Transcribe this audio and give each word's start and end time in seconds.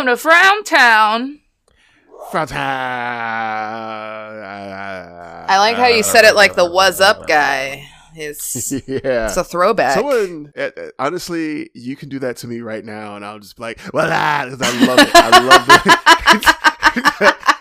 Welcome 0.00 0.16
to 0.16 0.22
Frown 0.22 0.64
Town. 0.64 1.40
Front 2.30 2.54
I 2.54 2.58
like 5.58 5.76
how 5.76 5.88
you 5.88 6.02
said 6.02 6.24
it 6.24 6.34
like 6.34 6.54
the 6.54 6.64
"Was 6.64 7.02
up" 7.02 7.26
guy. 7.26 7.86
It's 8.16 8.72
yeah. 8.88 9.26
it's 9.26 9.36
a 9.36 9.44
throwback. 9.44 9.96
Someone, 9.96 10.54
uh, 10.56 10.70
uh, 10.74 10.88
honestly, 10.98 11.68
you 11.74 11.96
can 11.96 12.08
do 12.08 12.18
that 12.20 12.38
to 12.38 12.46
me 12.48 12.62
right 12.62 12.82
now, 12.82 13.16
and 13.16 13.26
I'll 13.26 13.40
just 13.40 13.56
be 13.56 13.62
like, 13.62 13.78
"Well, 13.92 14.08
ah," 14.10 14.46
'cause 14.48 14.62
I 14.62 14.86
love 14.86 15.00
it. 15.00 15.10
I 15.14 15.38
love 15.44 15.66
it. 17.28 17.36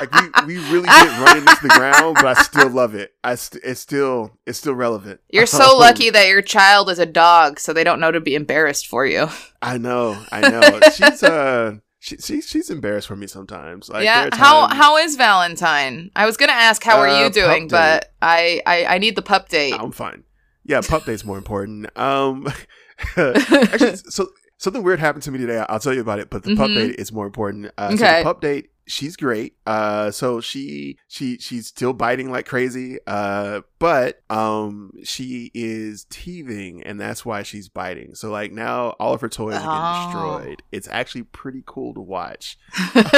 like 0.00 0.12
we, 0.46 0.56
we 0.58 0.70
really 0.72 0.86
get 0.88 1.20
run 1.20 1.38
into 1.38 1.56
the 1.62 1.68
ground, 1.68 2.16
but 2.16 2.38
I 2.38 2.42
still 2.42 2.68
love 2.70 2.94
it. 2.94 3.14
I 3.24 3.34
st- 3.34 3.62
it's 3.64 3.80
still 3.80 4.38
it's 4.46 4.58
still 4.58 4.74
relevant. 4.74 5.20
You're 5.30 5.46
so 5.62 5.76
lucky 5.76 6.10
that 6.10 6.28
your 6.28 6.42
child 6.42 6.90
is 6.90 6.98
a 6.98 7.06
dog, 7.06 7.58
so 7.60 7.72
they 7.72 7.84
don't 7.84 8.00
know 8.00 8.10
to 8.12 8.20
be 8.20 8.34
embarrassed 8.34 8.86
for 8.86 9.06
you. 9.06 9.28
I 9.62 9.78
know, 9.78 10.22
I 10.32 10.40
know. 10.48 10.80
She's 10.94 11.22
uh, 11.22 11.76
she, 11.98 12.16
she 12.18 12.40
she's 12.40 12.70
embarrassed 12.70 13.08
for 13.08 13.16
me 13.16 13.26
sometimes. 13.26 13.88
Like, 13.88 14.04
yeah. 14.04 14.28
How 14.32 14.68
how 14.68 14.96
is 14.98 15.16
Valentine? 15.16 16.10
I 16.14 16.26
was 16.26 16.36
gonna 16.36 16.52
ask 16.52 16.82
how 16.84 16.98
are 16.98 17.08
Uh, 17.08 17.24
you 17.24 17.30
doing, 17.30 17.68
but 17.68 18.12
I, 18.22 18.60
I 18.66 18.84
I 18.86 18.98
need 18.98 19.16
the 19.16 19.22
pup 19.22 19.48
date. 19.48 19.74
I'm 19.78 19.92
fine. 19.92 20.24
Yeah, 20.64 20.80
pup 20.80 21.04
date's 21.04 21.24
more 21.24 21.38
important. 21.38 21.86
Um, 21.98 22.46
actually, 23.16 23.96
so 23.96 24.28
something 24.58 24.82
weird 24.82 24.98
happened 25.00 25.22
to 25.24 25.30
me 25.30 25.38
today. 25.38 25.64
I'll 25.68 25.78
tell 25.80 25.94
you 25.94 26.00
about 26.00 26.18
it, 26.18 26.30
but 26.30 26.42
the 26.42 26.56
pup 26.56 26.70
Mhm. 26.70 26.74
date 26.74 26.96
is 26.98 27.12
more 27.12 27.26
important. 27.26 27.70
Uh, 27.78 27.90
So 27.90 28.04
Okay. 28.04 28.18
the 28.18 28.24
pup 28.24 28.40
date, 28.40 28.70
she's 28.86 29.16
great. 29.16 29.54
Uh, 29.66 30.10
so 30.10 30.40
she 30.40 30.98
she 31.08 31.38
she's 31.38 31.66
still 31.66 31.92
biting 31.92 32.30
like 32.30 32.46
crazy. 32.46 32.98
Uh, 33.06 33.62
but 33.78 34.22
um, 34.30 34.92
she 35.04 35.50
is 35.54 36.04
teething, 36.10 36.82
and 36.84 36.98
that's 37.00 37.24
why 37.24 37.42
she's 37.42 37.68
biting. 37.68 38.14
So 38.14 38.30
like 38.30 38.52
now, 38.52 38.90
all 39.00 39.12
of 39.14 39.20
her 39.20 39.28
toys 39.28 39.54
are 39.56 39.62
Oh. 39.62 39.72
getting 39.72 40.12
destroyed. 40.46 40.62
It's 40.72 40.88
actually 40.88 41.24
pretty 41.24 41.62
cool 41.66 41.94
to 41.94 42.00
watch. 42.00 42.58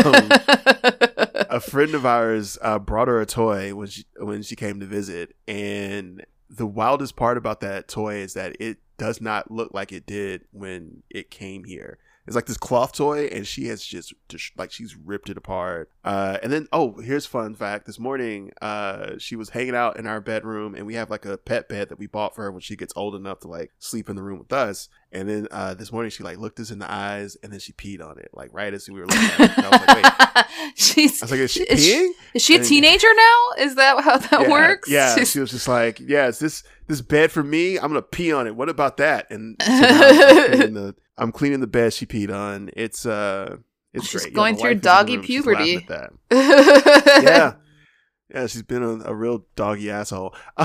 Um, 0.04 0.28
a 1.50 1.60
friend 1.60 1.94
of 1.94 2.04
ours 2.06 2.58
uh, 2.62 2.78
brought 2.78 3.08
her 3.08 3.20
a 3.20 3.26
toy 3.26 3.74
when 3.74 3.88
she 3.88 4.04
when 4.18 4.42
she 4.42 4.54
came 4.56 4.80
to 4.80 4.86
visit, 4.86 5.34
and 5.46 6.24
the 6.50 6.66
wildest 6.66 7.16
part 7.16 7.36
about 7.36 7.60
that 7.60 7.88
toy 7.88 8.16
is 8.16 8.34
that 8.34 8.56
it 8.60 8.78
does 8.96 9.20
not 9.20 9.50
look 9.50 9.72
like 9.74 9.92
it 9.92 10.06
did 10.06 10.42
when 10.50 11.02
it 11.10 11.30
came 11.30 11.64
here. 11.64 11.98
It's 12.28 12.36
like 12.36 12.44
this 12.44 12.58
cloth 12.58 12.92
toy, 12.92 13.24
and 13.32 13.46
she 13.46 13.68
has 13.68 13.82
just, 13.82 14.12
like 14.56 14.70
she's 14.70 14.94
ripped 14.94 15.30
it 15.30 15.38
apart. 15.38 15.90
Uh, 16.08 16.38
and 16.42 16.50
then, 16.50 16.66
oh, 16.72 16.94
here's 17.02 17.26
fun 17.26 17.54
fact: 17.54 17.84
this 17.84 17.98
morning, 17.98 18.50
uh, 18.62 19.10
she 19.18 19.36
was 19.36 19.50
hanging 19.50 19.74
out 19.74 19.98
in 19.98 20.06
our 20.06 20.22
bedroom, 20.22 20.74
and 20.74 20.86
we 20.86 20.94
have 20.94 21.10
like 21.10 21.26
a 21.26 21.36
pet 21.36 21.68
bed 21.68 21.90
that 21.90 21.98
we 21.98 22.06
bought 22.06 22.34
for 22.34 22.44
her 22.44 22.50
when 22.50 22.62
she 22.62 22.76
gets 22.76 22.94
old 22.96 23.14
enough 23.14 23.40
to 23.40 23.48
like 23.48 23.72
sleep 23.78 24.08
in 24.08 24.16
the 24.16 24.22
room 24.22 24.38
with 24.38 24.50
us. 24.50 24.88
And 25.12 25.28
then 25.28 25.48
uh, 25.50 25.74
this 25.74 25.92
morning, 25.92 26.10
she 26.10 26.22
like 26.22 26.38
looked 26.38 26.60
us 26.60 26.70
in 26.70 26.78
the 26.78 26.90
eyes, 26.90 27.36
and 27.42 27.52
then 27.52 27.60
she 27.60 27.72
peed 27.74 28.02
on 28.02 28.18
it, 28.18 28.30
like 28.32 28.48
right 28.54 28.72
as 28.72 28.88
we 28.88 29.00
were 29.00 29.06
looking 29.06 29.22
at 29.22 29.40
it. 29.40 29.58
I 29.58 29.68
was 29.68 29.86
like, 29.86 30.34
wait. 30.34 30.44
She's 30.76 31.22
I 31.22 31.24
was 31.26 31.30
like, 31.30 31.40
is 31.40 31.50
she 31.52 31.62
Is 31.68 31.84
she- 31.84 31.92
peeing? 31.94 32.10
is 32.34 32.42
she 32.42 32.56
a 32.56 32.64
teenager 32.64 33.08
now? 33.14 33.64
Is 33.64 33.74
that 33.74 34.02
how 34.02 34.16
that 34.16 34.40
yeah, 34.42 34.50
works? 34.50 34.88
Yeah, 34.90 35.14
She's- 35.14 35.30
she 35.30 35.40
was 35.40 35.50
just 35.50 35.68
like, 35.68 36.00
"Yeah, 36.00 36.28
is 36.28 36.38
this 36.38 36.62
this 36.86 37.02
bed 37.02 37.30
for 37.32 37.42
me? 37.42 37.76
I'm 37.76 37.88
gonna 37.88 38.00
pee 38.00 38.32
on 38.32 38.46
it. 38.46 38.56
What 38.56 38.70
about 38.70 38.96
that?" 38.96 39.30
And 39.30 39.56
so 39.62 39.70
I'm, 39.70 40.48
cleaning 40.50 40.74
the, 40.74 40.94
I'm 41.18 41.32
cleaning 41.32 41.60
the 41.60 41.66
bed 41.66 41.92
she 41.92 42.06
peed 42.06 42.32
on. 42.34 42.70
It's 42.76 43.04
uh, 43.04 43.56
it's 43.94 44.06
She's 44.06 44.22
great. 44.22 44.34
going 44.34 44.54
my 44.54 44.60
through 44.60 44.70
wife 44.70 44.72
is 44.72 44.76
in 44.76 44.80
the 44.80 44.82
doggy 44.82 45.18
puberty. 45.18 45.86
Yeah, 46.30 47.54
yeah, 48.32 48.46
she's 48.46 48.62
been 48.62 48.82
a, 48.82 49.10
a 49.10 49.14
real 49.14 49.46
doggy 49.56 49.90
asshole. 49.90 50.34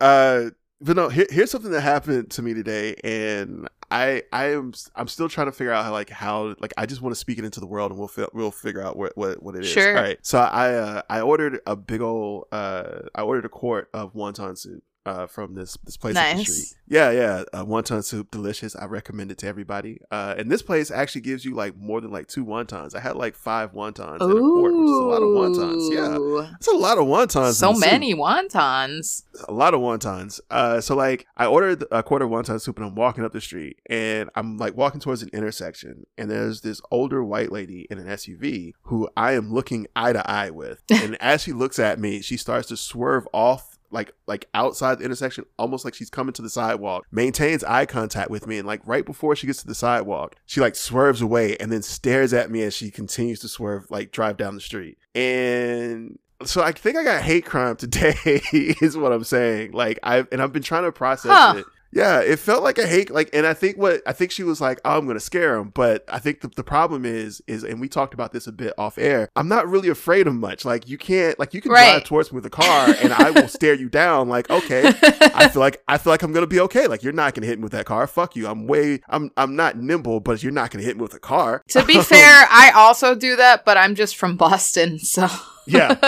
uh, 0.00 0.50
but 0.80 0.96
no, 0.96 1.08
here, 1.08 1.26
here's 1.30 1.50
something 1.50 1.70
that 1.70 1.80
happened 1.80 2.30
to 2.32 2.42
me 2.42 2.52
today, 2.52 2.94
and 3.02 3.68
I 3.90 4.22
I 4.32 4.52
am 4.52 4.72
I'm 4.94 5.08
still 5.08 5.28
trying 5.28 5.46
to 5.46 5.52
figure 5.52 5.72
out 5.72 5.84
how 5.84 5.92
like 5.92 6.10
how 6.10 6.54
like 6.58 6.74
I 6.76 6.84
just 6.84 7.00
want 7.00 7.14
to 7.14 7.18
speak 7.18 7.38
it 7.38 7.44
into 7.44 7.60
the 7.60 7.66
world, 7.66 7.90
and 7.90 7.98
we'll 7.98 8.08
fi- 8.08 8.28
we'll 8.34 8.50
figure 8.50 8.82
out 8.82 8.96
what 8.96 9.16
what, 9.16 9.42
what 9.42 9.54
it 9.56 9.62
is. 9.62 9.70
Sure. 9.70 9.96
All 9.96 10.02
right. 10.02 10.18
So 10.22 10.38
I 10.38 10.74
uh, 10.74 11.02
I 11.08 11.20
ordered 11.22 11.60
a 11.66 11.76
big 11.76 12.00
old 12.02 12.46
uh 12.52 13.02
I 13.14 13.22
ordered 13.22 13.44
a 13.46 13.48
quart 13.48 13.88
of 13.94 14.12
wonton 14.14 14.58
soup. 14.58 14.82
Uh, 15.06 15.26
from 15.26 15.54
this 15.54 15.76
this 15.84 15.98
place 15.98 16.16
up 16.16 16.36
the 16.38 16.44
street, 16.44 16.74
yeah, 16.86 17.10
yeah, 17.10 17.42
uh, 17.52 17.64
wonton 17.64 18.02
soup, 18.02 18.30
delicious. 18.30 18.74
I 18.74 18.86
recommend 18.86 19.30
it 19.30 19.38
to 19.38 19.46
everybody. 19.46 20.00
Uh, 20.10 20.34
and 20.38 20.50
this 20.50 20.62
place 20.62 20.90
actually 20.90 21.20
gives 21.20 21.44
you 21.44 21.54
like 21.54 21.76
more 21.76 22.00
than 22.00 22.10
like 22.10 22.26
two 22.26 22.44
wontons. 22.44 22.94
I 22.94 23.00
had 23.00 23.16
like 23.16 23.34
five 23.34 23.72
wontons 23.72 24.22
in 24.22 24.30
a 24.30 24.40
quart, 24.40 24.72
which 24.72 24.84
is 24.84 24.90
a 24.90 25.04
lot 25.04 25.22
of 25.22 25.28
wontons. 25.28 25.92
Yeah, 25.92 26.54
it's 26.56 26.68
a 26.68 26.72
lot 26.72 26.96
of 26.98 27.04
wontons. 27.04 27.54
So 27.54 27.68
the 27.68 27.74
soup 27.74 27.90
many 27.90 28.14
wontons. 28.14 29.24
a 29.46 29.52
lot 29.52 29.74
of 29.74 29.80
wontons. 29.80 30.40
Uh, 30.50 30.80
so 30.80 30.94
like 30.94 31.26
I 31.36 31.46
ordered 31.46 31.84
a 31.90 32.02
quarter 32.02 32.24
of 32.24 32.30
wonton 32.30 32.60
soup 32.60 32.78
and 32.78 32.86
I'm 32.86 32.94
walking 32.94 33.24
up 33.24 33.32
the 33.32 33.40
street 33.40 33.80
and 33.86 34.30
I'm 34.34 34.56
like 34.56 34.76
walking 34.76 35.00
towards 35.00 35.22
an 35.22 35.30
intersection 35.32 36.06
and 36.16 36.30
there's 36.30 36.62
this 36.62 36.80
older 36.90 37.22
white 37.22 37.52
lady 37.52 37.86
in 37.90 37.98
an 37.98 38.06
SUV 38.06 38.72
who 38.82 39.08
I 39.16 39.32
am 39.32 39.52
looking 39.52 39.86
eye 39.94 40.12
to 40.12 40.28
eye 40.30 40.50
with. 40.50 40.82
And 41.04 41.20
as 41.20 41.42
she 41.42 41.52
looks 41.52 41.78
at 41.78 41.98
me, 41.98 42.22
she 42.22 42.38
starts 42.38 42.68
to 42.68 42.78
swerve 42.78 43.28
off 43.34 43.73
like 43.94 44.12
like 44.26 44.48
outside 44.52 44.98
the 44.98 45.04
intersection, 45.04 45.44
almost 45.58 45.84
like 45.84 45.94
she's 45.94 46.10
coming 46.10 46.32
to 46.34 46.42
the 46.42 46.50
sidewalk, 46.50 47.06
maintains 47.10 47.64
eye 47.64 47.86
contact 47.86 48.28
with 48.28 48.46
me, 48.46 48.58
and 48.58 48.66
like 48.66 48.82
right 48.86 49.06
before 49.06 49.34
she 49.36 49.46
gets 49.46 49.60
to 49.62 49.66
the 49.66 49.74
sidewalk, 49.74 50.36
she 50.44 50.60
like 50.60 50.74
swerves 50.76 51.22
away 51.22 51.56
and 51.58 51.72
then 51.72 51.80
stares 51.80 52.34
at 52.34 52.50
me 52.50 52.62
as 52.62 52.74
she 52.74 52.90
continues 52.90 53.40
to 53.40 53.48
swerve, 53.48 53.90
like 53.90 54.10
drive 54.12 54.36
down 54.36 54.54
the 54.54 54.60
street. 54.60 54.98
And 55.14 56.18
so 56.44 56.62
I 56.62 56.72
think 56.72 56.96
I 56.96 57.04
got 57.04 57.22
hate 57.22 57.46
crime 57.46 57.76
today, 57.76 58.14
is 58.52 58.96
what 58.96 59.12
I'm 59.12 59.24
saying. 59.24 59.72
Like 59.72 59.98
I've 60.02 60.28
and 60.32 60.42
I've 60.42 60.52
been 60.52 60.62
trying 60.62 60.84
to 60.84 60.92
process 60.92 61.30
Huh. 61.32 61.54
it. 61.58 61.64
Yeah, 61.94 62.20
it 62.20 62.38
felt 62.38 62.62
like 62.64 62.78
a 62.78 62.86
hate 62.86 63.10
like 63.10 63.30
and 63.32 63.46
I 63.46 63.54
think 63.54 63.78
what 63.78 64.02
I 64.06 64.12
think 64.12 64.30
she 64.32 64.42
was 64.42 64.60
like, 64.60 64.80
oh, 64.84 64.98
I'm 64.98 65.06
gonna 65.06 65.20
scare 65.20 65.56
him. 65.56 65.70
But 65.74 66.04
I 66.08 66.18
think 66.18 66.40
the, 66.40 66.48
the 66.48 66.64
problem 66.64 67.04
is 67.04 67.40
is 67.46 67.62
and 67.62 67.80
we 67.80 67.88
talked 67.88 68.14
about 68.14 68.32
this 68.32 68.46
a 68.46 68.52
bit 68.52 68.72
off 68.76 68.98
air. 68.98 69.28
I'm 69.36 69.48
not 69.48 69.68
really 69.68 69.88
afraid 69.88 70.26
of 70.26 70.34
much. 70.34 70.64
Like 70.64 70.88
you 70.88 70.98
can't 70.98 71.38
like 71.38 71.54
you 71.54 71.60
can 71.60 71.70
Right. 71.72 71.92
drive 71.92 72.04
towards 72.04 72.32
me 72.32 72.36
with 72.36 72.46
a 72.46 72.50
car 72.50 72.88
and 73.00 73.12
I 73.12 73.30
will 73.30 73.48
stare 73.58 73.74
you 73.74 73.88
down 73.88 74.28
like, 74.28 74.50
okay. 74.50 74.88
I 75.22 75.48
feel 75.48 75.60
like 75.60 75.82
I 75.88 75.98
feel 75.98 76.12
like 76.12 76.22
I'm 76.22 76.32
gonna 76.32 76.46
be 76.46 76.60
okay. 76.60 76.86
Like 76.86 77.02
you're 77.02 77.12
not 77.12 77.34
gonna 77.34 77.46
hit 77.46 77.58
me 77.58 77.62
with 77.62 77.72
that 77.72 77.86
car. 77.86 78.06
Fuck 78.06 78.34
you. 78.36 78.46
I'm 78.48 78.66
way 78.66 79.00
I'm 79.08 79.30
I'm 79.36 79.54
not 79.54 79.76
nimble, 79.76 80.20
but 80.20 80.42
you're 80.42 80.52
not 80.52 80.70
gonna 80.70 80.84
hit 80.84 80.96
me 80.96 81.02
with 81.02 81.14
a 81.14 81.20
car. 81.20 81.62
to 81.68 81.84
be 81.84 82.00
fair, 82.02 82.46
I 82.50 82.72
also 82.74 83.14
do 83.14 83.36
that, 83.36 83.64
but 83.64 83.76
I'm 83.76 83.94
just 83.94 84.16
from 84.16 84.36
Boston, 84.36 84.98
so 84.98 85.28
Yeah. 85.66 85.96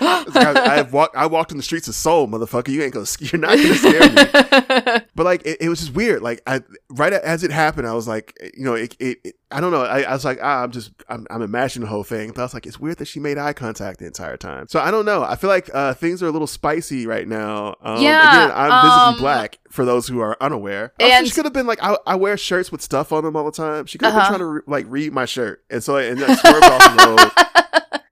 I, 0.00 0.76
I've 0.78 0.92
walked. 0.92 1.16
I 1.16 1.26
walked 1.26 1.50
in 1.50 1.56
the 1.56 1.62
streets 1.62 1.88
of 1.88 1.94
Seoul, 1.94 2.28
motherfucker. 2.28 2.68
You 2.68 2.82
ain't 2.82 2.94
gonna. 2.94 3.06
You're 3.20 3.40
not 3.40 3.56
gonna 3.56 3.74
scare 3.74 4.10
me. 4.10 5.00
But 5.16 5.24
like, 5.24 5.44
it, 5.44 5.58
it 5.60 5.68
was 5.68 5.80
just 5.80 5.92
weird. 5.94 6.22
Like, 6.22 6.40
I 6.46 6.62
right 6.90 7.12
as 7.12 7.44
it 7.44 7.50
happened, 7.50 7.86
I 7.86 7.92
was 7.92 8.08
like, 8.08 8.38
you 8.56 8.64
know, 8.64 8.74
it. 8.74 8.96
it, 8.98 9.18
it 9.24 9.34
I 9.52 9.60
don't 9.60 9.72
know. 9.72 9.82
I, 9.82 10.02
I 10.02 10.12
was 10.12 10.24
like, 10.24 10.38
ah, 10.40 10.62
I'm 10.62 10.70
just, 10.70 10.92
I'm, 11.08 11.26
I'm 11.28 11.42
imagining 11.42 11.84
the 11.86 11.90
whole 11.90 12.04
thing. 12.04 12.28
But 12.30 12.38
I 12.38 12.44
was 12.44 12.54
like, 12.54 12.66
it's 12.66 12.78
weird 12.78 12.98
that 12.98 13.06
she 13.06 13.18
made 13.18 13.36
eye 13.36 13.52
contact 13.52 13.98
the 13.98 14.06
entire 14.06 14.36
time. 14.36 14.68
So 14.68 14.78
I 14.78 14.92
don't 14.92 15.04
know. 15.04 15.24
I 15.24 15.34
feel 15.34 15.50
like 15.50 15.68
uh, 15.74 15.92
things 15.94 16.22
are 16.22 16.28
a 16.28 16.30
little 16.30 16.46
spicy 16.46 17.04
right 17.04 17.26
now. 17.26 17.74
Um, 17.82 18.00
Yeah, 18.00 18.20
Again, 18.46 18.56
I'm 18.56 18.70
visibly 18.86 19.14
um, 19.14 19.18
black 19.18 19.58
for 19.68 19.84
those 19.84 20.06
who 20.06 20.20
are 20.20 20.36
unaware. 20.40 20.92
Also, 21.00 21.12
and- 21.12 21.26
she 21.26 21.32
could 21.34 21.44
have 21.46 21.52
been 21.52 21.66
like, 21.66 21.82
I, 21.82 21.96
I 22.06 22.14
wear 22.14 22.36
shirts 22.36 22.70
with 22.70 22.80
stuff 22.80 23.12
on 23.12 23.24
them 23.24 23.34
all 23.34 23.44
the 23.44 23.50
time. 23.50 23.86
She 23.86 23.98
could 23.98 24.06
have 24.06 24.14
Uh-huh. 24.14 24.30
been 24.30 24.38
trying 24.38 24.38
to 24.38 24.46
re- 24.46 24.60
like 24.68 24.86
read 24.88 25.12
my 25.12 25.24
shirt, 25.24 25.64
and 25.68 25.82
so 25.82 25.96
and 25.96 26.16
then 26.20 26.36
swerved 26.36 26.64
off 26.64 26.96
the 26.96 27.06
road. 27.08 27.46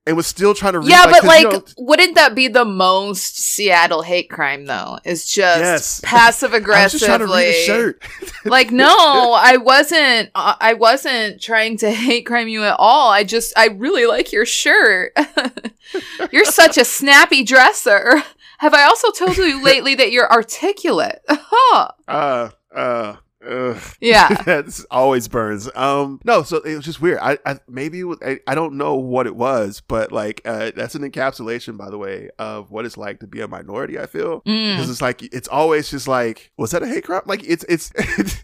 And 0.08 0.16
was 0.16 0.26
still 0.26 0.54
trying 0.54 0.72
to 0.72 0.80
read. 0.80 0.88
yeah, 0.88 1.04
but 1.04 1.22
like, 1.22 1.42
you 1.42 1.50
know, 1.50 1.64
wouldn't 1.76 2.14
that 2.14 2.34
be 2.34 2.48
the 2.48 2.64
most 2.64 3.38
Seattle 3.38 4.02
hate 4.02 4.30
crime 4.30 4.64
though? 4.64 4.98
Is 5.04 5.26
just 5.26 5.60
Yes. 5.60 6.00
passive 6.02 6.54
I 6.54 6.58
was 6.58 6.92
just 6.92 7.04
trying 7.04 7.18
to 7.20 7.26
read 7.26 7.46
a 7.46 7.64
aggressively. 7.64 7.94
like 8.44 8.70
no 8.70 9.32
i 9.38 9.56
wasn't 9.56 10.30
uh, 10.34 10.54
i 10.60 10.72
wasn't 10.74 11.40
trying 11.42 11.76
to 11.76 11.90
hate 12.06 12.24
crime 12.24 12.48
you 12.48 12.64
at 12.64 12.76
all 12.78 13.10
i 13.10 13.22
just 13.24 13.52
i 13.58 13.66
really 13.66 14.06
like 14.06 14.32
your 14.32 14.46
shirt 14.46 15.12
you're 16.32 16.44
such 16.44 16.78
a 16.78 16.84
snappy 16.84 17.42
dresser 17.44 18.22
have 18.58 18.72
i 18.74 18.84
also 18.84 19.10
told 19.10 19.36
you 19.36 19.62
lately 19.62 19.94
that 19.94 20.12
you're 20.12 20.30
articulate 20.30 21.18
huh 21.28 21.88
uh, 22.06 22.50
uh, 22.74 23.16
ugh. 23.48 23.82
yeah 24.00 24.28
this 24.62 24.84
always 24.90 25.28
burns. 25.28 25.68
Um, 25.74 26.20
no, 26.24 26.42
so 26.42 26.58
it 26.58 26.76
was 26.76 26.84
just 26.84 27.00
weird. 27.00 27.18
I, 27.20 27.38
I 27.46 27.58
maybe 27.68 28.04
was, 28.04 28.18
I, 28.24 28.40
I 28.46 28.54
don't 28.54 28.74
know 28.74 28.94
what 28.96 29.26
it 29.26 29.34
was, 29.36 29.80
but 29.80 30.12
like, 30.12 30.40
uh, 30.44 30.70
that's 30.76 30.94
an 30.94 31.02
encapsulation, 31.10 31.76
by 31.76 31.90
the 31.90 31.98
way, 31.98 32.30
of 32.38 32.70
what 32.70 32.84
it's 32.86 32.96
like 32.96 33.20
to 33.20 33.26
be 33.26 33.40
a 33.40 33.48
minority. 33.48 33.98
I 33.98 34.06
feel 34.06 34.40
Mm. 34.42 34.74
because 34.76 34.90
it's 34.90 35.02
like 35.02 35.22
it's 35.22 35.48
always 35.48 35.90
just 35.90 36.06
like, 36.08 36.50
was 36.56 36.70
that 36.72 36.82
a 36.82 36.86
hate 36.86 37.04
crime? 37.04 37.22
Like, 37.26 37.42
it's 37.48 37.64
it's 37.68 37.90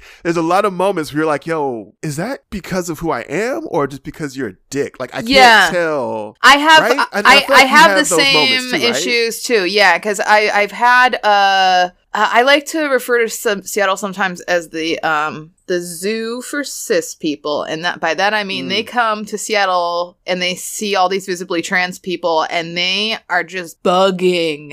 there's 0.23 0.37
a 0.37 0.43
lot 0.43 0.65
of 0.65 0.73
moments 0.73 1.13
where 1.13 1.19
you're 1.21 1.27
like, 1.27 1.47
yo, 1.47 1.95
is 2.03 2.17
that 2.17 2.45
because 2.51 2.89
of 2.89 2.99
who 3.01 3.11
I 3.11 3.21
am, 3.23 3.63
or 3.69 3.87
just 3.87 4.03
because 4.03 4.37
you're 4.37 4.49
a 4.49 4.57
dick? 4.71 4.99
Like, 5.01 5.11
I 5.15 5.19
can't 5.19 5.29
Yeah. 5.29 5.69
tell. 5.71 6.37
I 6.43 6.57
have 6.59 6.81
Right? 6.83 6.99
I, 7.13 7.21
I- 7.21 7.23
I 7.25 7.45
I, 7.55 7.65
have, 7.65 7.91
have 7.91 7.99
the 7.99 8.05
same 8.05 8.61
too, 8.61 8.73
right? 8.73 8.83
issues 8.83 9.43
too. 9.43 9.65
Yeah, 9.67 9.99
because 9.99 10.21
I 10.21 10.51
I've 10.51 10.73
had 10.73 11.19
uh 11.25 11.91
I 12.15 12.43
like 12.43 12.67
to 12.67 12.89
refer 12.89 13.25
to 13.25 13.29
some 13.29 13.63
Seattle 13.63 13.97
sometimes 13.97 14.41
as 14.43 14.69
the 14.69 15.01
um 15.01 15.53
the 15.67 15.81
zoo 15.81 16.43
for 16.43 16.63
cis 16.65 17.15
people, 17.15 17.63
and 17.63 17.85
that 17.85 18.01
by 18.01 18.15
that 18.15 18.35
I 18.35 18.45
mean 18.45 18.67
Mm. 18.67 18.69
they 18.69 18.83
come 18.83 19.25
to 19.27 19.39
Seattle 19.39 20.17
and 20.27 20.41
they 20.41 20.55
see 20.55 20.95
all 20.97 21.09
these 21.09 21.27
visibly 21.27 21.63
trans 21.63 21.99
people, 21.99 22.47
and 22.51 22.77
they 22.77 23.17
are 23.29 23.45
just 23.45 23.83
bugging. 23.83 24.73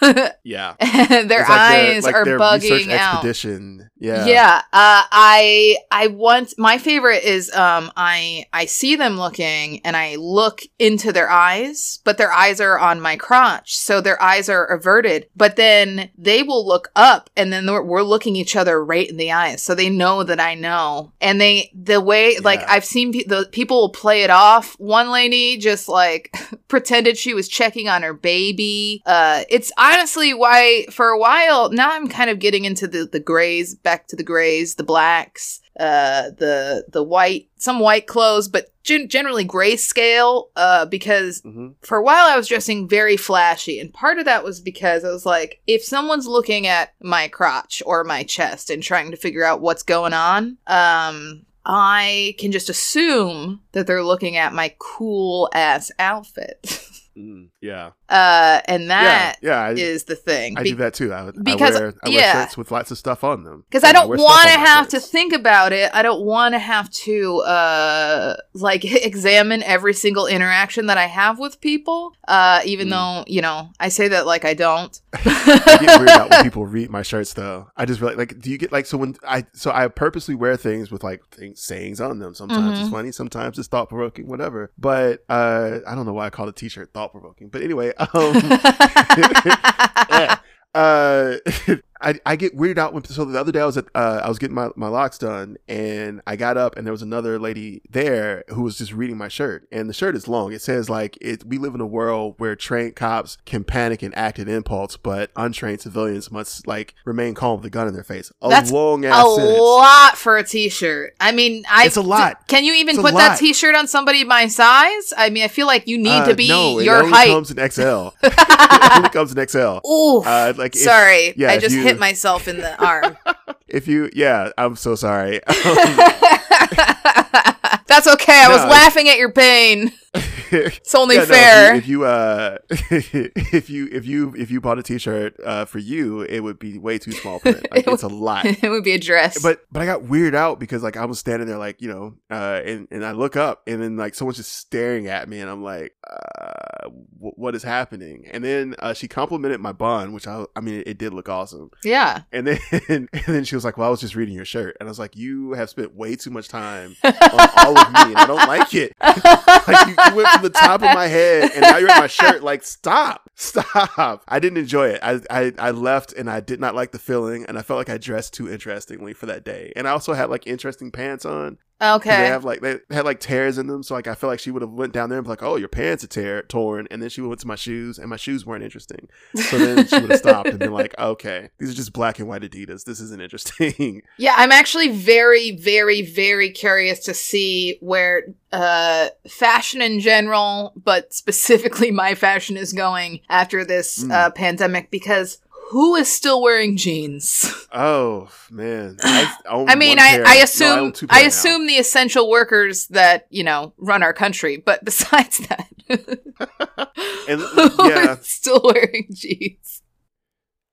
Yeah. 0.42 0.74
their 0.80 1.20
like 1.20 1.28
their- 1.28 1.50
eyes 1.50 2.04
like 2.04 2.14
are 2.14 2.24
their 2.24 2.38
bugging 2.38 2.70
research 2.70 2.88
out. 2.88 3.14
expedition. 3.16 3.90
Yeah. 3.98 4.24
Yeah. 4.24 4.56
Uh, 4.72 5.04
I 5.12 5.76
I 5.90 6.06
want 6.06 6.54
my 6.58 6.78
favorite 6.78 7.22
is 7.22 7.52
um 7.54 7.92
I 7.96 8.46
I 8.52 8.64
see 8.64 8.96
them 8.96 9.18
looking 9.18 9.80
and 9.84 9.96
I 9.96 10.16
look 10.16 10.62
into 10.78 11.12
their 11.12 11.28
eyes, 11.30 12.00
but 12.04 12.16
their 12.16 12.32
eyes 12.32 12.60
are 12.62 12.78
on 12.78 13.00
my 13.02 13.16
crotch, 13.16 13.76
so 13.76 14.00
their 14.00 14.20
eyes 14.22 14.48
are 14.48 14.64
averted. 14.64 15.26
But 15.36 15.56
then 15.56 16.10
they 16.16 16.42
will 16.42 16.66
look 16.66 16.90
up, 16.96 17.28
and 17.36 17.52
then 17.52 17.66
we're, 17.70 17.82
we're 17.82 18.02
looking 18.02 18.36
each 18.36 18.56
other 18.56 18.82
right 18.82 19.08
in 19.08 19.18
the 19.18 19.32
eyes, 19.32 19.62
so 19.62 19.74
they 19.74 19.90
know 19.90 20.22
that 20.30 20.40
I 20.40 20.54
know. 20.54 21.12
And 21.20 21.40
they 21.40 21.70
the 21.74 22.00
way 22.00 22.38
like 22.38 22.62
I've 22.68 22.84
seen 22.84 23.12
pe- 23.12 23.24
the 23.24 23.48
people 23.52 23.80
will 23.80 23.90
play 23.90 24.22
it 24.22 24.30
off. 24.30 24.74
One 24.78 25.10
lady 25.10 25.58
just 25.58 25.88
like 25.88 26.34
pretended 26.68 27.16
she 27.16 27.34
was 27.34 27.48
checking 27.48 27.88
on 27.88 28.02
her 28.02 28.14
baby. 28.14 29.02
Uh, 29.06 29.44
it's 29.48 29.70
honestly 29.76 30.34
why 30.34 30.86
for 30.90 31.08
a 31.08 31.18
while 31.18 31.70
now 31.70 31.90
I'm 31.92 32.08
kind 32.08 32.30
of 32.30 32.38
getting 32.38 32.64
into 32.64 32.88
the 32.88 33.04
the 33.04 33.20
grays, 33.20 33.74
back 33.74 34.08
to 34.08 34.16
the 34.16 34.24
grays, 34.24 34.76
the 34.76 34.84
blacks, 34.84 35.60
uh, 35.80 36.30
the 36.36 36.84
the 36.88 37.02
white, 37.02 37.48
some 37.56 37.80
white 37.80 38.06
clothes, 38.06 38.48
but 38.48 38.66
gen- 38.84 39.08
generally 39.08 39.44
grayscale. 39.46 40.48
Uh, 40.54 40.84
because 40.86 41.40
hmm 41.40 41.68
for 41.80 41.96
a 41.98 42.02
while 42.02 42.26
I 42.26 42.36
was 42.36 42.48
dressing 42.48 42.88
very 42.88 43.16
flashy, 43.16 43.80
and 43.80 43.92
part 43.92 44.18
of 44.18 44.26
that 44.26 44.44
was 44.44 44.60
because 44.60 45.04
I 45.04 45.10
was 45.10 45.24
like, 45.24 45.60
if 45.66 45.82
someone's 45.82 46.26
looking 46.26 46.66
at 46.66 46.92
my 47.02 47.28
crotch 47.28 47.82
or 47.86 48.04
my 48.04 48.22
chest 48.22 48.70
and 48.70 48.82
trying 48.82 49.10
to 49.10 49.16
figure 49.16 49.44
out 49.44 49.60
what's 49.62 49.82
going 49.82 50.12
on, 50.12 50.58
um. 50.66 51.46
I 51.62 52.34
can 52.38 52.52
just 52.52 52.70
assume 52.70 53.60
that 53.72 53.86
they're 53.86 54.02
looking 54.02 54.38
at 54.38 54.54
my 54.54 54.74
cool 54.78 55.50
ass 55.52 55.90
outfit. 55.98 56.66
Mm, 57.18 57.48
yeah. 57.60 57.90
Uh, 58.08 58.60
and 58.66 58.90
that 58.90 59.36
yeah. 59.40 59.70
is 59.70 59.78
Yeah. 59.78 59.86
I, 59.86 59.98
the 60.08 60.16
thing. 60.16 60.58
I 60.58 60.62
do 60.64 60.74
that 60.76 60.94
too. 60.94 61.12
I, 61.14 61.30
because- 61.30 61.76
I 61.76 61.80
wear, 61.80 61.94
I 62.02 62.08
wear 62.08 62.18
yeah. 62.18 62.32
shirts 62.44 62.56
with 62.56 62.70
lots 62.72 62.90
of 62.90 62.98
stuff 62.98 63.22
on 63.22 63.44
them. 63.44 63.64
because 63.68 63.84
I 63.84 63.92
don't 63.92 64.08
want 64.08 64.42
to 64.48 64.58
have 64.58 64.88
to 64.88 64.98
think 65.00 65.32
about 65.32 65.72
it. 65.72 65.90
I 65.94 66.02
don't 66.02 66.24
want 66.24 66.54
to 66.54 66.58
have 66.58 66.90
to 66.90 67.38
uh 67.42 68.36
like 68.54 68.84
examine 69.04 69.62
every 69.62 69.94
single 69.94 70.26
interaction 70.26 70.86
that 70.86 70.98
I 70.98 71.06
have 71.06 71.38
with 71.38 71.60
people. 71.60 72.14
Uh, 72.26 72.60
even 72.64 72.88
Mm. 72.88 72.90
though 72.90 73.24
you 73.26 73.42
know 73.42 73.70
I 73.78 73.88
say 73.90 74.08
that 74.08 74.26
like 74.26 74.44
I 74.44 74.54
don't. 74.54 74.98
I 75.14 75.78
get 75.80 76.00
weirded 76.00 76.08
out 76.08 76.30
when 76.30 76.42
people 76.48 76.66
read 76.66 76.90
my 76.90 77.02
shirts 77.02 77.32
though. 77.34 77.68
I 77.76 77.84
just 77.84 78.00
really 78.00 78.16
like 78.16 78.40
do 78.40 78.50
you 78.50 78.58
get 78.58 78.72
like 78.72 78.86
so 78.86 78.96
when 78.98 79.14
I 79.26 79.44
so 79.52 79.70
I 79.70 79.86
purposely 79.88 80.34
wear 80.34 80.56
things 80.56 80.90
with 80.90 81.04
like 81.04 81.22
things 81.30 81.60
sayings 81.60 82.00
on 82.00 82.18
them. 82.18 82.34
Sometimes 82.34 82.80
it's 82.80 82.88
Mhm. 82.88 82.92
funny, 82.92 83.12
sometimes 83.12 83.58
it's 83.58 83.68
thought 83.68 83.88
provoking, 83.88 84.26
whatever. 84.26 84.72
But 84.78 85.24
uh 85.28 85.78
I 85.86 85.94
don't 85.94 86.06
know 86.06 86.12
why 86.14 86.26
I 86.26 86.30
call 86.30 86.46
the 86.46 86.52
t 86.52 86.68
shirt 86.68 86.90
thought 86.92 87.12
provoking. 87.12 87.48
But 87.50 87.62
anyway, 87.62 87.92
um 87.96 88.08
uh 90.74 91.36
I, 92.02 92.18
I 92.24 92.36
get 92.36 92.56
weirded 92.56 92.78
out 92.78 92.92
when 92.94 93.04
so 93.04 93.24
the 93.24 93.38
other 93.38 93.52
day 93.52 93.60
I 93.60 93.66
was 93.66 93.76
at 93.76 93.86
uh, 93.94 94.20
I 94.24 94.28
was 94.28 94.38
getting 94.38 94.54
my, 94.54 94.70
my 94.76 94.88
locks 94.88 95.18
done 95.18 95.56
and 95.68 96.20
I 96.26 96.36
got 96.36 96.56
up 96.56 96.76
and 96.76 96.86
there 96.86 96.92
was 96.92 97.02
another 97.02 97.38
lady 97.38 97.82
there 97.90 98.44
who 98.48 98.62
was 98.62 98.78
just 98.78 98.92
reading 98.92 99.16
my 99.18 99.28
shirt 99.28 99.68
and 99.70 99.88
the 99.88 99.92
shirt 99.92 100.16
is 100.16 100.26
long. 100.28 100.52
It 100.52 100.62
says 100.62 100.88
like 100.88 101.18
it 101.20 101.44
we 101.44 101.58
live 101.58 101.74
in 101.74 101.80
a 101.80 101.86
world 101.86 102.34
where 102.38 102.56
trained 102.56 102.96
cops 102.96 103.36
can 103.44 103.64
panic 103.64 104.02
and 104.02 104.16
act 104.16 104.38
in 104.38 104.48
impulse, 104.48 104.96
but 104.96 105.30
untrained 105.36 105.80
civilians 105.82 106.30
must 106.30 106.66
like 106.66 106.94
remain 107.04 107.34
calm 107.34 107.58
with 107.58 107.66
a 107.66 107.70
gun 107.70 107.86
in 107.88 107.94
their 107.94 108.04
face. 108.04 108.32
A 108.40 108.48
That's 108.48 108.70
long 108.70 109.04
a 109.04 109.08
ass 109.08 109.34
sentence. 109.36 109.58
lot 109.60 110.16
for 110.16 110.36
a 110.38 110.44
t-shirt. 110.44 111.14
I 111.20 111.32
mean, 111.32 111.64
I 111.70 111.86
It's 111.86 111.96
a 111.96 112.02
lot. 112.02 112.48
Can 112.48 112.64
you 112.64 112.74
even 112.74 112.94
It's 112.96 113.02
put 113.02 113.14
that 113.14 113.38
t-shirt 113.38 113.74
on 113.74 113.86
somebody 113.86 114.24
my 114.24 114.46
size? 114.48 115.12
I 115.16 115.30
mean, 115.30 115.44
I 115.44 115.48
feel 115.48 115.66
like 115.66 115.86
you 115.86 115.98
need 115.98 116.10
Uh, 116.10 116.26
to 116.28 116.34
be 116.34 116.48
no, 116.48 116.78
it 116.78 116.84
your 116.84 117.02
only 117.02 117.10
height. 117.12 117.28
comes 117.28 117.50
in 117.50 117.56
XL. 117.70 118.08
it 118.22 118.96
only 118.96 119.08
comes 119.10 119.32
in 119.36 119.46
XL. 119.48 119.86
Ooh, 119.86 120.22
Uh, 120.24 120.52
like 120.56 120.74
if, 120.74 120.82
sorry, 120.82 121.34
yeah, 121.36 121.50
I 121.52 121.58
just 121.58 121.74
you- 121.76 121.89
hit 121.90 122.00
myself 122.00 122.48
in 122.48 122.58
the 122.58 122.84
arm. 122.84 123.16
if 123.68 123.88
you 123.88 124.10
yeah, 124.12 124.50
I'm 124.58 124.76
so 124.76 124.94
sorry. 124.94 125.40
That's 127.86 128.06
okay. 128.06 128.42
I 128.44 128.48
was 128.48 128.62
No. 128.64 128.68
laughing 128.70 129.08
at 129.08 129.18
your 129.18 129.32
pain. 129.32 129.92
It's 130.52 130.96
only 130.96 131.14
Yeah, 131.14 131.20
no, 131.20 131.26
fair. 131.28 131.74
if, 131.76 131.86
you, 131.86 132.02
if 132.02 132.02
you 132.02 132.04
uh 132.04 132.58
if 132.70 133.70
you 133.70 133.88
if 133.92 134.04
you 134.04 134.34
if 134.36 134.50
you 134.50 134.60
bought 134.60 134.80
a 134.80 134.82
t-shirt 134.82 135.36
uh 135.44 135.64
for 135.64 135.78
you, 135.78 136.22
it 136.22 136.40
would 136.40 136.58
be 136.58 136.76
way 136.76 136.98
too 136.98 137.12
small 137.12 137.38
print. 137.38 137.64
Like, 137.70 137.86
It 137.86 137.92
it's 137.92 138.02
a 138.02 138.08
lot. 138.08 138.44
it 138.46 138.68
would 138.68 138.82
be 138.82 138.90
a 138.90 138.98
dress. 138.98 139.40
But 139.40 139.60
but 139.70 139.80
I 139.80 139.86
got 139.86 140.02
weirded 140.02 140.34
out 140.34 140.58
because 140.58 140.82
like 140.82 140.96
I 140.96 141.04
was 141.04 141.20
standing 141.20 141.46
there 141.46 141.56
like 141.56 141.80
you 141.80 141.86
know 141.88 142.14
uh 142.32 142.62
and 142.64 142.88
and 142.90 143.04
I 143.06 143.12
look 143.12 143.36
up 143.36 143.62
and 143.68 143.80
then 143.80 143.96
like 143.96 144.16
someone's 144.16 144.38
just 144.38 144.52
staring 144.56 145.06
at 145.06 145.28
me 145.28 145.38
and 145.38 145.48
I'm 145.48 145.62
like 145.62 145.94
uh 146.10 146.88
w- 146.88 147.34
what 147.36 147.54
is 147.54 147.62
happening 147.62 148.26
and 148.32 148.42
then 148.42 148.74
uh, 148.80 148.92
she 148.92 149.06
complimented 149.06 149.60
my 149.60 149.70
bun 149.72 150.12
which 150.12 150.26
I 150.26 150.46
I 150.56 150.60
mean 150.60 150.82
it, 150.84 150.98
did 150.98 151.14
look 151.14 151.28
awesome 151.28 151.70
yeah. 151.84 152.22
and 152.32 152.48
then 152.48 152.58
and 152.88 153.08
then 153.28 153.44
she 153.44 153.54
was 153.54 153.64
like 153.64 153.78
well 153.78 153.86
I 153.86 153.90
was 153.90 154.00
just 154.00 154.16
reading 154.16 154.34
your 154.34 154.44
shirt 154.44 154.76
and 154.80 154.88
I 154.88 154.90
was 154.90 154.98
like 154.98 155.14
you 155.16 155.52
have 155.52 155.70
spent 155.70 155.94
way 155.94 156.16
too 156.16 156.30
much 156.30 156.48
time 156.48 156.96
on 157.22 157.48
all 157.58 157.78
of 157.78 157.92
me 157.92 158.12
and 158.12 158.16
I 158.16 158.26
don't 158.26 158.48
like 158.48 158.74
it. 158.74 158.94
Like 159.70 159.86
you, 159.86 159.94
you 160.08 160.16
went 160.16 160.28
from 160.28 160.42
the 160.42 160.50
top 160.50 160.82
of 160.82 160.94
my 160.94 161.06
head 161.06 161.52
and 161.52 161.60
now 161.60 161.76
you're 161.76 161.90
at 161.90 162.00
my 162.00 162.06
shirt. 162.06 162.42
Like 162.42 162.62
stop. 162.62 163.30
Stop. 163.34 164.24
I 164.26 164.38
didn't 164.40 164.58
enjoy 164.58 164.88
it. 164.88 165.00
I, 165.02 165.20
I 165.30 165.52
i 165.58 165.70
left 165.70 166.12
and 166.12 166.30
i 166.30 166.40
did 166.40 166.60
not 166.60 166.74
like 166.74 166.92
the 166.92 166.98
feeling 166.98 167.44
and 167.46 167.58
i 167.58 167.62
felt 167.62 167.78
like 167.78 167.90
i 167.90 167.98
dressed 167.98 168.34
too 168.34 168.50
interestingly 168.50 169.12
for 169.12 169.26
that 169.26 169.44
day. 169.44 169.72
And 169.76 169.86
i 169.86 169.90
also 169.90 170.14
had 170.14 170.30
like 170.30 170.46
interesting 170.46 170.90
pants 170.90 171.24
on 171.24 171.58
Okay. 171.82 172.10
they 172.10 172.26
have 172.26 172.44
like 172.44 172.60
they 172.60 172.78
had 172.90 173.04
like 173.04 173.20
tears 173.20 173.56
in 173.58 173.66
them 173.66 173.82
so 173.82 173.94
like 173.94 174.06
i 174.06 174.14
feel 174.14 174.28
like 174.28 174.38
she 174.40 174.50
would 174.50 174.62
have 174.62 174.70
went 174.70 174.92
down 174.92 175.08
there 175.08 175.18
and 175.18 175.24
be 175.24 175.30
like 175.30 175.42
oh 175.42 175.56
your 175.56 175.68
pants 175.68 176.04
are 176.04 176.08
tear- 176.08 176.42
torn 176.42 176.86
and 176.90 177.00
then 177.02 177.08
she 177.08 177.20
went 177.20 177.40
to 177.40 177.46
my 177.46 177.54
shoes 177.54 177.98
and 177.98 178.08
my 178.10 178.16
shoes 178.16 178.44
weren't 178.44 178.62
interesting 178.64 179.08
so 179.34 179.58
then 179.58 179.86
she 179.86 179.98
would 179.98 180.10
have 180.10 180.18
stopped 180.26 180.48
and 180.48 180.58
been 180.58 180.72
like 180.72 180.94
okay 180.98 181.48
these 181.58 181.70
are 181.70 181.74
just 181.74 181.92
black 181.92 182.18
and 182.18 182.28
white 182.28 182.42
adidas 182.42 182.84
this 182.84 183.00
isn't 183.00 183.20
interesting 183.22 184.02
Yeah, 184.18 184.34
I'm 184.36 184.52
actually 184.52 184.88
very, 184.90 185.56
very, 185.56 186.02
very 186.02 186.50
curious 186.50 187.00
to 187.00 187.14
see 187.14 187.78
where 187.80 188.24
uh, 188.52 189.08
fashion 189.28 189.80
in 189.80 190.00
general, 190.00 190.72
but 190.76 191.14
specifically 191.14 191.90
my 191.90 192.14
fashion 192.14 192.56
is 192.56 192.72
going 192.72 193.20
after 193.30 193.64
this 193.64 194.04
Mm. 194.04 194.12
uh, 194.12 194.30
pandemic 194.30 194.90
because 194.90 195.38
who 195.70 195.94
is 195.94 196.10
still 196.10 196.42
wearing 196.42 196.76
jeans? 196.76 197.66
oh 197.72 198.28
man 198.50 198.96
i, 199.02 199.32
I 199.68 199.76
mean, 199.76 199.98
I. 200.00 200.22
I 200.26 200.34
assume 200.36 200.92
two 200.92 201.06
pair 201.06 201.22
I 201.22 201.26
assume 201.26 201.66
the 201.68 201.74
essential 201.74 202.28
workers 202.28 202.88
that 202.88 203.26
you 203.30 203.44
know 203.44 203.72
run 203.78 204.02
our 204.02 204.12
country, 204.12 204.56
but 204.56 204.84
besides 204.84 205.38
that, 205.48 205.68
and 207.28 207.40
who 207.40 207.88
yeah 207.88 208.14
is 208.14 208.26
still 208.26 208.60
wearing 208.62 209.08
jeans? 209.12 209.82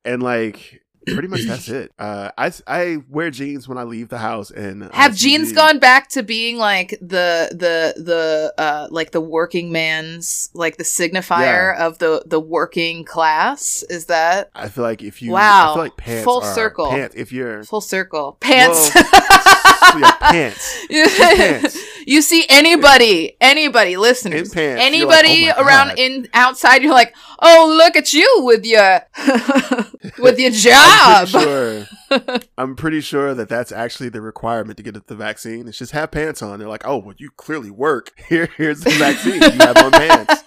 and 0.04 0.24
like 0.24 0.82
pretty 1.14 1.28
much 1.28 1.44
that's 1.44 1.70
it. 1.70 1.92
Uh, 2.00 2.30
I 2.38 2.52
I 2.68 2.98
wear 3.10 3.32
jeans 3.32 3.68
when 3.68 3.78
I 3.78 3.84
leave 3.84 4.10
the 4.10 4.20
house, 4.20 4.52
and 4.52 4.84
uh, 4.84 4.90
Have 4.94 5.16
jeans 5.16 5.52
gone 5.52 5.80
back 5.80 6.10
to 6.10 6.22
being 6.24 6.58
like 6.58 6.92
the 7.02 7.50
the 7.52 8.02
the 8.02 8.54
uh 8.58 8.88
like 8.92 9.12
the 9.12 9.20
working 9.22 9.72
man's 9.72 10.50
like 10.54 10.78
the 10.78 10.84
signifier 10.84 11.76
of 11.78 11.98
the 11.98 12.24
the 12.26 12.40
working 12.40 13.04
class? 13.04 13.84
Is 13.90 14.06
that 14.06 14.52
I 14.56 14.70
feel 14.70 14.84
like 14.84 15.02
if 15.02 15.22
you, 15.22 15.32
Wow. 15.32 15.72
I 15.72 15.74
feel 15.76 15.84
like 15.84 15.98
pants 15.98 16.24
Full 16.24 16.42
circle. 16.42 16.90
Pants, 16.92 17.16
if 17.18 17.32
you're 17.32 17.64
full 17.64 17.82
circle? 17.82 18.38
Pants. 18.40 18.94
so 18.94 19.00
yeah, 20.00 20.17
pants. 20.32 20.86
pants. 21.18 21.78
you 22.06 22.22
see 22.22 22.46
anybody, 22.50 23.36
anybody, 23.42 23.98
listeners, 23.98 24.50
In 24.50 24.54
pants, 24.54 24.82
anybody 24.84 25.48
like, 25.48 25.56
"Oh 25.58 25.64
around 25.64 25.88
God." 25.90 26.00
in 26.00 26.28
outside, 26.34 26.82
you're 26.84 26.94
like, 26.94 27.16
oh, 27.40 27.76
look 27.78 27.96
at 27.96 28.14
you 28.14 28.42
with 28.44 28.66
your 28.66 29.02
with 30.20 30.40
your 30.40 30.52
I'm 30.52 31.28
job. 31.28 31.28
pretty 31.30 31.86
sure. 32.10 32.40
I'm 32.58 32.76
pretty 32.76 33.02
sure 33.02 33.34
that 33.34 33.50
that's 33.50 33.72
actually 33.72 34.10
the 34.10 34.22
requirement 34.22 34.78
to 34.78 34.84
get 34.84 35.08
the 35.08 35.16
vaccine. 35.16 35.68
It's 35.68 35.78
just 35.78 35.92
have 35.92 36.12
pants 36.12 36.42
on. 36.42 36.60
They're 36.60 36.68
like, 36.70 36.86
oh, 36.88 36.98
well, 36.98 37.16
you 37.18 37.30
clearly 37.38 37.70
work. 37.72 38.12
Here, 38.30 38.50
here's 38.58 38.82
the 38.82 38.92
vaccine. 38.92 39.42
You 39.42 39.50
have 39.60 39.78
on 39.78 39.92
pants. 39.92 40.44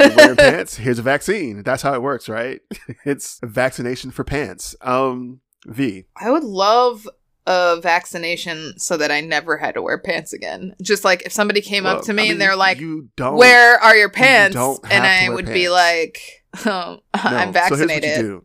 You're 0.00 0.16
wearing 0.16 0.36
pants. 0.36 0.76
Here's 0.76 0.98
a 0.98 1.02
vaccine. 1.02 1.62
That's 1.62 1.82
how 1.82 1.94
it 1.94 2.02
works, 2.02 2.28
right? 2.28 2.60
It's 3.04 3.38
a 3.42 3.46
vaccination 3.46 4.10
for 4.10 4.24
pants. 4.24 4.74
Um, 4.80 5.40
Vee. 5.66 6.06
I 6.16 6.30
would 6.30 6.44
love 6.44 7.08
a 7.48 7.80
vaccination 7.80 8.78
so 8.78 8.98
that 8.98 9.10
I 9.10 9.22
never 9.22 9.56
had 9.56 9.74
to 9.74 9.82
wear 9.82 9.96
pants 9.96 10.34
again. 10.34 10.76
Just 10.82 11.02
like 11.02 11.22
if 11.24 11.32
somebody 11.32 11.62
came 11.62 11.86
up 11.86 12.02
to 12.02 12.12
me 12.12 12.22
I 12.22 12.24
mean, 12.24 12.32
and 12.32 12.40
they're 12.40 12.54
like, 12.54 12.78
you 12.78 13.08
don't. 13.16 13.36
"Where 13.36 13.78
are 13.78 13.96
your 13.96 14.10
pants?" 14.10 14.54
and 14.90 15.06
I 15.06 15.30
would 15.30 15.46
be 15.46 15.70
like, 15.70 16.37
oh, 16.66 16.70
No. 16.70 17.00
"I'm 17.14 17.52
So 17.52 17.60
here's 17.76 17.80
what 17.80 17.80
you 17.80 17.86
vaccinated." 18.00 18.18
do. 18.20 18.44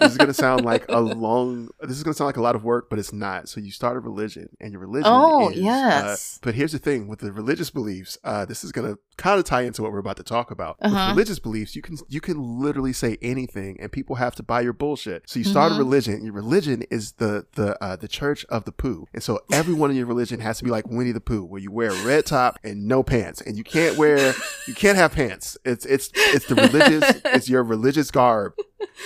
this 0.00 0.12
is 0.12 0.16
gonna 0.18 0.34
sound 0.34 0.64
like 0.64 0.84
a 0.88 1.00
long. 1.00 1.68
This 1.80 1.96
is 1.96 2.02
gonna 2.02 2.14
sound 2.14 2.26
like 2.26 2.36
a 2.36 2.42
lot 2.42 2.54
of 2.54 2.64
work, 2.64 2.88
but 2.90 2.98
it's 2.98 3.12
not. 3.12 3.48
So 3.48 3.60
you 3.60 3.70
start 3.70 3.96
a 3.96 4.00
religion, 4.00 4.48
and 4.60 4.72
your 4.72 4.80
religion. 4.80 5.10
Oh, 5.12 5.50
is, 5.50 5.56
uh, 5.58 5.60
yes. 5.60 6.38
but 6.42 6.54
here's 6.54 6.72
the 6.72 6.78
thing 6.78 7.08
with 7.08 7.18
the 7.20 7.32
religious 7.32 7.70
beliefs. 7.70 8.18
Uh, 8.24 8.44
this 8.44 8.62
is 8.64 8.72
gonna 8.72 8.96
kind 9.16 9.38
of 9.38 9.44
tie 9.44 9.62
into 9.62 9.82
what 9.82 9.92
we're 9.92 9.98
about 9.98 10.16
to 10.16 10.22
talk 10.22 10.50
about. 10.50 10.76
Uh-huh. 10.80 10.94
With 11.08 11.16
religious 11.16 11.38
beliefs, 11.38 11.74
you 11.76 11.82
can 11.82 11.96
you 12.08 12.20
can 12.20 12.60
literally 12.60 12.92
say 12.92 13.18
anything, 13.20 13.78
and 13.80 13.90
people 13.90 14.16
have 14.16 14.34
to 14.36 14.42
buy 14.42 14.60
your 14.60 14.72
bullshit. 14.72 15.28
So 15.28 15.38
you 15.38 15.44
start 15.44 15.72
Mhm. 15.72 15.76
a 15.76 15.78
religion. 15.78 16.24
Your 16.24 16.34
religion 16.34 16.82
is 16.90 17.12
the 17.12 17.46
the 17.54 17.82
uh, 17.82 17.96
the 17.96 18.08
Church 18.08 18.44
of 18.48 18.64
the 18.64 18.72
Pooh, 18.72 19.06
and 19.12 19.22
so 19.22 19.40
everyone 19.52 19.90
in 19.90 19.96
your 19.96 20.06
religion 20.06 20.40
has 20.40 20.58
to 20.58 20.64
be 20.64 20.70
like 20.70 20.86
Winnie 20.88 21.12
the 21.12 21.20
Pooh, 21.20 21.44
where 21.44 21.60
you 21.60 21.70
wear 21.72 21.90
a 21.90 22.04
red 22.04 22.26
top 22.26 22.58
and 22.62 22.86
no 22.86 23.02
pants, 23.02 23.40
and 23.40 23.56
you 23.56 23.64
can't 23.64 23.96
wear 23.96 24.34
you 24.68 24.74
can't 24.74 24.96
have 24.96 25.12
pants. 25.12 25.56
It's 25.64 25.84
it's 25.84 26.10
it's 26.14 26.46
the 26.46 26.54
religious. 26.54 27.22
It's 27.24 27.48
your 27.48 27.62
religious 27.62 28.10
garb 28.10 28.52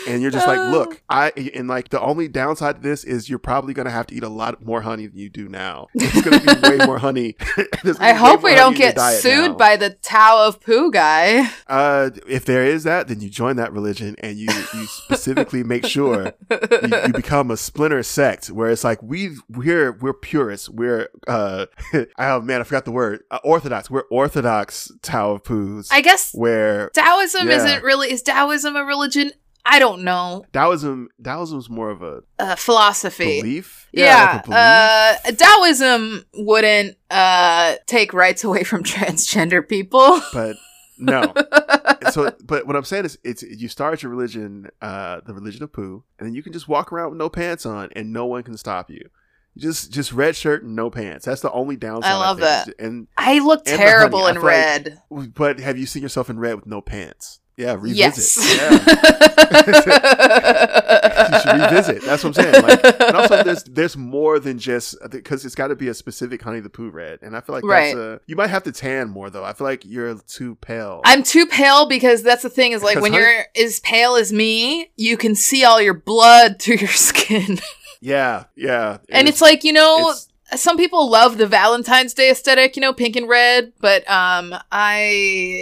and 0.06 0.22
you're 0.22 0.30
just 0.30 0.46
like, 0.46 0.58
Oh. 0.58 0.70
look, 0.70 1.02
I 1.08 1.30
and 1.54 1.68
like 1.68 1.88
the 1.90 2.00
only 2.00 2.28
downside 2.28 2.76
to 2.76 2.82
this 2.82 3.04
is 3.04 3.28
you're 3.28 3.38
probably 3.38 3.74
gonna 3.74 3.90
have 3.90 4.06
to 4.08 4.14
eat 4.14 4.22
a 4.22 4.28
lot 4.28 4.64
more 4.64 4.82
honey 4.82 5.06
than 5.06 5.18
you 5.18 5.28
do 5.30 5.48
now. 5.48 5.86
It's 5.94 6.20
gonna 6.22 6.40
be 6.40 6.68
way 6.78 6.86
more 6.86 6.98
honey. 6.98 7.36
I 8.00 8.12
hope 8.12 8.42
we 8.42 8.54
don't 8.54 8.76
get 8.76 8.98
sued 9.20 9.52
now. 9.52 9.56
by 9.56 9.76
the 9.76 9.90
Tao 9.90 10.46
of 10.46 10.60
Pooh 10.60 10.90
guy. 10.90 11.48
Uh, 11.66 12.10
if 12.26 12.44
there 12.44 12.64
is 12.64 12.84
that, 12.84 13.08
then 13.08 13.20
you 13.20 13.28
join 13.30 13.56
that 13.56 13.72
religion 13.72 14.16
and 14.20 14.36
you 14.38 14.48
you 14.74 14.86
specifically 14.86 15.62
make 15.64 15.84
sure 15.86 16.32
you, 16.50 16.58
you 17.06 17.12
become 17.12 17.50
a 17.50 17.56
splinter 17.56 18.02
sect 18.02 18.48
where 18.50 18.70
it's 18.70 18.84
like 18.84 19.02
we 19.02 19.36
we're 19.48 19.92
we're 19.92 20.14
purists. 20.14 20.68
We're 20.68 21.08
uh 21.26 21.66
oh 22.18 22.40
man, 22.40 22.60
I 22.60 22.64
forgot 22.64 22.84
the 22.84 22.92
word. 22.92 23.22
Uh, 23.30 23.38
orthodox. 23.44 23.90
We're 23.90 24.04
orthodox 24.10 24.90
Tao 25.02 25.32
of 25.32 25.42
Poohs. 25.42 25.88
I 25.90 26.00
guess 26.00 26.32
where 26.34 26.90
Taoism 26.90 27.48
Yeah. 27.48 27.56
isn't 27.56 27.82
really 27.82 28.12
is 28.12 28.22
Taoism 28.22 28.76
a 28.76 28.84
religion? 28.84 29.32
I 29.70 29.78
don't 29.78 30.02
know. 30.02 30.44
Taoism 30.52 31.08
Taoism's 31.22 31.68
more 31.68 31.90
of 31.90 32.02
a 32.02 32.22
Uh, 32.38 32.56
philosophy. 32.56 33.42
belief. 33.42 33.86
Yeah, 33.92 34.32
like 34.32 34.44
a 34.46 34.48
belief. 34.48 35.38
uh, 35.38 35.44
Taoism 35.46 36.24
wouldn't 36.34 36.96
uh, 37.10 37.74
take 37.86 38.12
rights 38.14 38.44
away 38.44 38.64
from 38.64 38.82
transgender 38.94 39.66
people. 39.68 40.20
but 40.32 40.56
no. 40.98 41.32
so, 42.10 42.32
but 42.44 42.66
what 42.66 42.76
I'm 42.76 42.84
saying 42.84 43.04
is, 43.04 43.18
it's 43.24 43.42
you 43.42 43.68
start 43.68 44.02
your 44.02 44.10
religion, 44.10 44.68
uh, 44.80 45.20
the 45.26 45.34
religion 45.34 45.62
of 45.62 45.72
poo, 45.72 46.02
and 46.18 46.26
then 46.26 46.34
you 46.34 46.42
can 46.42 46.52
just 46.52 46.66
walk 46.68 46.90
around 46.92 47.10
with 47.10 47.18
no 47.18 47.28
pants 47.28 47.66
on, 47.66 47.90
and 47.94 48.12
no 48.12 48.24
one 48.26 48.42
can 48.42 48.56
stop 48.56 48.90
you. 48.90 49.08
Just, 49.56 49.92
just 49.92 50.12
red 50.12 50.36
shirt 50.36 50.62
and 50.62 50.76
no 50.76 50.88
pants. 50.88 51.24
That's 51.24 51.40
the 51.40 51.50
only 51.52 51.74
downside. 51.76 52.12
I 52.12 52.16
love 52.16 52.38
that. 52.38 52.68
And 52.78 53.08
I 53.16 53.40
look 53.40 53.64
terrible 53.64 54.26
in 54.28 54.36
feel 54.36 54.42
like- 54.44 54.50
red. 54.52 55.02
but 55.34 55.58
have 55.60 55.76
you 55.76 55.84
seen 55.84 56.02
yourself 56.02 56.30
in 56.30 56.38
red 56.38 56.54
with 56.54 56.66
no 56.66 56.80
pants? 56.80 57.40
Yeah, 57.58 57.74
revisit. 57.78 57.98
yes. 57.98 58.56
Yeah. 58.56 58.70
you 61.32 61.40
should 61.40 61.60
revisit. 61.60 62.02
That's 62.04 62.24
what 62.24 62.38
I'm 62.38 62.44
saying. 62.44 62.62
Like, 62.62 62.84
and 63.00 63.16
also, 63.16 63.42
there's 63.42 63.64
there's 63.64 63.96
more 63.96 64.38
than 64.38 64.58
just 64.58 64.96
because 65.10 65.44
it's 65.44 65.54
got 65.54 65.68
to 65.68 65.76
be 65.76 65.88
a 65.88 65.94
specific 65.94 66.42
Honey 66.42 66.60
the 66.60 66.70
Pooh 66.70 66.90
red, 66.90 67.20
and 67.22 67.36
I 67.36 67.40
feel 67.40 67.54
like 67.56 67.64
Right. 67.64 67.94
that's 67.94 67.96
a, 67.96 68.20
you 68.26 68.36
might 68.36 68.50
have 68.50 68.62
to 68.64 68.72
tan 68.72 69.08
more 69.10 69.30
though. 69.30 69.44
I 69.44 69.52
feel 69.52 69.66
like 69.66 69.84
you're 69.84 70.16
too 70.26 70.56
pale. 70.56 71.00
I'm 71.04 71.22
too 71.22 71.46
pale 71.46 71.88
because 71.88 72.22
that's 72.22 72.42
the 72.42 72.50
thing 72.50 72.72
is 72.72 72.82
like 72.82 73.00
when 73.00 73.12
honey- 73.12 73.24
you're 73.24 73.44
as 73.66 73.80
pale 73.80 74.16
as 74.16 74.32
me, 74.32 74.90
you 74.96 75.16
can 75.16 75.34
see 75.34 75.64
all 75.64 75.80
your 75.80 75.94
blood 75.94 76.60
through 76.60 76.76
your 76.76 76.88
skin. 76.90 77.58
yeah, 78.00 78.44
yeah, 78.56 78.98
and 79.08 79.28
it's 79.28 79.40
like, 79.40 79.64
you 79.64 79.72
know, 79.72 80.10
it's- 80.10 80.27
some 80.56 80.76
people 80.76 81.10
love 81.10 81.38
the 81.38 81.46
Valentine's 81.46 82.14
Day 82.14 82.30
aesthetic, 82.30 82.76
you 82.76 82.80
know, 82.80 82.92
pink 82.92 83.16
and 83.16 83.28
red, 83.28 83.72
but 83.80 84.08
um 84.10 84.54
I 84.72 85.00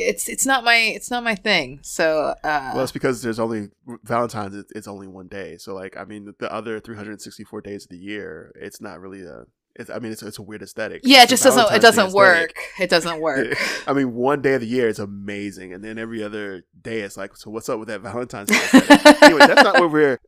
it's 0.08 0.28
it's 0.28 0.46
not 0.46 0.64
my 0.64 0.76
it's 0.76 1.10
not 1.10 1.24
my 1.24 1.34
thing. 1.34 1.80
So 1.82 2.34
uh 2.44 2.72
Well, 2.74 2.82
it's 2.82 2.92
because 2.92 3.22
there's 3.22 3.38
only 3.38 3.68
Valentine's. 4.04 4.64
It's 4.74 4.88
only 4.88 5.06
one 5.08 5.28
day, 5.28 5.56
so 5.58 5.74
like 5.74 5.96
I 5.96 6.04
mean, 6.04 6.32
the 6.38 6.52
other 6.52 6.78
364 6.80 7.60
days 7.62 7.84
of 7.84 7.90
the 7.90 7.98
year, 7.98 8.52
it's 8.54 8.80
not 8.80 9.00
really 9.00 9.22
a. 9.22 9.44
It's, 9.78 9.90
I 9.90 9.98
mean, 9.98 10.10
it's 10.10 10.22
it's 10.22 10.38
a 10.38 10.42
weird 10.42 10.62
aesthetic. 10.62 11.02
yeah, 11.04 11.18
it 11.20 11.22
It's 11.24 11.30
just 11.32 11.42
doesn't 11.42 11.70
it 11.74 11.82
doesn't 11.82 12.12
work. 12.14 12.54
It 12.80 12.88
doesn't 12.88 13.20
work. 13.28 13.58
I 13.86 13.92
mean, 13.92 14.14
one 14.14 14.40
day 14.40 14.54
of 14.54 14.62
the 14.62 14.66
year 14.66 14.88
is 14.88 14.98
amazing, 14.98 15.74
and 15.74 15.84
then 15.84 15.98
every 15.98 16.22
other 16.22 16.64
day 16.80 17.00
it's 17.00 17.18
like, 17.18 17.36
so 17.36 17.50
what's 17.50 17.68
up 17.68 17.78
with 17.78 17.88
that 17.88 18.00
Valentine's 18.00 18.48
Day? 18.48 18.58
anyway, 19.20 19.46
that's 19.46 19.62
not 19.64 19.74
what 19.78 19.90
we're. 19.92 20.18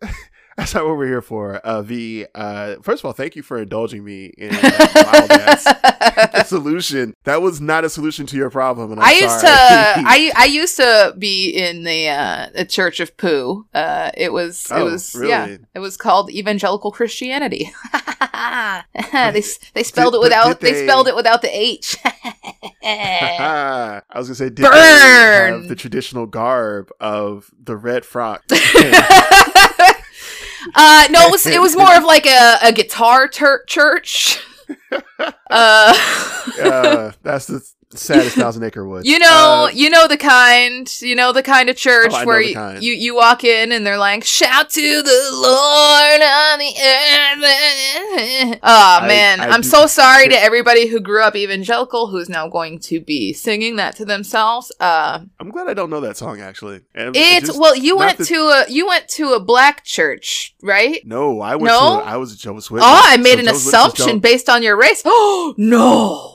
That's 0.58 0.74
not 0.74 0.84
what 0.86 0.96
we're 0.96 1.06
here 1.06 1.22
for. 1.22 1.54
Uh, 1.58 1.82
Vee. 1.82 2.26
Uh, 2.34 2.76
first 2.82 3.00
of 3.00 3.06
all, 3.06 3.12
thank 3.12 3.36
you 3.36 3.42
for 3.44 3.58
indulging 3.58 4.04
me 4.04 4.26
in 4.36 4.50
ass 4.52 6.48
solution. 6.48 7.14
That 7.22 7.40
was 7.42 7.60
not 7.60 7.84
a 7.84 7.88
solution 7.88 8.26
to 8.26 8.36
your 8.36 8.50
problem, 8.50 8.90
and 8.90 9.00
I'm 9.00 9.06
I 9.06 9.12
used 9.12 9.38
to. 9.40 9.46
I 9.48 10.32
I 10.36 10.44
used 10.46 10.76
to 10.78 11.14
be 11.16 11.50
in 11.50 11.84
the 11.84 12.08
uh 12.08 12.48
the 12.56 12.64
Church 12.64 12.98
of 12.98 13.16
Poo. 13.16 13.66
Uh 13.72 14.10
it 14.16 14.32
was 14.32 14.64
it 14.66 14.74
Oh, 14.74 14.84
was 14.86 15.16
yeah. 15.22 15.58
It 15.76 15.78
was 15.78 15.96
called 15.96 16.28
evangelical 16.30 16.90
Christianity. 16.90 17.70
they 19.12 19.42
they 19.74 19.82
spelled 19.84 20.14
Did- 20.14 20.18
it 20.18 20.20
without 20.22 20.58
did 20.60 20.74
they, 20.74 20.84
spelled 20.84 21.06
it 21.06 21.14
without 21.14 21.40
the 21.40 21.56
H. 21.56 21.96
I 22.82 24.02
was 24.16 24.26
gonna 24.26 24.34
say, 24.34 24.48
did 24.48 24.62
Burn! 24.62 24.72
they 24.72 24.80
have 25.60 25.68
the 25.68 25.76
traditional 25.76 26.26
garb 26.26 26.90
of 26.98 27.48
the 27.62 27.76
red 27.76 28.04
frock? 28.04 28.42
Uh 30.74 31.06
no, 31.10 31.20
it 31.26 31.30
was 31.30 31.46
it 31.46 31.60
was 31.60 31.76
more 31.76 31.96
of 31.96 32.04
like 32.14 32.26
a, 32.26 32.58
a 32.62 32.72
guitar 32.72 33.28
tur- 33.28 33.64
church. 33.66 34.40
uh 35.50 35.94
uh, 36.60 37.12
that's 37.22 37.46
the 37.46 37.66
saddest 37.94 38.36
thousand 38.36 38.62
acre 38.64 38.86
wood. 38.86 39.06
You 39.06 39.18
know, 39.18 39.66
Uh, 39.66 39.70
you 39.72 39.88
know 39.88 40.06
the 40.06 40.16
kind, 40.18 40.94
you 41.00 41.14
know 41.16 41.32
the 41.32 41.42
kind 41.42 41.70
of 41.70 41.76
church 41.76 42.12
Oh, 42.14 42.24
where 42.26 42.42
the 42.42 42.78
you, 42.80 42.92
you 42.92 42.92
you 42.92 43.14
walk 43.14 43.44
in 43.44 43.72
and 43.72 43.86
they're 43.86 43.96
like, 43.98 44.24
"Shout 44.24 44.68
to 44.70 45.02
the 45.02 45.30
Lord 45.32 46.20
on 46.22 46.58
the 46.58 46.74
earth." 46.84 48.58
Oh 48.62 49.00
man, 49.06 49.40
I 49.40 49.48
I'm 49.48 49.62
so 49.62 49.86
sorry 49.86 50.28
to 50.28 50.34
everybody 50.38 50.86
who 50.88 51.00
grew 51.00 51.22
up 51.22 51.34
evangelical 51.36 52.08
who's 52.08 52.28
now 52.28 52.48
going 52.48 52.78
to 52.80 53.00
be 53.00 53.32
singing 53.32 53.76
that 53.76 53.96
to 53.96 54.04
themselves. 54.04 54.72
Uh, 54.80 55.20
I'm 55.40 55.50
glad 55.50 55.68
I 55.68 55.74
don't 55.74 55.90
know 55.90 56.00
that 56.00 56.16
song 56.16 56.40
actually. 56.40 56.80
And 56.94 57.14
it's 57.16 57.46
just- 57.46 57.58
well, 57.60 57.76
you 57.76 57.96
went 57.96 58.18
that- 58.18 58.26
to 58.28 58.34
a 58.48 58.64
you 58.68 58.86
went 58.86 59.08
to 59.10 59.32
a 59.32 59.40
black 59.40 59.84
church, 59.84 60.54
right? 60.62 61.00
No, 61.06 61.40
I 61.40 61.56
went 61.56 61.66
No? 61.72 62.00
to. 62.00 62.06
I 62.06 62.16
was 62.16 62.32
a 62.34 62.36
Jehovah's 62.36 62.70
Witness. 62.70 62.86
Oh, 62.90 63.02
I 63.04 63.16
made 63.16 63.34
So 63.34 63.38
an 63.40 63.44
Jehovah's 63.46 63.66
assumption 63.66 64.18
based 64.18 64.48
on 64.48 64.62
your 64.62 64.76
race. 64.76 65.02
Oh 65.04 65.54
no. 65.58 66.34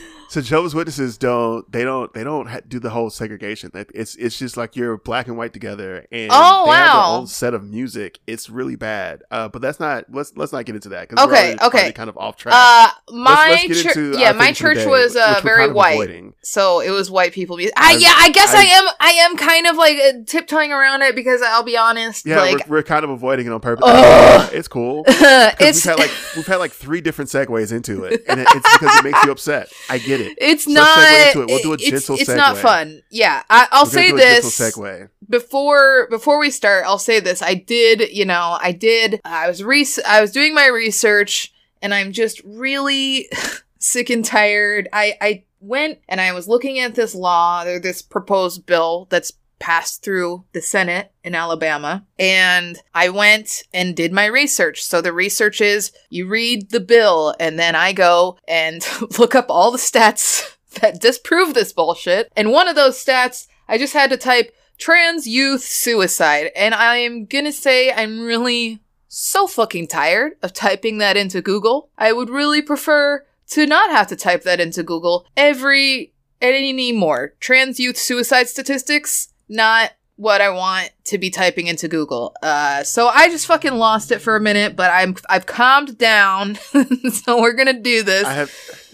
so 0.31 0.39
Jehovah's 0.39 0.73
Witnesses 0.73 1.17
don't 1.17 1.69
they 1.73 1.83
don't 1.83 2.13
they 2.13 2.23
don't 2.23 2.47
ha- 2.47 2.61
do 2.65 2.79
the 2.79 2.89
whole 2.89 3.09
segregation. 3.09 3.69
It's 3.73 4.15
it's 4.15 4.39
just 4.39 4.55
like 4.55 4.77
you're 4.77 4.97
black 4.97 5.27
and 5.27 5.37
white 5.37 5.51
together, 5.51 6.07
and 6.09 6.29
Oh, 6.33 6.67
they 6.67 6.71
have 6.77 6.85
their 6.93 7.03
own 7.19 7.27
set 7.27 7.53
of 7.53 7.65
music. 7.65 8.19
It's 8.27 8.49
really 8.49 8.77
bad. 8.77 9.23
Uh, 9.29 9.49
but 9.49 9.61
that's 9.61 9.77
not 9.81 10.05
let's 10.09 10.31
let's 10.37 10.53
not 10.53 10.63
get 10.63 10.75
into 10.75 10.87
that 10.89 11.09
because 11.09 11.27
Okay, 11.27 11.57
okay. 11.61 11.91
kind 11.91 12.09
of 12.09 12.17
off 12.17 12.37
track. 12.37 12.53
Uh, 12.57 12.87
Let's- 13.09 13.25
my 13.25 13.49
let's 13.67 13.83
church, 13.83 13.97
into 13.97 14.17
yeah, 14.17 14.31
my 14.31 14.45
thing 14.45 14.55
for 14.55 14.69
the 14.69 14.75
church 14.75 14.83
day, 14.85 14.89
was 14.89 15.15
uh, 15.17 15.41
very 15.43 15.57
kind 15.63 15.69
of 15.71 15.75
white. 15.75 15.91
avoiding. 15.95 16.33
So 16.43 16.79
it 16.79 16.91
was 16.91 17.11
white 17.11 17.33
people 17.33 17.57
music. 17.57 17.73
I, 17.75 17.91
I'm- 17.91 17.99
yeah, 17.99 18.13
I 18.15 18.29
guess 18.29 18.53
I, 18.53 18.59
I- 18.59 18.63
am. 18.63 18.87
I 19.01 19.09
am 19.25 19.35
kind 19.35 19.67
of 19.67 19.75
like 19.75 19.97
uh, 19.97 20.13
tiptoeing 20.25 20.71
around 20.71 21.01
it 21.01 21.13
because 21.13 21.41
I'll 21.41 21.63
be 21.63 21.75
honest. 21.75 22.25
Yeah, 22.25 22.39
like 22.39 22.69
we're, 22.69 22.77
we're 22.77 22.83
kind 22.83 23.03
of 23.03 23.09
avoiding 23.09 23.47
it 23.47 23.51
on 23.51 23.59
purpose. 23.59 23.83
Ugh. 23.85 24.49
It's 24.53 24.69
cool. 24.69 25.03
it's 25.07 25.85
we've 25.85 25.91
had 25.93 25.99
like 25.99 26.11
we've 26.37 26.47
had 26.47 26.55
like 26.57 26.71
three 26.71 27.01
different 27.01 27.29
segues 27.29 27.73
into 27.73 28.05
it, 28.05 28.23
and 28.29 28.39
it, 28.39 28.47
it's 28.49 28.73
because 28.79 28.97
it 28.97 29.03
makes 29.03 29.21
you 29.25 29.31
upset. 29.31 29.69
I 29.89 29.97
get 29.97 30.20
it. 30.20 30.20
It's 30.37 30.65
So 30.65 30.71
not. 30.71 30.97
it. 30.99 31.35
We'll 31.35 31.59
do 31.61 31.71
a 31.71 31.73
it's, 31.75 31.83
gentle 31.89 32.15
it's 32.15 32.29
not 32.29 32.55
segue. 32.55 32.61
fun. 32.61 33.01
Yeah, 33.09 33.43
I, 33.49 33.67
I'll 33.71 33.85
We're 33.85 33.89
say 33.91 34.11
this 34.11 34.59
segue. 34.59 35.09
before 35.29 36.07
before 36.09 36.39
we 36.39 36.49
start. 36.49 36.85
I'll 36.85 36.97
say 36.99 37.19
this. 37.19 37.41
I 37.41 37.53
did. 37.55 38.11
You 38.11 38.25
know, 38.25 38.57
I 38.61 38.71
did. 38.71 39.19
I 39.25 39.47
was 39.47 39.63
re- 39.63 39.85
I 40.07 40.21
was 40.21 40.31
doing 40.31 40.53
my 40.53 40.67
research, 40.67 41.53
and 41.81 41.93
I'm 41.93 42.11
just 42.11 42.41
really 42.45 43.29
sick 43.79 44.09
and 44.09 44.23
tired. 44.23 44.87
I 44.93 45.15
I 45.21 45.43
went 45.59 45.99
and 46.09 46.19
I 46.19 46.33
was 46.33 46.47
looking 46.47 46.79
at 46.79 46.95
this 46.95 47.13
law 47.13 47.63
or 47.63 47.79
this 47.79 48.01
proposed 48.01 48.65
bill 48.65 49.07
that's 49.09 49.31
passed 49.61 50.03
through 50.03 50.43
the 50.51 50.61
Senate 50.61 51.13
in 51.23 51.35
Alabama. 51.35 52.05
And 52.19 52.77
I 52.93 53.09
went 53.09 53.63
and 53.73 53.95
did 53.95 54.11
my 54.11 54.25
research. 54.25 54.83
So 54.83 54.99
the 54.99 55.13
research 55.13 55.61
is 55.61 55.91
you 56.09 56.27
read 56.27 56.71
the 56.71 56.79
bill, 56.81 57.35
and 57.39 57.57
then 57.57 57.75
I 57.75 57.93
go 57.93 58.37
and 58.47 58.85
look 59.19 59.35
up 59.35 59.45
all 59.49 59.71
the 59.71 59.77
stats 59.77 60.57
that 60.81 60.99
disprove 60.99 61.53
this 61.53 61.71
bullshit. 61.71 62.31
And 62.35 62.51
one 62.51 62.67
of 62.67 62.75
those 62.75 63.03
stats, 63.03 63.47
I 63.69 63.77
just 63.77 63.93
had 63.93 64.09
to 64.09 64.17
type 64.17 64.53
trans 64.77 65.27
youth 65.27 65.63
suicide. 65.63 66.51
And 66.55 66.73
I 66.73 66.97
am 66.97 67.25
gonna 67.25 67.51
say 67.51 67.93
I'm 67.93 68.21
really 68.21 68.81
so 69.07 69.45
fucking 69.45 69.87
tired 69.87 70.33
of 70.41 70.53
typing 70.53 70.97
that 70.97 71.17
into 71.17 71.41
Google. 71.41 71.89
I 71.97 72.13
would 72.13 72.29
really 72.29 72.61
prefer 72.61 73.25
to 73.49 73.67
not 73.67 73.91
have 73.91 74.07
to 74.07 74.15
type 74.15 74.43
that 74.43 74.59
into 74.59 74.81
Google 74.81 75.25
every 75.37 76.13
anymore. 76.41 77.33
Trans 77.39 77.79
youth 77.79 77.97
suicide 77.97 78.47
statistics, 78.47 79.30
not 79.51 79.91
what 80.15 80.39
I 80.39 80.49
want 80.49 80.91
to 81.05 81.17
be 81.17 81.29
typing 81.29 81.67
into 81.67 81.87
Google. 81.87 82.35
Uh, 82.41 82.83
so 82.83 83.07
I 83.07 83.27
just 83.29 83.47
fucking 83.47 83.73
lost 83.73 84.11
it 84.11 84.19
for 84.19 84.35
a 84.35 84.39
minute, 84.39 84.75
but 84.75 84.91
I'm 84.91 85.15
I've 85.29 85.45
calmed 85.45 85.97
down. 85.97 86.55
so 87.11 87.41
we're 87.41 87.53
gonna 87.53 87.79
do 87.79 88.03
this. 88.03 88.25
I 88.25 88.33
have 88.33 88.51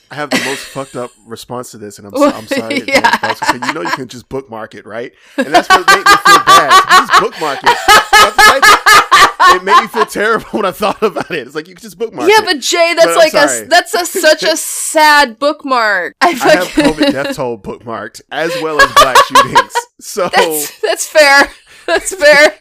I 0.10 0.16
have 0.16 0.30
the 0.30 0.42
most 0.46 0.60
fucked 0.66 0.96
up 0.96 1.12
response 1.26 1.72
to 1.72 1.78
this, 1.78 2.00
and 2.00 2.08
I'm, 2.08 2.16
so, 2.16 2.30
I'm 2.30 2.48
sorry. 2.48 2.82
Yeah. 2.88 3.00
advance, 3.16 3.40
folks. 3.40 3.48
So 3.48 3.54
you 3.68 3.74
know 3.74 3.82
you 3.82 3.90
can 3.90 4.08
just 4.08 4.30
bookmark 4.30 4.74
it, 4.76 4.86
right? 4.86 5.14
And 5.38 5.48
that's 5.54 5.68
what 5.68 5.86
made 5.88 5.98
me 5.98 6.04
feel 6.04 6.44
bad. 6.46 6.84
Just 7.08 7.22
bookmark 7.22 7.60
it. 7.64 7.78
It. 9.50 9.64
Made 9.64 9.82
me 9.82 9.88
feel 9.88 10.06
terrible 10.06 10.48
when 10.52 10.66
I 10.66 10.72
thought 10.72 11.02
about 11.02 11.32
it. 11.32 11.46
It's 11.46 11.56
like 11.56 11.68
you 11.68 11.76
can 11.76 11.82
just 11.82 11.98
bookmark 11.98 12.30
yeah, 12.30 12.40
it. 12.42 12.46
but 12.46 12.60
Jay, 12.60 12.94
that's 12.96 13.08
But 13.08 13.16
like 13.16 13.34
a 13.34 13.66
that's 13.68 13.94
a 13.94 14.06
such 14.06 14.44
a 14.44 14.58
sad 14.58 15.40
bookmark. 15.40 16.16
I, 16.22 16.30
I 16.30 16.32
have 16.34 16.68
COVID 16.68 17.12
death 17.12 17.36
toll 17.36 17.58
bookmarked 17.58 18.22
as 18.32 18.52
well 18.62 18.82
as 18.82 18.92
black 18.94 19.18
shootings. 19.26 19.74
So 20.00 20.30
That's 20.36 20.82
that's 20.82 21.08
fair. 21.08 21.50
That's 21.88 22.14
fair. 22.14 22.54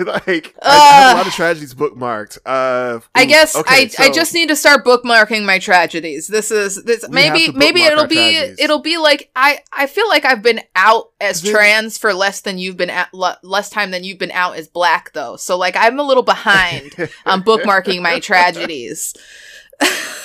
like 0.06 0.54
I, 0.62 0.68
I 0.68 0.74
have 0.74 1.08
a 1.08 1.12
Uh, 1.12 1.18
lot 1.18 1.26
of 1.26 1.34
tragedies 1.34 1.74
bookmarked. 1.74 2.38
Uh, 2.46 3.00
I 3.14 3.24
guess 3.26 3.54
okay, 3.54 3.90
I, 3.98 4.04
I 4.06 4.10
just 4.10 4.32
need 4.32 4.48
to 4.48 4.56
start 4.56 4.84
bookmarking 4.84 5.44
my 5.44 5.58
tragedies. 5.58 6.26
This 6.28 6.50
is 6.50 6.82
this 6.84 7.06
maybe 7.08 7.52
maybe 7.52 7.82
it'll 7.82 8.06
be 8.06 8.14
tragedies. 8.16 8.58
it'll 8.58 8.78
be 8.80 8.96
like 8.96 9.30
I 9.36 9.60
I 9.72 9.86
feel 9.86 10.08
like 10.08 10.24
I've 10.24 10.42
been 10.42 10.62
out 10.74 11.10
as 11.20 11.42
trans 11.42 11.98
for 11.98 12.14
less 12.14 12.40
than 12.40 12.56
you've 12.56 12.78
been 12.78 12.90
at 12.90 13.12
le- 13.12 13.38
less 13.42 13.68
time 13.68 13.90
than 13.90 14.02
you've 14.02 14.18
been 14.18 14.30
out 14.32 14.56
as 14.56 14.66
black 14.66 15.12
though. 15.12 15.36
So 15.36 15.58
like 15.58 15.76
I'm 15.76 15.98
a 16.00 16.02
little 16.02 16.22
behind 16.22 16.94
on 17.26 17.42
bookmarking 17.42 18.00
my 18.00 18.18
tragedies. 18.18 19.14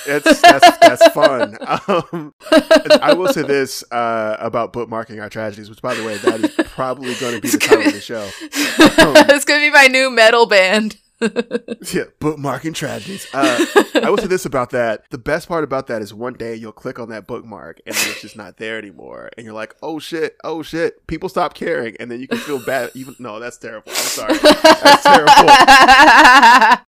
That's 0.06 0.40
that's 0.40 0.78
that's 0.78 1.08
fun. 1.08 1.56
Um, 1.88 2.34
I 3.02 3.14
will 3.14 3.28
say 3.32 3.42
this 3.42 3.84
uh, 3.92 4.36
about 4.38 4.72
bookmarking 4.72 5.20
our 5.20 5.28
tragedies, 5.28 5.68
which 5.68 5.82
by 5.82 5.94
the 5.94 6.04
way, 6.04 6.16
that 6.18 6.40
is 6.40 6.66
probably 6.68 7.14
going 7.16 7.34
to 7.34 7.40
be 7.40 7.48
the 7.48 7.58
title 7.58 7.86
of 7.86 7.92
the 7.92 8.00
show. 8.00 8.22
Um, 8.22 9.14
it's 9.34 9.44
gonna 9.44 9.60
be 9.60 9.70
my 9.70 9.86
new 9.86 10.10
metal 10.10 10.46
band. 10.46 10.96
Yeah, 11.92 12.04
bookmarking 12.20 12.74
tragedies. 12.74 13.26
Uh, 13.32 13.64
I 14.02 14.10
will 14.10 14.18
say 14.18 14.26
this 14.26 14.44
about 14.44 14.70
that. 14.70 15.04
The 15.10 15.18
best 15.18 15.48
part 15.48 15.64
about 15.64 15.86
that 15.86 16.02
is 16.02 16.12
one 16.12 16.34
day 16.34 16.54
you'll 16.54 16.72
click 16.72 16.98
on 16.98 17.08
that 17.10 17.26
bookmark 17.26 17.80
and 17.86 17.94
then 17.94 18.10
it's 18.10 18.20
just 18.20 18.36
not 18.36 18.56
there 18.58 18.76
anymore, 18.78 19.30
and 19.36 19.44
you're 19.44 19.54
like, 19.54 19.74
"Oh 19.82 19.98
shit! 19.98 20.36
Oh 20.44 20.62
shit!" 20.62 21.06
People 21.06 21.28
stop 21.28 21.54
caring, 21.54 21.96
and 22.00 22.10
then 22.10 22.20
you 22.20 22.28
can 22.28 22.38
feel 22.38 22.58
bad. 22.58 22.90
Even 22.94 23.14
no, 23.18 23.38
that's 23.38 23.56
terrible. 23.56 23.90
I'm 23.90 23.94
sorry. 23.94 24.38
That's 24.38 25.02
terrible. 25.02 26.84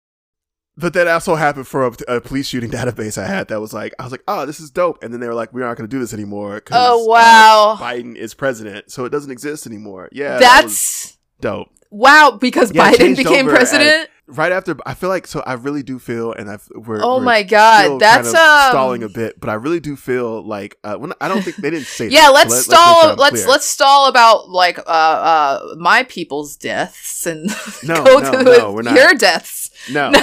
But 0.77 0.93
that 0.93 1.07
also 1.07 1.35
happened 1.35 1.67
for 1.67 1.87
a, 1.87 2.15
a 2.17 2.21
police 2.21 2.47
shooting 2.47 2.69
database 2.69 3.17
I 3.17 3.27
had 3.27 3.47
that 3.47 3.61
was 3.61 3.73
like, 3.73 3.93
I 3.97 4.03
was 4.03 4.11
like, 4.11 4.23
oh, 4.27 4.45
this 4.45 4.59
is 4.59 4.69
dope. 4.69 5.01
And 5.01 5.13
then 5.13 5.21
they 5.21 5.27
were 5.27 5.33
like, 5.33 5.53
we're 5.53 5.61
not 5.61 5.77
going 5.77 5.89
to 5.89 5.95
do 5.95 5.99
this 5.99 6.13
anymore. 6.13 6.61
oh 6.71 7.03
uh, 7.03 7.07
wow, 7.07 7.77
Biden 7.79 8.15
is 8.15 8.33
president, 8.33 8.91
so 8.91 9.05
it 9.05 9.09
doesn't 9.09 9.31
exist 9.31 9.65
anymore. 9.65 10.09
Yeah, 10.11 10.37
that 10.37 10.61
that's 10.63 11.17
dope. 11.39 11.69
wow 11.91 12.37
because 12.39 12.73
Yeah, 12.73 12.91
Biden 12.91 13.15
became 13.15 13.47
president. 13.47 14.09
Right 14.27 14.51
after, 14.51 14.75
I 14.87 14.95
feel 14.95 15.09
like 15.09 15.27
so. 15.27 15.41
I 15.45 15.53
really 15.53 15.83
do 15.83 15.99
feel, 15.99 16.33
and 16.33 16.49
I've 16.49 16.67
we're 16.73 16.99
oh 17.03 17.17
we're 17.17 17.23
my 17.23 17.43
god, 17.43 18.01
that's 18.01 18.31
kind 18.31 18.35
of 18.35 18.41
um, 18.41 18.71
stalling 18.71 19.03
a 19.03 19.09
bit, 19.09 19.39
but 19.39 19.51
I 19.51 19.53
really 19.53 19.79
do 19.79 19.95
feel 19.95 20.41
like 20.41 20.79
uh, 20.83 20.95
when 20.95 21.13
I 21.21 21.27
don't 21.27 21.43
think 21.43 21.57
they 21.57 21.69
didn't 21.69 21.85
say. 21.85 22.07
yeah 22.09 22.21
that, 22.23 22.31
let's 22.33 22.65
so 22.65 22.71
let- 22.71 22.79
stall 22.79 23.09
I'm 23.11 23.17
let's 23.17 23.45
let's 23.45 23.65
stall 23.67 24.07
about 24.07 24.49
like 24.49 24.79
uh 24.79 24.81
uh 24.91 25.75
my 25.77 26.03
people's 26.03 26.55
deaths 26.55 27.27
and 27.27 27.45
No, 27.83 28.03
go 28.03 28.17
no, 28.17 28.31
to 28.31 28.43
no, 28.43 28.71
we're 28.73 28.81
not. 28.81 28.95
your 28.95 29.13
deaths 29.13 29.69
no. 29.91 30.09
no, 30.11 30.19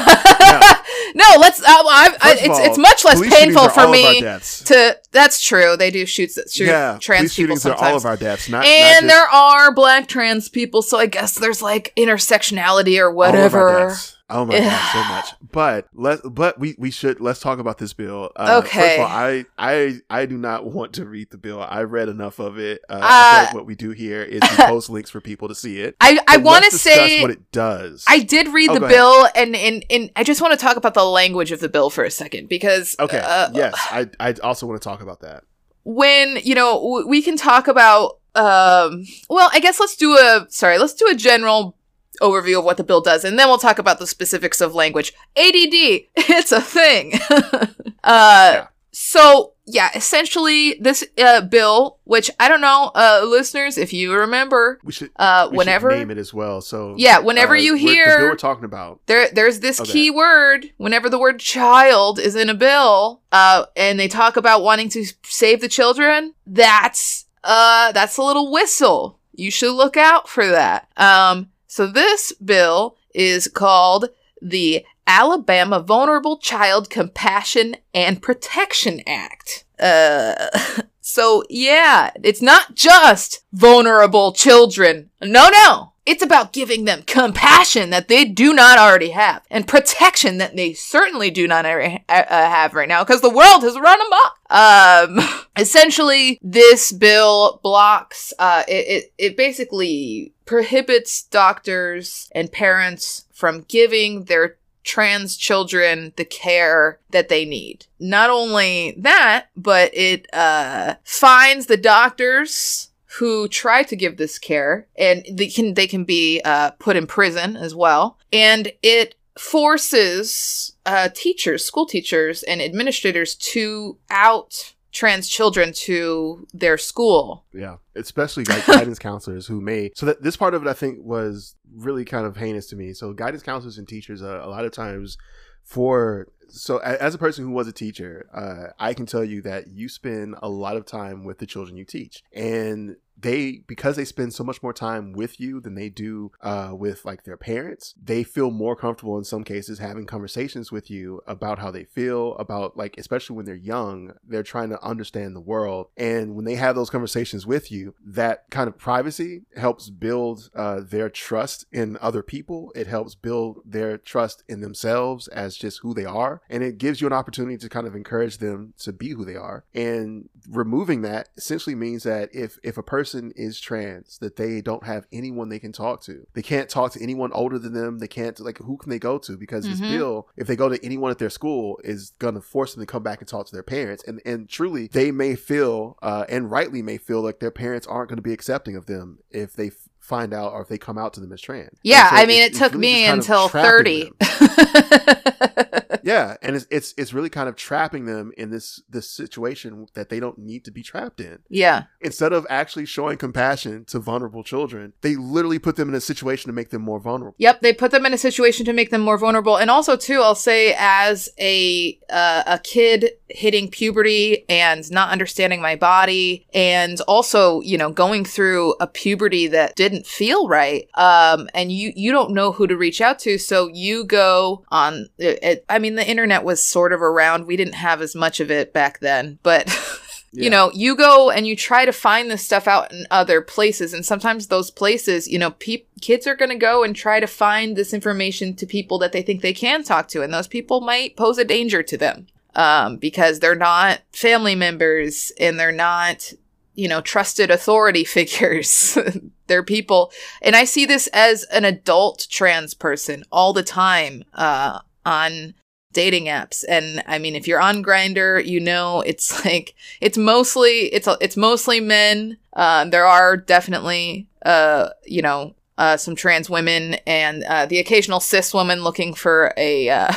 let's 1.38 1.60
uh, 1.60 1.64
I, 1.66 2.16
I, 2.20 2.32
it's 2.38 2.48
all, 2.48 2.64
it's 2.64 2.78
much 2.78 3.04
less 3.04 3.20
painful 3.20 3.68
for 3.68 3.80
all 3.80 3.94
of 3.94 4.04
our 4.04 4.12
me 4.12 4.20
to 4.20 4.98
that's 5.10 5.40
true 5.40 5.76
they 5.76 5.90
do 5.90 6.06
shoot 6.06 6.30
shoot 6.50 6.66
yeah, 6.66 6.98
trans 7.00 7.34
people 7.34 7.56
sometimes 7.56 7.82
all 7.82 7.96
of 7.96 8.04
our 8.04 8.16
deaths. 8.16 8.48
Not 8.48 8.64
and 8.64 9.06
not 9.06 9.12
just 9.12 9.14
there 9.14 9.28
are 9.28 9.74
black 9.74 10.08
trans 10.08 10.48
people 10.48 10.82
so 10.82 10.98
i 10.98 11.06
guess 11.06 11.34
there's 11.34 11.62
like 11.62 11.92
intersectionality 11.96 12.98
or 12.98 13.06
all 13.06 13.34
of 13.34 13.54
our 13.54 13.66
whatever. 13.66 13.96
Oh 14.32 14.44
my 14.46 14.58
god, 14.58 14.92
so 14.92 15.04
much. 15.04 15.34
But 15.52 15.86
let 15.92 16.20
but 16.34 16.58
we 16.58 16.74
we 16.78 16.90
should 16.90 17.20
let's 17.20 17.38
talk 17.40 17.58
about 17.58 17.76
this 17.78 17.92
bill. 17.92 18.30
Uh, 18.34 18.62
First 18.62 18.74
Okay. 18.74 18.94
of 18.94 19.00
all, 19.00 19.06
I 19.06 19.44
I 19.58 20.00
I 20.08 20.24
do 20.26 20.38
not 20.38 20.64
want 20.64 20.94
to 20.94 21.04
read 21.04 21.30
the 21.30 21.36
bill. 21.38 21.60
I 21.60 21.82
read 21.82 22.08
enough 22.08 22.38
of 22.38 22.58
it. 22.58 22.80
Uh, 22.88 23.00
Uh, 23.02 23.42
like 23.44 23.54
what 23.54 23.66
we 23.66 23.74
do 23.74 23.90
here 23.90 24.22
is 24.22 24.40
we 24.40 24.56
post 24.64 24.88
links 24.96 25.10
for 25.10 25.20
people 25.20 25.48
to 25.48 25.54
see 25.54 25.80
it. 25.80 25.94
i 26.00 26.18
i 26.26 26.38
want 26.38 26.64
to 26.64 26.70
say 26.78 27.20
what 27.20 27.30
it 27.30 27.52
does. 27.52 28.04
I 28.08 28.20
did 28.20 28.48
read 28.48 28.70
Oh, 28.70 28.74
the 28.78 28.86
bill, 28.88 29.28
and, 29.34 29.54
and 29.54 29.84
and 29.90 30.10
I 30.16 30.24
just 30.24 30.40
want 30.40 30.58
to 30.58 30.64
talk 30.66 30.76
about 30.76 30.94
the 30.94 31.04
language 31.04 31.52
of 31.52 31.60
the 31.60 31.68
bill 31.68 31.90
for 31.90 32.02
a 32.04 32.10
second 32.10 32.48
because 32.48 32.96
okay. 32.98 33.20
uh, 33.22 33.50
yes, 33.52 33.74
I 33.90 34.08
I 34.18 34.32
also 34.42 34.66
want 34.66 34.80
to 34.80 34.88
talk 34.88 35.02
about 35.02 35.20
that. 35.20 35.44
when 35.84 36.38
you 36.42 36.54
know 36.54 36.74
w- 36.80 37.06
we 37.08 37.20
can 37.22 37.36
talk 37.36 37.68
about 37.68 38.20
um 38.34 39.04
well 39.28 39.50
i 39.52 39.60
guess 39.60 39.78
let's 39.78 39.96
do 39.96 40.16
a 40.16 40.46
sorry 40.48 40.78
let's 40.78 40.94
do 40.94 41.06
a 41.10 41.14
general 41.14 41.76
overview 42.22 42.58
of 42.58 42.64
what 42.64 42.76
the 42.76 42.84
bill 42.84 43.00
does 43.00 43.24
and 43.24 43.38
then 43.38 43.48
we'll 43.48 43.58
talk 43.58 43.78
about 43.78 43.98
the 43.98 44.06
specifics 44.06 44.60
of 44.60 44.74
language 44.74 45.12
add 45.36 45.52
it's 45.54 46.52
a 46.52 46.60
thing 46.60 47.12
uh 47.30 47.76
Yeah. 48.04 48.66
so 48.92 49.52
yeah 49.64 49.90
essentially 49.94 50.74
this 50.80 51.04
uh 51.18 51.40
bill 51.40 51.98
which 52.04 52.30
i 52.40 52.48
don't 52.48 52.60
know 52.60 52.90
uh 52.94 53.22
listeners 53.24 53.78
if 53.78 53.92
you 53.92 54.12
remember 54.12 54.80
We 54.82 54.92
should 54.92 55.10
uh 55.16 55.46
we 55.50 55.52
should 55.54 55.58
whenever 55.58 55.90
name 55.90 56.10
it 56.10 56.18
as 56.18 56.34
well. 56.34 56.60
So 56.60 56.94
yeah 56.98 57.18
whenever 57.20 57.54
uh, 57.54 57.58
you 57.58 57.74
we're- 57.74 57.80
hear 57.94 58.28
we're 58.28 58.34
talking 58.36 58.64
about. 58.64 59.00
there 59.06 59.28
there's 59.32 59.60
this 59.60 59.80
Okay. 59.80 59.92
key 59.92 60.10
word 60.10 60.70
whenever 60.78 61.08
the 61.08 61.18
word 61.18 61.38
child 61.38 62.18
is 62.18 62.34
in 62.34 62.48
a 62.48 62.54
bill 62.54 63.22
uh 63.30 63.66
and 63.76 63.98
they 64.00 64.08
talk 64.08 64.36
about 64.36 64.62
wanting 64.62 64.88
to 64.90 65.04
save 65.24 65.60
the 65.60 65.68
children 65.68 66.34
that's 66.46 67.26
uh 67.44 67.92
that's 67.92 68.16
a 68.16 68.22
little 68.22 68.50
whistle 68.52 69.18
you 69.34 69.50
should 69.50 69.72
look 69.74 69.96
out 69.96 70.28
for 70.28 70.46
that 70.46 70.88
um 70.96 71.48
so 71.72 71.86
this 71.86 72.32
bill 72.32 72.98
is 73.14 73.48
called 73.48 74.10
the 74.42 74.84
Alabama 75.06 75.80
Vulnerable 75.80 76.36
Child 76.36 76.90
Compassion 76.90 77.76
and 77.94 78.20
Protection 78.20 79.00
Act. 79.06 79.64
Uh 79.80 80.48
so 81.00 81.44
yeah, 81.48 82.10
it's 82.22 82.42
not 82.42 82.74
just 82.74 83.44
vulnerable 83.54 84.34
children. 84.34 85.08
No, 85.22 85.48
no. 85.48 85.94
It's 86.04 86.22
about 86.22 86.52
giving 86.52 86.84
them 86.84 87.04
compassion 87.06 87.88
that 87.88 88.08
they 88.08 88.26
do 88.26 88.52
not 88.52 88.76
already 88.76 89.10
have 89.10 89.42
and 89.50 89.66
protection 89.66 90.36
that 90.38 90.54
they 90.54 90.74
certainly 90.74 91.30
do 91.30 91.48
not 91.48 91.64
already 91.64 92.04
uh, 92.10 92.24
have 92.28 92.74
right 92.74 92.88
now 92.88 93.02
because 93.02 93.22
the 93.22 93.30
world 93.30 93.62
has 93.62 93.78
run 93.78 93.98
amok. 94.06 94.36
Um, 94.50 95.46
essentially, 95.56 96.38
this 96.42 96.92
bill 96.92 97.60
blocks, 97.62 98.34
uh, 98.38 98.64
it, 98.66 98.72
it, 98.72 99.12
it 99.16 99.36
basically 99.36 100.31
prohibits 100.44 101.22
doctors 101.24 102.28
and 102.34 102.52
parents 102.52 103.26
from 103.32 103.64
giving 103.68 104.24
their 104.24 104.56
trans 104.84 105.36
children 105.36 106.12
the 106.16 106.24
care 106.24 106.98
that 107.10 107.28
they 107.28 107.44
need. 107.44 107.86
Not 108.00 108.30
only 108.30 108.94
that, 108.98 109.46
but 109.56 109.90
it 109.94 110.26
uh, 110.32 110.94
fines 111.04 111.66
the 111.66 111.76
doctors 111.76 112.90
who 113.18 113.46
try 113.48 113.82
to 113.82 113.96
give 113.96 114.16
this 114.16 114.38
care, 114.38 114.86
and 114.96 115.24
they 115.30 115.48
can 115.48 115.74
they 115.74 115.86
can 115.86 116.04
be 116.04 116.40
uh, 116.44 116.70
put 116.72 116.96
in 116.96 117.06
prison 117.06 117.56
as 117.56 117.74
well. 117.74 118.18
And 118.32 118.72
it 118.82 119.14
forces 119.38 120.74
uh, 120.86 121.10
teachers, 121.14 121.64
school 121.64 121.86
teachers, 121.86 122.42
and 122.42 122.62
administrators 122.62 123.34
to 123.34 123.98
out 124.10 124.74
trans 124.92 125.28
children 125.28 125.72
to 125.72 126.46
their 126.52 126.78
school. 126.78 127.44
Yeah, 127.52 127.76
especially 127.96 128.44
like 128.44 128.66
guidance 128.66 128.98
counselors 129.00 129.46
who 129.46 129.60
may. 129.60 129.90
So 129.94 130.06
that 130.06 130.22
this 130.22 130.36
part 130.36 130.54
of 130.54 130.62
it, 130.62 130.68
I 130.68 130.74
think, 130.74 130.98
was 131.02 131.56
really 131.74 132.04
kind 132.04 132.26
of 132.26 132.36
heinous 132.36 132.66
to 132.68 132.76
me. 132.76 132.92
So 132.92 133.12
guidance 133.12 133.42
counselors 133.42 133.78
and 133.78 133.88
teachers, 133.88 134.22
uh, 134.22 134.40
a 134.42 134.48
lot 134.48 134.64
of 134.64 134.72
times, 134.72 135.16
for 135.64 136.28
so 136.48 136.78
as 136.78 137.14
a 137.14 137.18
person 137.18 137.44
who 137.44 137.50
was 137.50 137.66
a 137.66 137.72
teacher, 137.72 138.28
uh, 138.34 138.72
I 138.78 138.92
can 138.92 139.06
tell 139.06 139.24
you 139.24 139.40
that 139.42 139.68
you 139.68 139.88
spend 139.88 140.36
a 140.42 140.48
lot 140.48 140.76
of 140.76 140.84
time 140.84 141.24
with 141.24 141.38
the 141.38 141.46
children 141.46 141.76
you 141.76 141.84
teach, 141.84 142.22
and 142.34 142.96
they 143.22 143.62
because 143.66 143.96
they 143.96 144.04
spend 144.04 144.32
so 144.34 144.44
much 144.44 144.62
more 144.62 144.72
time 144.72 145.12
with 145.12 145.40
you 145.40 145.60
than 145.60 145.74
they 145.74 145.88
do 145.88 146.30
uh, 146.40 146.70
with 146.72 147.04
like 147.04 147.24
their 147.24 147.36
parents 147.36 147.94
they 148.02 148.22
feel 148.22 148.50
more 148.50 148.76
comfortable 148.76 149.18
in 149.18 149.24
some 149.24 149.44
cases 149.44 149.78
having 149.78 150.06
conversations 150.06 150.70
with 150.70 150.90
you 150.90 151.20
about 151.26 151.58
how 151.58 151.70
they 151.70 151.84
feel 151.84 152.34
about 152.36 152.76
like 152.76 152.96
especially 152.98 153.36
when 153.36 153.46
they're 153.46 153.54
young 153.54 154.12
they're 154.26 154.42
trying 154.42 154.70
to 154.70 154.82
understand 154.82 155.34
the 155.34 155.40
world. 155.40 155.88
And 155.96 156.34
when 156.34 156.44
they 156.44 156.56
have 156.56 156.74
those 156.74 156.90
conversations 156.90 157.46
with 157.46 157.70
you 157.70 157.94
that 158.04 158.44
kind 158.50 158.68
of 158.68 158.78
privacy 158.78 159.42
helps 159.56 159.90
build 159.90 160.50
uh, 160.54 160.80
their 160.80 161.08
trust 161.08 161.66
in 161.72 161.98
other 162.00 162.22
people. 162.22 162.72
It 162.74 162.86
helps 162.86 163.14
build 163.14 163.60
their 163.64 163.98
trust 163.98 164.42
in 164.48 164.60
themselves 164.60 165.28
as 165.28 165.56
just 165.56 165.80
who 165.80 165.94
they 165.94 166.04
are. 166.04 166.42
And 166.48 166.62
it 166.62 166.78
gives 166.78 167.00
you 167.00 167.06
an 167.06 167.12
opportunity 167.12 167.56
to 167.58 167.68
kind 167.68 167.86
of 167.86 167.94
encourage 167.94 168.38
them 168.38 168.74
to 168.78 168.92
be 168.92 169.10
who 169.10 169.24
they 169.24 169.36
are. 169.36 169.64
And 169.74 170.28
removing 170.48 171.02
that 171.02 171.28
essentially 171.36 171.74
means 171.74 172.02
that 172.04 172.34
if 172.34 172.58
if 172.62 172.76
a 172.76 172.82
person 172.82 173.11
is 173.14 173.60
trans 173.60 174.18
that 174.18 174.36
they 174.36 174.60
don't 174.60 174.84
have 174.84 175.06
anyone 175.12 175.48
they 175.48 175.58
can 175.58 175.72
talk 175.72 176.00
to. 176.02 176.26
They 176.34 176.42
can't 176.42 176.68
talk 176.68 176.92
to 176.92 177.02
anyone 177.02 177.32
older 177.32 177.58
than 177.58 177.72
them. 177.74 177.98
They 177.98 178.08
can't 178.08 178.38
like 178.40 178.58
who 178.58 178.76
can 178.76 178.90
they 178.90 178.98
go 178.98 179.18
to? 179.18 179.36
Because 179.36 179.64
this 179.66 179.80
Mhm. 179.80 179.88
bill 179.88 180.28
if 180.36 180.46
they 180.46 180.56
go 180.56 180.68
to 180.68 180.82
anyone 180.84 181.10
at 181.10 181.18
their 181.18 181.30
school 181.30 181.78
is 181.84 182.12
going 182.18 182.34
to 182.34 182.40
force 182.40 182.74
them 182.74 182.82
to 182.82 182.86
come 182.86 183.02
back 183.02 183.20
and 183.20 183.28
talk 183.28 183.46
to 183.46 183.52
their 183.52 183.62
parents. 183.62 184.02
And 184.06 184.20
and 184.24 184.48
truly 184.48 184.88
they 184.88 185.10
may 185.10 185.34
feel 185.36 185.96
uh, 186.02 186.24
and 186.28 186.50
rightly 186.50 186.82
may 186.82 186.98
feel 186.98 187.20
like 187.22 187.40
their 187.40 187.50
parents 187.50 187.86
aren't 187.86 188.08
going 188.08 188.16
to 188.16 188.22
be 188.22 188.32
accepting 188.32 188.76
of 188.76 188.86
them 188.86 189.18
if 189.30 189.52
they 189.54 189.68
f- 189.68 189.74
find 190.00 190.34
out 190.34 190.52
or 190.52 190.62
if 190.62 190.68
they 190.68 190.78
come 190.78 190.98
out 190.98 191.12
to 191.14 191.20
them 191.20 191.32
as 191.32 191.40
trans. 191.40 191.78
Yeah, 191.82 192.10
so 192.10 192.16
I 192.16 192.26
mean, 192.26 192.42
it 192.42 192.54
took 192.54 192.72
really 192.72 192.80
me 192.82 193.06
just 193.16 193.28
kind 193.28 193.44
of 193.44 193.44
until 193.44 193.48
30. 193.48 194.12
Yeah, 196.02 196.36
and 196.42 196.56
it's 196.56 196.66
it's 196.70 196.94
it's 196.96 197.12
really 197.12 197.30
kind 197.30 197.48
of 197.48 197.56
trapping 197.56 198.06
them 198.06 198.32
in 198.36 198.50
this 198.50 198.82
this 198.88 199.08
situation 199.08 199.86
that 199.94 200.08
they 200.08 200.20
don't 200.20 200.38
need 200.38 200.64
to 200.64 200.70
be 200.70 200.82
trapped 200.82 201.20
in. 201.20 201.38
Yeah. 201.48 201.84
Instead 202.00 202.32
of 202.32 202.46
actually 202.50 202.86
showing 202.86 203.18
compassion 203.18 203.84
to 203.86 203.98
vulnerable 203.98 204.42
children, 204.42 204.92
they 205.00 205.16
literally 205.16 205.58
put 205.58 205.76
them 205.76 205.88
in 205.88 205.94
a 205.94 206.00
situation 206.00 206.48
to 206.48 206.52
make 206.52 206.70
them 206.70 206.82
more 206.82 207.00
vulnerable. 207.00 207.34
Yep, 207.38 207.60
they 207.60 207.72
put 207.72 207.90
them 207.90 208.06
in 208.06 208.12
a 208.12 208.18
situation 208.18 208.66
to 208.66 208.72
make 208.72 208.90
them 208.90 209.00
more 209.00 209.18
vulnerable. 209.18 209.56
And 209.56 209.70
also 209.70 209.96
too, 209.96 210.20
I'll 210.20 210.34
say 210.34 210.74
as 210.78 211.28
a 211.38 211.98
uh, 212.10 212.42
a 212.46 212.58
kid 212.58 213.10
hitting 213.34 213.70
puberty 213.70 214.44
and 214.48 214.90
not 214.90 215.10
understanding 215.10 215.60
my 215.60 215.76
body 215.76 216.46
and 216.52 217.00
also, 217.02 217.60
you 217.62 217.76
know, 217.78 217.90
going 217.90 218.24
through 218.24 218.74
a 218.80 218.86
puberty 218.86 219.46
that 219.48 219.74
didn't 219.76 220.06
feel 220.06 220.48
right. 220.48 220.88
Um 220.94 221.48
and 221.54 221.72
you 221.72 221.92
you 221.96 222.12
don't 222.12 222.32
know 222.32 222.52
who 222.52 222.66
to 222.66 222.76
reach 222.76 223.00
out 223.00 223.18
to, 223.20 223.38
so 223.38 223.68
you 223.68 224.04
go 224.04 224.64
on 224.70 225.06
it, 225.18 225.38
it, 225.42 225.64
I 225.68 225.78
mean 225.78 225.94
the 225.94 226.08
internet 226.08 226.44
was 226.44 226.62
sort 226.62 226.92
of 226.92 227.02
around. 227.02 227.46
We 227.46 227.56
didn't 227.56 227.74
have 227.74 228.00
as 228.02 228.14
much 228.14 228.40
of 228.40 228.50
it 228.50 228.72
back 228.72 229.00
then, 229.00 229.38
but 229.42 229.68
Yeah. 230.34 230.44
you 230.44 230.50
know 230.50 230.70
you 230.72 230.96
go 230.96 231.30
and 231.30 231.46
you 231.46 231.54
try 231.54 231.84
to 231.84 231.92
find 231.92 232.30
this 232.30 232.42
stuff 232.42 232.66
out 232.66 232.90
in 232.90 233.06
other 233.10 233.42
places 233.42 233.92
and 233.92 234.02
sometimes 234.02 234.46
those 234.46 234.70
places 234.70 235.28
you 235.28 235.38
know 235.38 235.50
pe- 235.50 235.84
kids 236.00 236.26
are 236.26 236.34
going 236.34 236.48
to 236.48 236.56
go 236.56 236.82
and 236.82 236.96
try 236.96 237.20
to 237.20 237.26
find 237.26 237.76
this 237.76 237.92
information 237.92 238.54
to 238.56 238.64
people 238.64 238.98
that 238.98 239.12
they 239.12 239.20
think 239.20 239.42
they 239.42 239.52
can 239.52 239.84
talk 239.84 240.08
to 240.08 240.22
and 240.22 240.32
those 240.32 240.48
people 240.48 240.80
might 240.80 241.18
pose 241.18 241.36
a 241.36 241.44
danger 241.44 241.82
to 241.82 241.98
them 241.98 242.28
um, 242.54 242.96
because 242.96 243.40
they're 243.40 243.54
not 243.54 244.00
family 244.12 244.54
members 244.54 245.32
and 245.38 245.58
they're 245.58 245.72
not 245.72 246.32
you 246.74 246.88
know 246.88 247.00
trusted 247.00 247.50
authority 247.50 248.04
figures. 248.18 248.98
They're 249.46 249.62
people. 249.62 250.12
And 250.40 250.56
i 250.56 250.64
see 250.64 250.86
this 250.86 251.08
as 251.08 251.44
an 251.44 251.64
adult 251.64 252.26
trans 252.30 252.74
person 252.74 253.24
all 253.30 253.52
the 253.52 253.62
time 253.62 254.24
uh, 254.34 254.80
on 255.04 255.54
dating 255.92 256.24
apps. 256.24 256.64
And 256.68 257.02
i 257.06 257.18
mean 257.18 257.36
if 257.36 257.46
you're 257.46 257.60
on 257.60 257.84
Grindr 257.84 258.44
you 258.44 258.60
know 258.60 259.02
it's 259.02 259.44
like 259.44 259.74
it's 260.00 260.18
mostly 260.18 260.92
it's 260.92 261.08
it's 261.20 261.36
mostly 261.36 261.80
men. 261.80 262.38
Uh, 262.52 262.84
there 262.86 263.06
are 263.06 263.36
definitely 263.36 264.26
uh 264.44 264.88
you 265.06 265.22
know 265.22 265.54
uh 265.78 265.96
some 265.96 266.16
trans 266.16 266.50
women 266.50 266.94
and 267.06 267.44
uh 267.44 267.66
the 267.66 267.78
occasional 267.78 268.20
cis 268.20 268.52
woman 268.52 268.82
looking 268.82 269.14
for 269.14 269.54
a 269.56 269.88
uh 269.88 270.12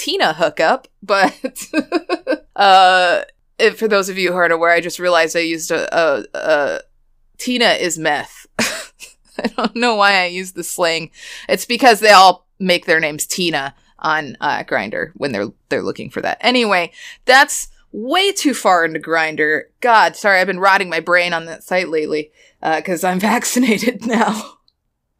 tina 0.00 0.32
hookup 0.32 0.88
but 1.02 1.34
uh 2.56 3.22
for 3.76 3.86
those 3.86 4.08
of 4.08 4.16
you 4.16 4.30
who 4.30 4.36
aren't 4.36 4.52
aware 4.52 4.70
i 4.70 4.80
just 4.80 4.98
realized 4.98 5.36
i 5.36 5.40
used 5.40 5.70
a, 5.70 5.96
a, 5.96 6.24
a 6.34 6.80
tina 7.36 7.70
is 7.72 7.98
meth 7.98 8.46
i 8.58 9.46
don't 9.56 9.76
know 9.76 9.94
why 9.94 10.22
i 10.22 10.24
use 10.24 10.52
the 10.52 10.64
slang 10.64 11.10
it's 11.48 11.66
because 11.66 12.00
they 12.00 12.10
all 12.10 12.46
make 12.58 12.86
their 12.86 13.00
names 13.00 13.26
tina 13.26 13.74
on 14.00 14.36
uh, 14.40 14.64
Grindr 14.64 15.12
when 15.14 15.32
they're 15.32 15.48
they're 15.68 15.82
looking 15.82 16.10
for 16.10 16.20
that. 16.22 16.38
Anyway, 16.40 16.92
that's 17.24 17.68
way 17.92 18.32
too 18.32 18.54
far 18.54 18.84
into 18.84 18.98
Grindr. 18.98 19.64
God, 19.80 20.16
sorry, 20.16 20.40
I've 20.40 20.46
been 20.46 20.60
rotting 20.60 20.88
my 20.88 21.00
brain 21.00 21.32
on 21.32 21.46
that 21.46 21.62
site 21.62 21.88
lately 21.88 22.30
because 22.60 23.04
I'm 23.04 23.20
vaccinated 23.20 24.06
now. 24.06 24.58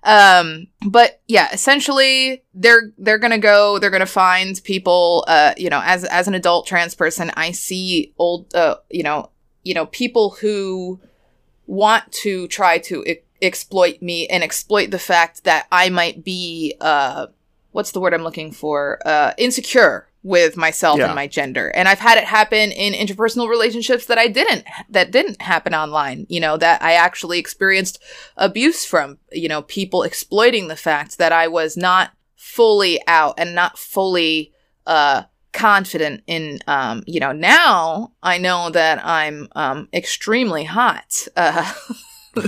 Um, 0.03 0.69
but 0.87 1.21
yeah, 1.29 1.49
essentially, 1.53 2.43
they're 2.55 2.93
they're 2.99 3.19
gonna 3.19 3.39
go. 3.39 3.79
They're 3.79 3.91
gonna 3.91 4.07
find 4.07 4.61
people. 4.65 5.25
Uh, 5.29 5.53
you 5.57 5.69
know, 5.69 5.81
as 5.85 6.05
as 6.05 6.29
an 6.29 6.35
adult 6.35 6.67
trans 6.67 6.95
person, 6.95 7.31
I 7.37 7.53
see 7.53 8.13
old. 8.19 8.55
Uh, 8.55 8.77
you 8.91 9.03
know, 9.03 9.31
you 9.63 9.75
know, 9.75 9.87
people 9.87 10.31
who 10.31 11.01
want 11.67 12.11
to 12.13 12.49
try 12.49 12.79
to 12.79 13.05
exploit 13.43 14.03
me 14.03 14.27
and 14.27 14.43
exploit 14.43 14.91
the 14.91 14.99
fact 14.99 15.45
that 15.45 15.67
I 15.73 15.89
might 15.89 16.23
be 16.23 16.75
uh 16.81 17.29
what's 17.73 17.93
the 17.93 18.01
word 18.01 18.13
I'm 18.13 18.25
looking 18.25 18.53
for? 18.53 19.01
Uh, 19.07 19.33
insecure 19.39 20.10
with 20.22 20.56
myself 20.56 20.98
Yeah. 20.98 21.06
and 21.06 21.14
my 21.14 21.26
gender. 21.26 21.68
And 21.74 21.88
I've 21.88 21.98
had 22.00 22.18
it 22.18 22.24
happen 22.24 22.72
in 22.72 22.92
interpersonal 22.92 23.48
relationships 23.48 24.06
that 24.06 24.18
I 24.18 24.28
didn't, 24.28 24.64
that 24.90 25.11
didn't 25.11 25.40
happen 25.40 25.74
online, 25.74 26.26
you 26.28 26.40
know, 26.40 26.56
that 26.59 26.83
I 26.83 26.92
actually 26.92 27.38
experienced 27.38 28.02
abuse 28.37 28.85
from, 28.85 29.18
you 29.33 29.48
know, 29.48 29.62
people 29.62 30.02
exploiting 30.02 30.68
the 30.68 30.76
fact 30.76 31.16
that 31.18 31.33
I 31.33 31.48
was 31.48 31.76
not 31.76 32.11
fully 32.37 33.00
out 33.06 33.35
and 33.38 33.54
not 33.54 33.78
fully, 33.78 34.52
uh, 34.87 35.22
confident 35.52 36.22
in 36.28 36.61
um 36.68 37.02
you 37.09 37.18
know 37.18 37.33
now 37.33 38.12
i 38.22 38.38
know 38.38 38.70
that 38.70 39.04
i'm 39.04 39.48
um 39.56 39.88
extremely 39.92 40.62
hot 40.62 41.26
uh 41.37 41.74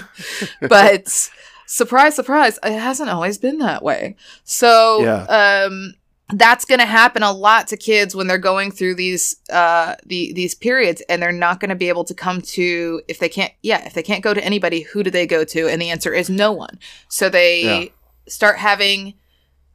but 0.68 1.08
surprise 1.66 2.14
surprise 2.14 2.60
it 2.62 2.78
hasn't 2.78 3.10
always 3.10 3.38
been 3.38 3.58
that 3.58 3.82
way 3.82 4.14
so 4.44 5.02
Yeah. 5.02 5.64
um 5.66 5.94
that's 6.32 6.64
going 6.64 6.80
to 6.80 6.86
happen 6.86 7.22
a 7.22 7.32
lot 7.32 7.68
to 7.68 7.76
kids 7.76 8.14
when 8.14 8.26
they're 8.26 8.38
going 8.38 8.70
through 8.70 8.94
these 8.94 9.36
uh 9.50 9.94
the 10.06 10.32
these 10.32 10.54
periods 10.54 11.02
and 11.08 11.22
they're 11.22 11.32
not 11.32 11.60
going 11.60 11.68
to 11.68 11.74
be 11.76 11.88
able 11.88 12.04
to 12.04 12.14
come 12.14 12.40
to 12.40 13.02
if 13.08 13.18
they 13.18 13.28
can't 13.28 13.52
yeah 13.62 13.84
if 13.86 13.94
they 13.94 14.02
can't 14.02 14.24
go 14.24 14.34
to 14.34 14.44
anybody 14.44 14.82
who 14.82 15.02
do 15.02 15.10
they 15.10 15.26
go 15.26 15.44
to? 15.44 15.68
And 15.68 15.80
the 15.80 15.90
answer 15.90 16.12
is 16.14 16.28
no 16.30 16.52
one. 16.52 16.78
So 17.08 17.28
they 17.28 17.62
Yeah. 17.62 17.84
start 18.28 18.58
having 18.58 19.14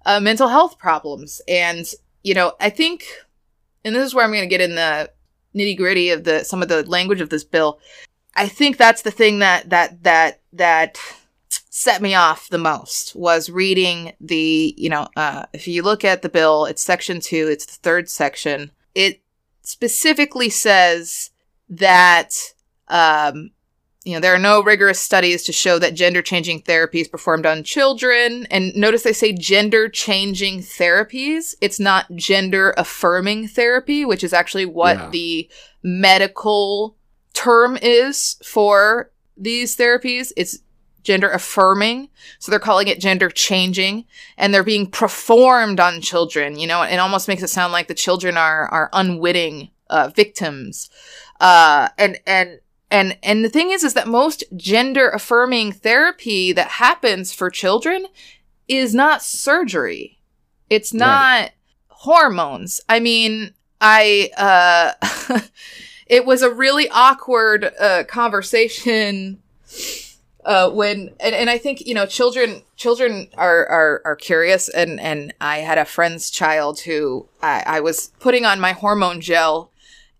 uh, 0.05 0.19
mental 0.19 0.47
health 0.47 0.77
problems. 0.77 1.41
And 1.47 1.85
you 2.23 2.33
know 2.33 2.53
i 2.59 2.69
think 2.69 3.05
and 3.85 3.95
this 3.95 4.05
is 4.05 4.13
where 4.13 4.25
i'm 4.25 4.31
going 4.31 4.43
to 4.43 4.47
get 4.49 4.59
in 4.59 4.75
the 4.75 5.09
nitty 5.55 5.77
gritty 5.77 6.09
of 6.09 6.23
the 6.23 6.43
some 6.43 6.61
of 6.61 6.67
the 6.69 6.83
language 6.89 7.21
of 7.21 7.29
this 7.29 7.43
bill. 7.43 7.79
I 8.35 8.47
think 8.47 8.77
that's 8.77 9.01
the 9.01 9.11
thing 9.11 9.39
that 9.39 9.69
that 9.69 10.03
that 10.03 10.41
that 10.53 10.99
set 11.79 12.01
me 12.01 12.15
off 12.15 12.49
the 12.49 12.57
most 12.57 13.15
was 13.15 13.51
reading 13.51 14.11
the 14.19 14.73
you 14.79 14.89
know 14.89 15.07
uh, 15.15 15.45
if 15.53 15.67
you 15.67 15.83
look 15.83 16.03
at 16.03 16.23
the 16.23 16.29
bill 16.29 16.65
it's 16.65 16.81
section 16.81 17.19
two 17.21 17.47
it's 17.51 17.67
the 17.67 17.73
third 17.83 18.09
section. 18.09 18.71
It 18.95 19.21
specifically 19.61 20.49
says 20.49 21.29
that 21.69 22.31
um, 22.87 23.51
you 24.03 24.13
know 24.15 24.19
there 24.19 24.33
are 24.33 24.39
no 24.39 24.63
rigorous 24.63 24.99
studies 24.99 25.43
to 25.43 25.51
show 25.53 25.77
that 25.77 25.93
gender 25.93 26.23
changing 26.23 26.63
therapies 26.63 27.11
performed 27.11 27.45
on 27.45 27.61
children. 27.61 28.47
And 28.49 28.75
notice 28.75 29.03
they 29.03 29.13
say 29.13 29.31
gender 29.31 29.87
changing 29.87 30.61
therapies. 30.61 31.53
It's 31.61 31.79
not 31.79 32.07
gender 32.15 32.73
affirming 32.75 33.49
therapy 33.49 34.03
which 34.03 34.23
is 34.23 34.33
actually 34.33 34.65
what 34.65 34.97
Yeah. 34.97 35.09
the 35.11 35.49
medical 35.83 36.95
term 37.35 37.77
is 37.83 38.37
for 38.43 39.11
these 39.37 39.77
therapies. 39.77 40.31
It's 40.35 40.57
gender 41.07 41.29
affirming. 41.29 42.09
So 42.37 42.51
they're 42.51 42.59
calling 42.59 42.89
it 42.89 42.99
gender 42.99 43.29
changing 43.29 44.03
and 44.37 44.53
they're 44.53 44.61
being 44.61 44.91
performed 44.91 45.79
on 45.79 46.01
children 46.01 46.59
you 46.59 46.67
know 46.67 46.81
it 46.81 46.97
almost 46.97 47.29
makes 47.29 47.41
it 47.41 47.47
sound 47.47 47.71
like 47.71 47.87
the 47.87 47.93
children 47.93 48.35
are 48.35 48.67
are 48.67 48.89
unwitting 48.91 49.69
uh, 49.89 50.09
victims. 50.13 50.89
Uh 51.39 51.87
and 51.97 52.19
and 52.27 52.59
and 52.91 53.17
and 53.23 53.45
the 53.45 53.49
thing 53.49 53.71
is 53.71 53.85
is 53.85 53.93
that 53.93 54.09
most 54.09 54.43
gender 54.57 55.09
affirming 55.09 55.71
therapy 55.71 56.51
that 56.51 56.67
happens 56.71 57.33
for 57.33 57.49
children 57.49 58.07
is 58.67 58.93
not 58.93 59.23
surgery. 59.23 60.19
It's 60.69 60.93
not 60.93 61.51
hormones. 61.87 62.81
I 62.89 62.99
mean 62.99 63.53
i 63.79 64.29
uh 64.35 65.39
it 66.07 66.25
was 66.25 66.41
a 66.41 66.49
really 66.49 66.89
awkward 66.89 67.71
uh 67.79 68.03
conversation 68.09 69.39
uh, 70.47 70.69
when 70.69 71.13
and, 71.19 71.35
and 71.35 71.49
I 71.49 71.57
think 71.57 71.85
you 71.85 71.93
know 71.93 72.05
children 72.05 72.63
children 72.77 73.27
are 73.35 73.67
are, 73.67 74.01
are 74.05 74.15
curious 74.15 74.69
and 74.69 74.97
and 74.97 75.33
I 75.41 75.57
had 75.57 75.77
a 75.77 75.83
friend's 75.83 76.31
child 76.31 76.79
who 76.79 77.27
I, 77.43 77.63
I 77.67 77.79
was 77.81 78.11
putting 78.21 78.45
on 78.45 78.61
my 78.61 78.71
hormone 78.71 79.19
gel 79.19 79.71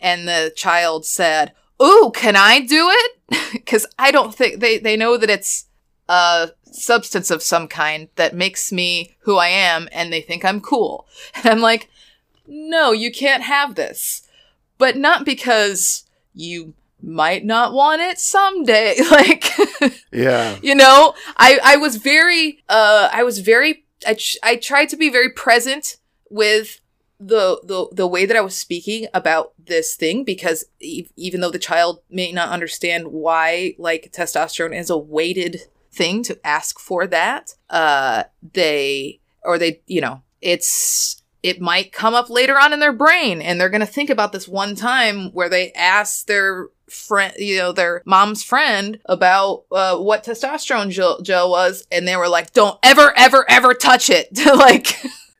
and 0.02 0.28
the 0.28 0.52
child 0.54 1.06
said, 1.06 1.54
"Ooh, 1.82 2.12
can 2.14 2.36
I 2.36 2.60
do 2.60 2.90
it?" 2.92 3.12
Because 3.54 3.88
I 3.98 4.12
don't 4.12 4.36
think 4.36 4.60
they 4.60 4.78
they 4.78 4.98
know 4.98 5.16
that 5.16 5.30
it's 5.30 5.68
a 6.10 6.52
substance 6.72 7.32
of 7.32 7.42
some 7.42 7.70
kind 7.70 8.10
that 8.16 8.36
makes 8.36 8.72
me 8.72 9.16
who 9.22 9.38
I 9.38 9.48
am, 9.48 9.88
and 9.94 10.12
they 10.12 10.22
think 10.22 10.44
I'm 10.44 10.60
cool. 10.60 11.08
And 11.36 11.46
I'm 11.46 11.62
like, 11.62 11.90
"No, 12.46 12.92
you 12.92 13.14
can't 13.14 13.44
have 13.44 13.76
this," 13.76 14.28
but 14.78 14.98
not 14.98 15.24
because 15.24 16.04
you 16.34 16.74
might 17.02 17.46
not 17.46 17.74
want 17.74 18.02
it 18.02 18.20
someday 18.20 18.96
like 19.12 19.46
Yeah. 20.12 20.58
you 20.62 20.74
know 20.76 21.14
i 21.38 21.60
i 21.64 21.78
was 21.78 21.98
very 21.98 22.64
uh 22.70 23.10
i 23.14 23.24
was 23.24 23.40
very 23.40 23.86
i, 24.08 24.14
ch- 24.16 24.38
I 24.44 24.56
tried 24.56 24.90
to 24.90 24.98
be 24.98 25.10
very 25.10 25.30
present 25.32 25.98
with 26.30 26.82
the 27.20 27.60
the 27.64 27.88
the 27.92 28.08
way 28.08 28.26
that 28.26 28.38
i 28.38 28.42
was 28.42 28.58
speaking 28.58 29.08
about 29.14 29.54
this 29.64 29.96
thing 29.96 30.24
because 30.24 30.66
e- 30.80 31.08
even 31.16 31.42
though 31.42 31.50
the 31.52 31.60
child 31.60 32.00
may 32.10 32.32
not 32.32 32.50
understand 32.50 33.08
why 33.10 33.74
like 33.78 34.12
testosterone 34.12 34.78
is 34.78 34.90
a 34.90 34.98
weighted 34.98 35.62
thing 35.92 36.22
to 36.24 36.40
ask 36.46 36.80
for 36.80 37.08
that 37.08 37.56
uh 37.70 38.24
they 38.54 39.20
or 39.44 39.58
they 39.58 39.82
you 39.88 40.02
know 40.02 40.22
it's 40.42 41.24
it 41.44 41.62
might 41.62 41.92
come 41.94 42.14
up 42.14 42.30
later 42.30 42.60
on 42.60 42.74
in 42.74 42.80
their 42.80 42.94
brain 42.94 43.42
and 43.42 43.60
they're 43.62 43.70
going 43.70 43.80
to 43.82 43.86
think 43.88 44.10
about 44.10 44.32
this 44.32 44.48
one 44.48 44.76
time 44.76 45.32
where 45.32 45.50
they 45.50 45.72
asked 45.74 46.28
their 46.28 46.68
friend 46.90 47.34
you 47.38 47.58
know 47.58 47.72
their 47.72 48.02
mom's 48.06 48.44
friend 48.44 49.00
about 49.06 49.64
uh, 49.72 49.98
what 49.98 50.24
testosterone 50.24 50.90
gel, 50.90 51.22
gel 51.22 51.50
was 51.50 51.86
and 51.92 52.08
they 52.08 52.16
were 52.16 52.30
like 52.30 52.54
don't 52.54 52.78
ever 52.84 53.14
ever 53.18 53.46
ever 53.50 53.74
touch 53.74 54.10
it 54.10 54.28
like 54.56 54.98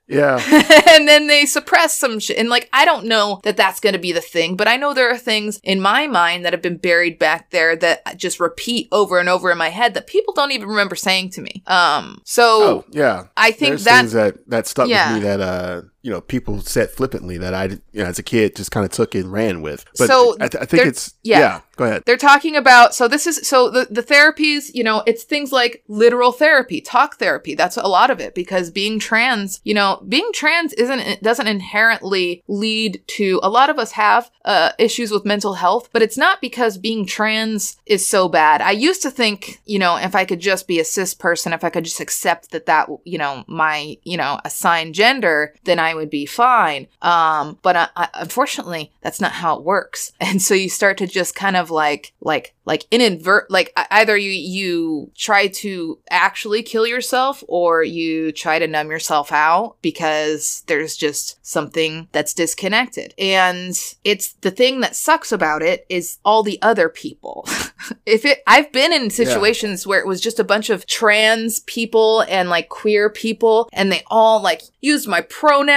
Yeah. 0.10 0.40
and 0.90 1.06
then 1.06 1.28
they 1.28 1.46
suppress 1.46 1.98
some 1.98 2.20
shit. 2.22 2.38
And 2.38 2.48
like, 2.48 2.70
I 2.72 2.86
don't 2.86 3.08
know 3.08 3.42
that 3.44 3.58
that's 3.58 3.82
going 3.82 3.92
to 3.92 4.00
be 4.00 4.14
the 4.14 4.22
thing, 4.22 4.56
but 4.56 4.66
I 4.66 4.78
know 4.78 4.94
there 4.94 5.12
are 5.12 5.18
things 5.18 5.60
in 5.64 5.82
my 5.82 6.08
mind 6.08 6.46
that 6.46 6.54
have 6.54 6.62
been 6.62 6.78
buried 6.78 7.20
back 7.20 7.50
there 7.50 7.76
that 7.76 8.18
just 8.18 8.40
repeat 8.40 8.88
over 8.94 9.20
and 9.20 9.28
over 9.28 9.52
in 9.52 9.58
my 9.58 9.68
head 9.68 9.96
that 9.96 10.08
people 10.08 10.34
don't 10.34 10.54
even 10.54 10.70
remember 10.70 10.96
saying 10.96 11.32
to 11.32 11.42
me. 11.42 11.62
Um, 11.68 12.22
so 12.24 12.46
Oh, 12.64 12.86
yeah. 12.92 13.26
I 13.36 13.52
think 13.52 13.82
There's 13.82 13.84
that 13.84 14.06
that 14.12 14.50
that 14.50 14.68
stuck 14.68 14.88
Yeah. 14.88 15.14
with 15.14 15.24
me 15.24 15.28
that 15.28 15.42
uh 15.42 15.82
you 16.08 16.14
know 16.14 16.22
people 16.22 16.62
said 16.62 16.90
flippantly 16.90 17.38
that 17.38 17.54
I 17.54 17.66
you 17.66 17.82
know 17.96 18.06
as 18.06 18.18
a 18.18 18.24
kid 18.24 18.56
just 18.56 18.72
kind 18.72 18.86
of 18.86 18.92
took 18.94 19.14
and 19.14 19.30
ran 19.30 19.62
with. 19.62 19.84
But 19.98 20.08
So, 20.08 20.38
I, 20.40 20.48
th- 20.48 20.64
I 20.64 20.66
think 20.66 20.86
it's 20.86 21.14
yeah. 21.22 21.40
yeah. 21.40 21.62
Go 21.76 21.84
ahead. 21.84 22.04
They're 22.06 22.18
talking 22.18 22.56
about 22.56 22.96
so 22.96 23.10
this 23.10 23.28
is 23.28 23.46
so 23.46 23.70
the 23.70 23.88
the 23.92 24.02
therapies, 24.02 24.72
you 24.74 24.86
know, 24.86 25.04
it's 25.06 25.24
things 25.24 25.52
like 25.52 25.84
literal 25.90 26.32
therapy, 26.32 26.80
talk 26.80 27.20
therapy. 27.20 27.56
That's 27.56 27.76
a 27.76 27.88
lot 27.88 28.10
of 28.10 28.22
it 28.22 28.34
because 28.34 28.72
being 28.72 29.00
trans, 29.00 29.60
you 29.66 29.74
know, 29.74 30.02
being 30.08 30.32
trans 30.34 30.72
isn't 30.74 31.00
it 31.00 31.22
doesn't 31.22 31.46
inherently 31.46 32.42
lead 32.48 33.04
to 33.08 33.42
a 33.44 33.50
lot 33.50 33.70
of 33.70 33.78
us 33.78 33.92
have 33.92 34.32
uh, 34.46 34.72
issues 34.80 35.12
with 35.12 35.26
mental 35.26 35.56
health, 35.56 35.90
but 35.92 36.02
it's 36.02 36.18
not 36.18 36.40
because 36.40 36.78
being 36.78 37.06
trans 37.06 37.76
is 37.86 38.08
so 38.08 38.30
bad. 38.30 38.62
I 38.62 38.72
used 38.72 39.02
to 39.02 39.12
think, 39.12 39.60
you 39.66 39.78
know, 39.78 39.98
if 39.98 40.16
I 40.16 40.24
could 40.24 40.40
just 40.40 40.68
be 40.68 40.80
a 40.80 40.86
cis 40.86 41.14
person, 41.14 41.52
if 41.52 41.66
I 41.66 41.70
could 41.70 41.84
just 41.84 42.00
accept 42.00 42.52
that 42.52 42.66
that 42.66 42.88
you 43.04 43.18
know 43.18 43.44
my 43.46 43.98
you 44.04 44.16
know 44.16 44.40
assigned 44.46 44.96
gender, 44.96 45.54
then 45.66 45.80
I 45.80 45.97
would 45.98 46.10
be 46.10 46.26
fine. 46.26 46.88
Um, 47.02 47.58
but 47.62 47.76
uh, 47.76 47.88
I, 47.96 48.10
unfortunately, 48.16 48.92
that's 49.02 49.22
not 49.22 49.34
how 49.34 49.58
it 49.58 49.64
works. 49.64 50.12
And 50.28 50.42
so 50.42 50.54
you 50.54 50.70
start 50.70 50.98
to 50.98 51.08
just 51.08 51.36
kind 51.36 51.56
of 51.56 51.72
like 51.72 52.14
like 52.20 52.54
like 52.66 52.86
inadvert 52.92 53.50
like 53.50 53.72
either 53.92 54.18
you 54.18 54.30
you 54.30 55.10
try 55.16 55.48
to 55.48 56.00
actually 56.10 56.62
kill 56.64 56.86
yourself 56.86 57.44
or 57.48 57.82
you 57.82 58.34
try 58.34 58.60
to 58.60 58.68
numb 58.68 58.92
yourself 58.92 59.32
out 59.32 59.78
because 59.82 60.64
there's 60.68 60.98
just 60.98 61.44
something 61.46 62.10
that's 62.12 62.34
disconnected. 62.34 63.14
And 63.18 63.74
it's 64.04 64.34
the 64.42 64.52
thing 64.52 64.82
that 64.82 64.98
sucks 64.98 65.32
about 65.32 65.64
it 65.64 65.86
is 65.88 66.18
all 66.26 66.44
the 66.44 66.62
other 66.62 66.90
people. 66.90 67.48
if 68.06 68.26
it 68.26 68.44
I've 68.46 68.72
been 68.74 68.92
in 68.92 69.10
situations 69.10 69.88
where 69.88 70.02
it 70.02 70.08
was 70.08 70.20
just 70.20 70.40
a 70.40 70.44
bunch 70.44 70.70
of 70.70 70.86
trans 70.86 71.62
people 71.62 72.26
and 72.28 72.50
like 72.50 72.68
queer 72.68 73.10
people 73.10 73.70
and 73.72 73.92
they 73.92 74.04
all 74.08 74.42
like 74.42 74.62
used 74.82 75.08
my 75.08 75.22
pronouns 75.22 75.77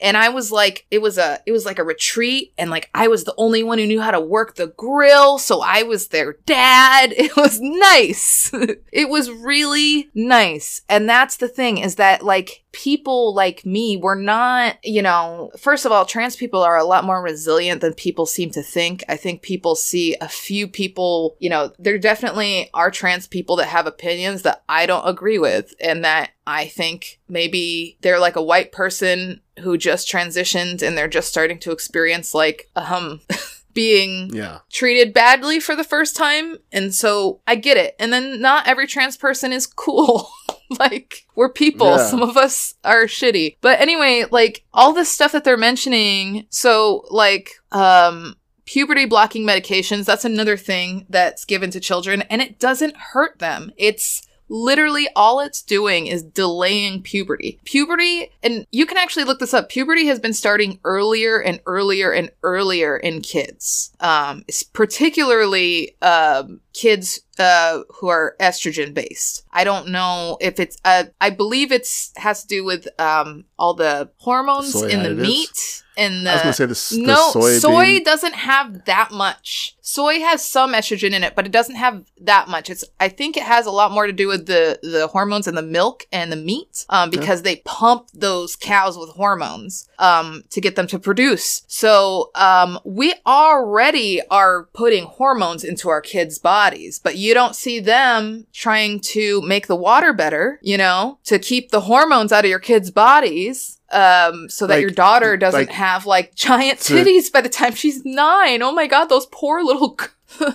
and 0.00 0.16
I 0.16 0.28
was 0.28 0.50
like 0.52 0.86
it 0.90 1.00
was 1.00 1.18
a 1.18 1.40
it 1.46 1.52
was 1.52 1.64
like 1.64 1.78
a 1.78 1.84
retreat 1.84 2.52
and 2.58 2.70
like 2.70 2.90
I 2.94 3.08
was 3.08 3.24
the 3.24 3.34
only 3.36 3.62
one 3.62 3.78
who 3.78 3.86
knew 3.86 4.00
how 4.00 4.10
to 4.10 4.20
work 4.20 4.54
the 4.54 4.68
grill 4.68 5.38
so 5.38 5.62
I 5.62 5.82
was 5.82 6.08
their 6.08 6.34
dad. 6.46 7.14
It 7.26 7.36
was 7.36 7.60
nice. 7.60 8.52
It 8.92 9.08
was 9.08 9.30
really 9.30 10.08
nice. 10.14 10.82
And 10.88 11.08
that's 11.08 11.36
the 11.36 11.48
thing 11.48 11.78
is 11.78 11.96
that 11.96 12.22
like 12.22 12.64
people 12.72 13.34
like 13.34 13.66
me 13.66 13.96
were 13.96 14.14
not 14.14 14.76
you 14.84 15.02
know 15.02 15.50
first 15.58 15.84
of 15.84 15.92
all 15.92 16.04
trans 16.04 16.36
people 16.36 16.62
are 16.62 16.76
a 16.76 16.84
lot 16.84 17.04
more 17.04 17.22
resilient 17.22 17.80
than 17.80 17.94
people 17.94 18.26
seem 18.26 18.50
to 18.50 18.62
think. 18.62 19.02
I 19.08 19.16
think 19.16 19.42
people 19.42 19.74
see 19.74 20.16
a 20.20 20.28
few 20.28 20.68
people 20.68 21.36
you 21.38 21.50
know 21.50 21.72
there 21.78 21.98
definitely 21.98 22.70
are 22.74 22.90
trans 22.90 23.26
people 23.26 23.56
that 23.56 23.66
have 23.66 23.86
opinions 23.86 24.42
that 24.42 24.62
i 24.68 24.86
don't 24.86 25.08
agree 25.08 25.38
with 25.38 25.74
and 25.80 26.04
that 26.04 26.30
i 26.46 26.66
think 26.66 27.18
maybe 27.28 27.96
they're 28.02 28.18
like 28.20 28.36
a 28.36 28.42
white 28.42 28.72
person 28.72 29.40
who 29.60 29.76
just 29.78 30.08
transitioned 30.08 30.82
and 30.82 30.96
they're 30.96 31.08
just 31.08 31.28
starting 31.28 31.58
to 31.58 31.72
experience 31.72 32.34
like 32.34 32.70
um 32.76 33.20
being 33.74 34.30
Yeah. 34.34 34.60
treated 34.72 35.12
badly 35.12 35.60
for 35.60 35.76
the 35.76 35.84
first 35.84 36.16
time. 36.16 36.56
And 36.72 36.94
so 36.94 37.40
I 37.46 37.56
get 37.56 37.76
it. 37.76 37.94
And 37.98 38.10
then 38.10 38.40
not 38.40 38.66
every 38.66 38.86
trans 38.86 39.18
person 39.18 39.52
is 39.52 39.66
cool. 39.66 40.30
like, 40.78 41.26
we're 41.34 41.52
people. 41.52 41.88
Yeah. 41.88 42.06
Some 42.06 42.22
of 42.22 42.38
us 42.38 42.72
are 42.84 43.04
shitty. 43.04 43.58
But 43.60 43.78
anyway, 43.78 44.24
like, 44.30 44.64
all 44.72 44.94
this 44.94 45.10
stuff 45.12 45.32
that 45.32 45.44
they're 45.44 45.58
mentioning. 45.58 46.46
So, 46.48 47.04
like, 47.10 47.50
um, 47.70 48.36
puberty 48.64 49.04
blocking 49.04 49.46
medications, 49.46 50.06
that's 50.06 50.24
another 50.24 50.56
thing 50.56 51.04
that's 51.10 51.44
given 51.44 51.70
to 51.72 51.78
children, 51.78 52.22
and 52.30 52.40
it 52.40 52.58
doesn't 52.58 52.96
hurt 52.96 53.40
them. 53.40 53.72
It's 53.76 54.25
literally 54.48 55.08
all 55.16 55.40
it's 55.40 55.62
doing 55.62 56.06
is 56.06 56.22
delaying 56.22 57.02
puberty. 57.02 57.58
Puberty, 57.64 58.30
and 58.42 58.66
you 58.70 58.86
can 58.86 58.96
actually 58.96 59.24
look 59.24 59.38
this 59.38 59.54
up, 59.54 59.68
puberty 59.68 60.06
has 60.06 60.20
been 60.20 60.32
starting 60.32 60.78
earlier 60.84 61.40
and 61.40 61.60
earlier 61.66 62.12
and 62.12 62.30
earlier 62.42 62.96
in 62.96 63.20
kids. 63.20 63.92
Um, 64.00 64.44
particularly 64.72 65.96
um, 66.02 66.60
kids 66.72 67.20
uh, 67.40 67.82
who 67.96 68.08
are 68.08 68.36
estrogen 68.40 68.94
based. 68.94 69.44
I 69.52 69.64
don't 69.64 69.88
know 69.88 70.36
if 70.40 70.60
it's, 70.60 70.76
uh, 70.84 71.04
I 71.20 71.30
believe 71.30 71.72
it's 71.72 72.12
has 72.16 72.42
to 72.42 72.48
do 72.48 72.64
with 72.64 72.88
um, 73.00 73.44
all 73.58 73.74
the 73.74 74.10
hormones 74.18 74.72
Soy 74.72 74.88
in 74.88 75.02
the 75.02 75.10
additives? 75.10 75.20
meat 75.20 75.82
and 75.98 76.26
the 76.26 76.30
I 76.30 76.34
was 76.34 76.42
gonna 76.42 76.52
say 76.52 76.66
the, 76.66 76.96
the 77.02 77.06
no, 77.06 77.30
soy. 77.30 77.58
soy 77.58 78.00
doesn't 78.04 78.34
have 78.34 78.84
that 78.84 79.12
much. 79.12 79.76
Soy 79.80 80.18
has 80.20 80.44
some 80.44 80.74
estrogen 80.74 81.12
in 81.14 81.24
it, 81.24 81.34
but 81.34 81.46
it 81.46 81.52
doesn't 81.52 81.76
have 81.76 82.04
that 82.20 82.48
much. 82.48 82.68
It's 82.68 82.84
I 83.00 83.08
think 83.08 83.38
it 83.38 83.44
has 83.44 83.64
a 83.64 83.70
lot 83.70 83.92
more 83.92 84.06
to 84.06 84.12
do 84.12 84.28
with 84.28 84.44
the 84.44 84.78
the 84.82 85.06
hormones 85.06 85.46
in 85.48 85.54
the 85.54 85.62
milk 85.62 86.06
and 86.12 86.30
the 86.30 86.36
meat, 86.36 86.84
um, 86.90 87.08
Yeah. 87.12 87.18
because 87.20 87.42
they 87.42 87.56
pump 87.64 88.08
those 88.12 88.56
cows 88.56 88.98
with 88.98 89.08
hormones, 89.10 89.88
um, 89.98 90.42
to 90.50 90.60
get 90.60 90.76
them 90.76 90.86
to 90.88 90.98
produce. 90.98 91.62
So, 91.66 92.30
um, 92.34 92.78
we 92.84 93.14
already 93.26 94.20
are 94.30 94.64
putting 94.74 95.04
hormones 95.04 95.64
into 95.64 95.88
our 95.88 96.02
kids' 96.02 96.38
bodies, 96.38 96.98
but 96.98 97.16
you 97.16 97.25
don't 97.34 97.54
see 97.56 97.80
them 97.80 98.46
trying 98.52 99.00
to 99.00 99.40
make 99.42 99.66
the 99.66 99.76
water 99.76 100.12
better, 100.12 100.58
you 100.62 100.76
know, 100.78 101.18
to 101.24 101.38
keep 101.38 101.70
the 101.70 101.80
hormones 101.82 102.32
out 102.32 102.44
of 102.44 102.50
your 102.50 102.58
kids' 102.60 102.90
bodies 102.90 103.72
um 103.92 104.48
so 104.48 104.66
that 104.66 104.74
Like- 104.74 104.80
your 104.80 104.90
daughter 104.90 105.36
doesn't 105.36 105.60
like- 105.60 105.70
have 105.70 106.06
like 106.06 106.34
giant 106.34 106.80
To- 106.80 106.94
titties 106.94 107.30
by 107.32 107.40
the 107.40 107.48
time 107.48 107.74
she's 107.74 108.04
nine. 108.04 108.60
Oh 108.62 108.72
my 108.72 108.86
god, 108.88 109.06
those 109.06 109.26
poor 109.26 109.62
little. 109.62 109.96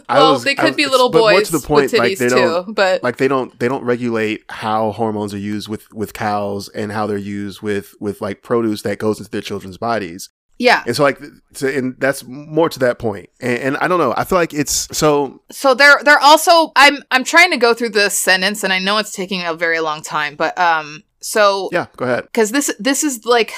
Well, 0.10 0.34
was- 0.34 0.44
they 0.44 0.54
could 0.54 0.66
was- 0.72 0.76
be 0.76 0.86
little 0.86 1.10
but 1.10 1.20
more 1.20 1.32
boys 1.32 1.50
to 1.50 1.58
the 1.58 1.66
point, 1.66 1.92
with 1.92 1.94
like, 2.00 2.12
titties 2.12 2.18
they 2.18 2.28
too. 2.30 2.36
don't- 2.36 2.74
But 2.76 3.02
like 3.04 3.18
they 3.18 3.30
don't 3.30 3.58
they 3.58 3.70
don't 3.70 3.86
regulate 3.86 4.44
how 4.50 4.92
hormones 4.92 5.34
are 5.34 5.38
used 5.40 5.70
with 5.70 5.92
with 5.94 6.14
cows 6.14 6.68
and 6.70 6.92
how 6.92 7.08
they're 7.08 7.18
used 7.18 7.62
with 7.62 7.96
with 8.02 8.20
like 8.22 8.44
produce 8.44 8.82
that 8.82 9.00
goes 9.00 9.18
into 9.20 9.32
their 9.32 9.42
children's 9.42 9.78
bodies 9.78 10.30
yeah, 10.62 10.84
and 10.86 10.96
so 10.96 11.04
like 11.04 11.20
so, 11.54 11.68
and 11.68 11.96
that's 12.00 12.24
more 12.24 12.70
to 12.70 12.80
that 12.80 13.00
point 13.00 13.30
and, 13.40 13.58
and 13.60 13.78
i 13.78 13.88
don't 13.88 14.00
know 14.00 14.14
i 14.16 14.24
feel 14.24 14.38
like 14.38 14.54
it's 14.54 14.88
so 14.96 15.42
so 15.52 15.74
they're 15.74 16.00
they're 16.04 16.20
also. 16.20 16.72
I'm 16.76 17.04
I'm 17.12 17.24
trying 17.24 17.52
to 17.52 17.58
go 17.58 17.74
through 17.74 17.90
this 17.90 18.18
sentence, 18.18 18.64
and 18.64 18.74
I 18.74 18.80
know 18.80 18.98
it's 18.98 19.12
taking 19.12 19.44
a 19.44 19.54
very 19.54 19.80
long 19.80 20.02
time. 20.02 20.36
But 20.36 20.58
um, 20.58 21.04
so 21.20 21.70
yeah 21.72 21.88
go 21.98 22.06
ahead 22.06 22.24
because 22.24 22.52
this 22.52 22.74
this 22.80 23.04
is 23.04 23.26
like 23.26 23.54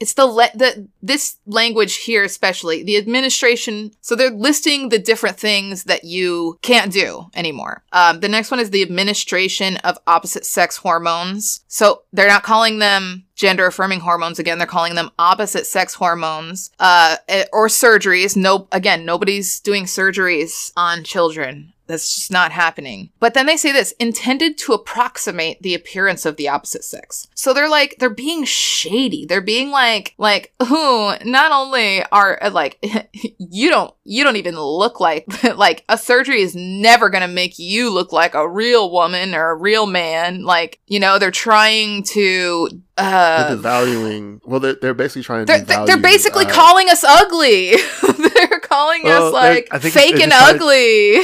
it's 0.00 0.14
the 0.14 0.26
le- 0.26 0.50
the 0.54 0.88
this 1.02 1.36
language 1.46 1.96
here 1.96 2.24
especially 2.24 2.82
the 2.82 2.96
administration 2.96 3.92
so 4.00 4.16
they're 4.16 4.30
listing 4.30 4.88
the 4.88 4.98
different 4.98 5.38
things 5.38 5.84
that 5.84 6.04
you 6.04 6.58
can't 6.62 6.92
do 6.92 7.26
anymore. 7.34 7.84
Um, 7.92 8.20
the 8.20 8.28
next 8.28 8.50
one 8.50 8.60
is 8.60 8.70
the 8.70 8.82
administration 8.82 9.76
of 9.78 9.98
opposite 10.06 10.46
sex 10.46 10.78
hormones. 10.78 11.64
So 11.68 12.02
they're 12.12 12.28
not 12.28 12.42
calling 12.42 12.78
them 12.78 13.24
gender 13.34 13.66
affirming 13.66 14.00
hormones 14.00 14.38
again 14.38 14.58
they're 14.58 14.66
calling 14.66 14.94
them 14.94 15.10
opposite 15.18 15.66
sex 15.66 15.94
hormones 15.94 16.70
uh, 16.78 17.16
eh, 17.28 17.44
or 17.52 17.68
surgeries. 17.68 18.36
No 18.36 18.68
again 18.72 19.04
nobody's 19.04 19.60
doing 19.60 19.84
surgeries 19.84 20.72
on 20.76 21.04
children 21.04 21.72
that's 21.90 22.14
just 22.14 22.30
not 22.30 22.52
happening. 22.52 23.10
But 23.20 23.34
then 23.34 23.46
they 23.46 23.56
say 23.56 23.72
this 23.72 23.92
intended 23.92 24.58
to 24.58 24.72
approximate 24.72 25.62
the 25.62 25.74
appearance 25.74 26.24
of 26.24 26.36
the 26.36 26.48
opposite 26.48 26.84
sex. 26.84 27.28
So 27.34 27.52
they're 27.52 27.68
like, 27.68 27.96
they're 27.98 28.10
being 28.10 28.44
shady. 28.44 29.26
They're 29.26 29.40
being 29.40 29.70
like, 29.70 30.14
like, 30.18 30.52
who 30.66 31.12
not 31.24 31.52
only 31.52 32.04
are 32.06 32.38
uh, 32.42 32.50
like, 32.50 32.78
you 33.38 33.70
don't, 33.70 33.92
you 34.04 34.24
don't 34.24 34.36
even 34.36 34.58
look 34.58 35.00
like, 35.00 35.26
like 35.56 35.84
a 35.88 35.98
surgery 35.98 36.42
is 36.42 36.54
never 36.54 37.10
going 37.10 37.22
to 37.22 37.28
make 37.28 37.58
you 37.58 37.90
look 37.90 38.12
like 38.12 38.34
a 38.34 38.48
real 38.48 38.90
woman 38.90 39.34
or 39.34 39.50
a 39.50 39.56
real 39.56 39.86
man. 39.86 40.44
Like, 40.44 40.80
you 40.86 41.00
know, 41.00 41.18
they're 41.18 41.30
trying 41.30 42.02
to, 42.04 42.68
they're 42.96 43.06
uh, 43.06 43.56
devaluing 43.56 44.40
well 44.44 44.60
they're, 44.60 44.74
they're 44.74 44.92
basically 44.92 45.22
trying 45.22 45.46
to 45.46 45.50
they're, 45.50 45.62
they're, 45.62 45.78
devalue, 45.78 45.86
they're 45.86 45.96
basically 45.96 46.44
uh, 46.44 46.52
calling 46.52 46.88
us 46.90 47.02
ugly. 47.02 47.70
they're 48.34 48.60
calling 48.60 49.02
Well, 49.04 49.28
us 49.28 49.32
like 49.32 49.68
fake 49.82 50.20
and 50.20 50.30
trying 50.32 50.58
to- 50.58 50.64
ugly. 50.64 51.20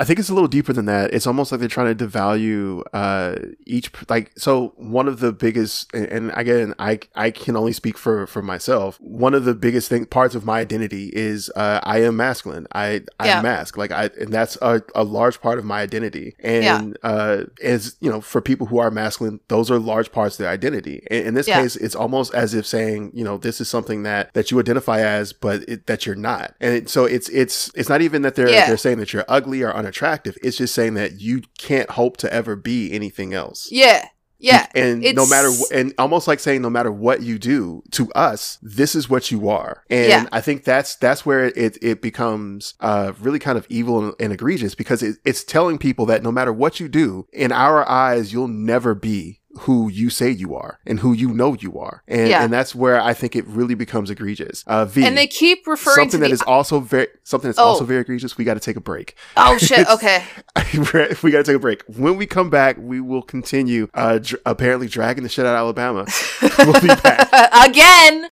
I 0.00 0.04
think 0.04 0.18
it's 0.18 0.30
a 0.30 0.34
little 0.34 0.48
deeper 0.48 0.72
than 0.72 0.86
that. 0.86 1.12
It's 1.12 1.26
almost 1.26 1.52
like 1.52 1.58
they're 1.60 1.68
trying 1.68 1.94
to 1.94 2.06
devalue 2.06 2.82
uh, 2.94 3.36
each 3.66 3.92
like 4.08 4.32
so 4.36 4.72
one 4.76 5.06
of 5.08 5.20
the 5.20 5.30
biggest 5.30 5.92
and- 5.94 6.32
again 6.34 6.74
I 6.78 7.00
I 7.14 7.30
can 7.30 7.54
only 7.54 7.72
speak 7.74 7.98
for 7.98 8.26
for 8.26 8.40
myself. 8.40 8.98
One 9.00 9.34
of 9.34 9.44
the 9.44 9.54
biggest 9.54 9.90
thing 9.90 10.06
parts 10.06 10.34
of 10.34 10.44
my 10.46 10.60
identity 10.60 11.10
is 11.12 11.50
uh, 11.54 11.80
I 11.82 12.00
am 12.02 12.16
masculine. 12.16 12.66
I 12.72 13.02
I'm 13.20 13.26
Yeah. 13.26 13.42
mask 13.42 13.76
like 13.76 13.92
I 13.92 14.04
and 14.18 14.32
that's 14.32 14.56
a, 14.62 14.82
a 14.94 15.04
large 15.04 15.42
part 15.42 15.58
of 15.58 15.64
my 15.66 15.80
identity. 15.82 16.34
And 16.40 16.96
uh 17.02 17.44
as 17.62 17.96
you 18.00 18.10
know 18.10 18.22
for 18.22 18.40
people 18.40 18.68
who 18.68 18.78
are 18.78 18.90
masculine, 18.90 19.40
those 19.48 19.70
are 19.70 19.78
large 19.78 20.12
parts 20.12 20.36
of 20.36 20.44
their 20.44 20.50
identity. 20.52 21.06
In, 21.10 21.26
in 21.28 21.34
this 21.34 21.46
Yeah. 21.46 21.60
case, 21.60 21.76
it's 21.76 21.94
almost 21.94 22.32
as 22.32 22.54
if 22.54 22.64
saying, 22.66 23.12
you 23.14 23.24
know, 23.24 23.36
this 23.36 23.60
is 23.60 23.68
something 23.68 24.02
that 24.04 24.32
that 24.32 24.50
you 24.50 24.58
identify 24.58 25.00
as 25.00 25.34
but 25.34 25.62
it, 25.68 25.86
that 25.88 26.06
you're 26.06 26.14
not. 26.14 26.54
And 26.60 26.74
it, 26.74 26.88
so 26.88 27.04
it's 27.04 27.28
it's 27.28 27.70
it's 27.74 27.90
not 27.90 28.00
even 28.00 28.22
that 28.22 28.34
they're 28.34 28.48
Yeah. 28.48 28.66
they're 28.66 28.78
saying 28.78 28.96
that 29.00 29.12
you're 29.12 29.26
ugly 29.28 29.62
or 29.62 29.70
unattractive. 29.90 30.36
It's 30.42 30.56
just 30.56 30.74
saying 30.74 30.94
that 30.94 31.20
you 31.20 31.42
can't 31.58 31.90
hope 31.90 32.16
to 32.18 32.32
ever 32.32 32.56
be 32.56 32.92
anything 32.92 33.34
else. 33.34 33.68
Yeah. 33.70 34.06
Yeah, 34.42 34.68
and 34.74 35.02
no 35.16 35.26
matter 35.26 35.50
and 35.70 35.92
almost 35.98 36.26
like 36.26 36.40
saying 36.40 36.62
no 36.62 36.70
matter 36.70 36.90
what 36.90 37.20
you 37.20 37.38
do 37.38 37.82
to 37.90 38.10
us 38.12 38.56
this 38.62 38.94
is 38.94 39.06
what 39.06 39.30
you 39.30 39.50
are 39.50 39.84
and 39.90 40.08
Yeah. 40.08 40.26
i 40.32 40.40
think 40.40 40.64
that's 40.64 40.96
that's 40.96 41.26
where 41.26 41.44
it 41.48 41.76
it 41.82 42.00
becomes 42.00 42.72
uh 42.80 43.12
really 43.20 43.38
kind 43.38 43.58
of 43.58 43.66
evil 43.68 44.02
and, 44.02 44.14
and 44.18 44.32
egregious 44.32 44.74
because 44.74 45.02
it, 45.02 45.16
it's 45.26 45.44
telling 45.44 45.76
people 45.76 46.06
that 46.06 46.22
no 46.22 46.32
matter 46.32 46.54
what 46.54 46.80
you 46.80 46.88
do 46.88 47.26
in 47.34 47.52
our 47.52 47.86
eyes 47.86 48.32
you'll 48.32 48.48
never 48.48 48.94
be 48.94 49.39
who 49.60 49.90
you 49.90 50.08
say 50.10 50.30
you 50.30 50.54
are 50.54 50.78
and 50.86 51.00
who 51.00 51.12
you 51.12 51.28
know 51.34 51.54
you 51.58 51.76
are 51.78 52.02
and 52.06 52.28
Yeah. 52.28 52.44
and 52.44 52.52
that's 52.52 52.72
where 52.74 53.00
i 53.00 53.12
think 53.12 53.34
it 53.34 53.44
really 53.46 53.74
becomes 53.74 54.08
egregious 54.08 54.62
uh 54.68 54.84
v 54.84 55.04
and 55.04 55.18
they 55.18 55.26
keep 55.26 55.66
referring 55.66 55.94
something 55.96 56.10
to 56.12 56.18
that 56.18 56.28
the 56.28 56.34
is 56.34 56.42
also 56.42 56.78
very 56.78 57.08
something 57.24 57.48
that's 57.48 57.58
Oh. 57.58 57.64
also 57.64 57.84
very 57.84 58.02
egregious 58.02 58.38
we 58.38 58.44
got 58.44 58.54
to 58.54 58.60
take 58.60 58.76
a 58.76 58.80
break 58.80 59.16
oh 59.36 59.58
shit. 59.58 59.86
Okay, 59.90 60.22
we 61.22 61.30
got 61.32 61.38
to 61.38 61.42
take 61.44 61.56
a 61.56 61.58
break. 61.58 61.82
When 61.88 62.16
we 62.16 62.26
come 62.26 62.48
back, 62.48 62.76
we 62.78 63.00
will 63.00 63.22
continue 63.22 63.88
uh, 63.94 64.18
dr- 64.18 64.40
apparently 64.46 64.86
dragging 64.88 65.24
the 65.24 65.28
shit 65.28 65.44
out 65.44 65.54
of 65.54 65.58
Alabama. 65.58 66.06
we'll 66.58 66.80
be 66.80 66.88
back. 67.02 67.28
again. 67.66 68.28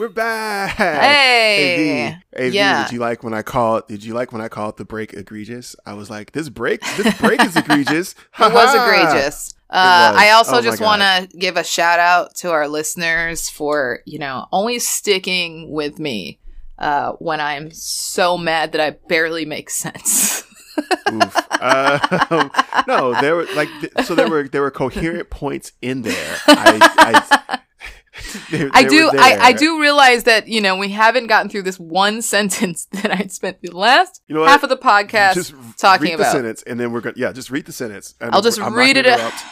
We're 0.00 0.08
back. 0.08 0.76
Hey. 0.76 1.76
V. 1.76 2.16
Hey, 2.34 2.48
V, 2.48 2.56
Yeah. 2.56 2.84
did 2.84 2.92
you 2.94 3.00
like 3.00 3.22
when 3.22 3.34
I 3.34 3.42
called? 3.42 3.86
Did 3.86 4.02
you 4.02 4.14
like 4.14 4.32
when 4.32 4.40
I 4.40 4.48
called 4.48 4.78
the 4.78 4.84
break 4.86 5.12
egregious? 5.12 5.76
I 5.84 5.92
was 5.92 6.08
like, 6.08 6.32
this 6.32 6.48
break, 6.48 6.80
this 6.96 7.20
break 7.20 7.44
is 7.44 7.54
egregious. 7.54 8.14
It 8.40 8.50
was 8.50 8.74
egregious. 8.74 9.54
Uh. 9.68 10.14
I 10.16 10.30
also 10.30 10.56
Oh 10.56 10.62
just 10.62 10.80
want 10.80 11.02
to 11.02 11.28
give 11.36 11.58
a 11.58 11.62
shout 11.62 11.98
out 11.98 12.34
to 12.36 12.50
our 12.50 12.66
listeners 12.66 13.50
for, 13.50 14.00
you 14.06 14.18
know, 14.18 14.46
always 14.50 14.88
sticking 14.88 15.70
with 15.70 15.98
me 15.98 16.38
uh, 16.78 17.12
when 17.18 17.38
I'm 17.38 17.70
so 17.70 18.38
mad 18.38 18.72
that 18.72 18.80
I 18.80 18.96
barely 19.06 19.44
make 19.44 19.68
sense. 19.68 20.44
Oof. 21.12 21.36
Uh, 21.50 22.48
no, 22.88 23.20
there 23.20 23.36
were 23.36 23.46
like 23.54 23.68
th- 23.82 24.06
so 24.06 24.14
there 24.14 24.30
were 24.30 24.48
there 24.48 24.62
were 24.62 24.70
coherent 24.70 25.28
points 25.28 25.72
in 25.82 26.00
there. 26.00 26.36
I, 26.46 26.78
I, 27.50 27.60
they- 28.50 28.68
I 28.72 28.82
they 28.82 28.88
do 28.88 29.10
I, 29.14 29.38
I 29.40 29.52
do 29.52 29.80
realize 29.80 30.24
that, 30.24 30.48
you 30.48 30.60
know, 30.60 30.76
we 30.76 30.88
haven't 30.90 31.26
gotten 31.28 31.48
through 31.48 31.62
this 31.62 31.78
one 31.78 32.22
sentence 32.34 32.86
that 32.92 33.10
I'd 33.12 33.30
spent 33.32 33.60
the 33.62 33.70
last 33.70 34.22
You 34.26 34.34
know 34.34 34.44
half 34.44 34.62
of 34.62 34.68
the 34.68 34.76
podcast 34.76 35.34
just 35.34 35.54
talking 35.78 36.06
read 36.08 36.14
about. 36.14 36.24
the 36.24 36.30
sentence 36.32 36.62
and 36.64 36.78
then 36.80 36.92
we're 36.92 37.00
gonna 37.00 37.14
yeah 37.16 37.32
just 37.32 37.50
read 37.50 37.66
the 37.66 37.72
sentence 37.72 38.14
and 38.20 38.34
I'll 38.34 38.42
just 38.42 38.60
I'm 38.60 38.74
read 38.74 38.96
it- 38.96 39.06
interrupt. 39.06 39.36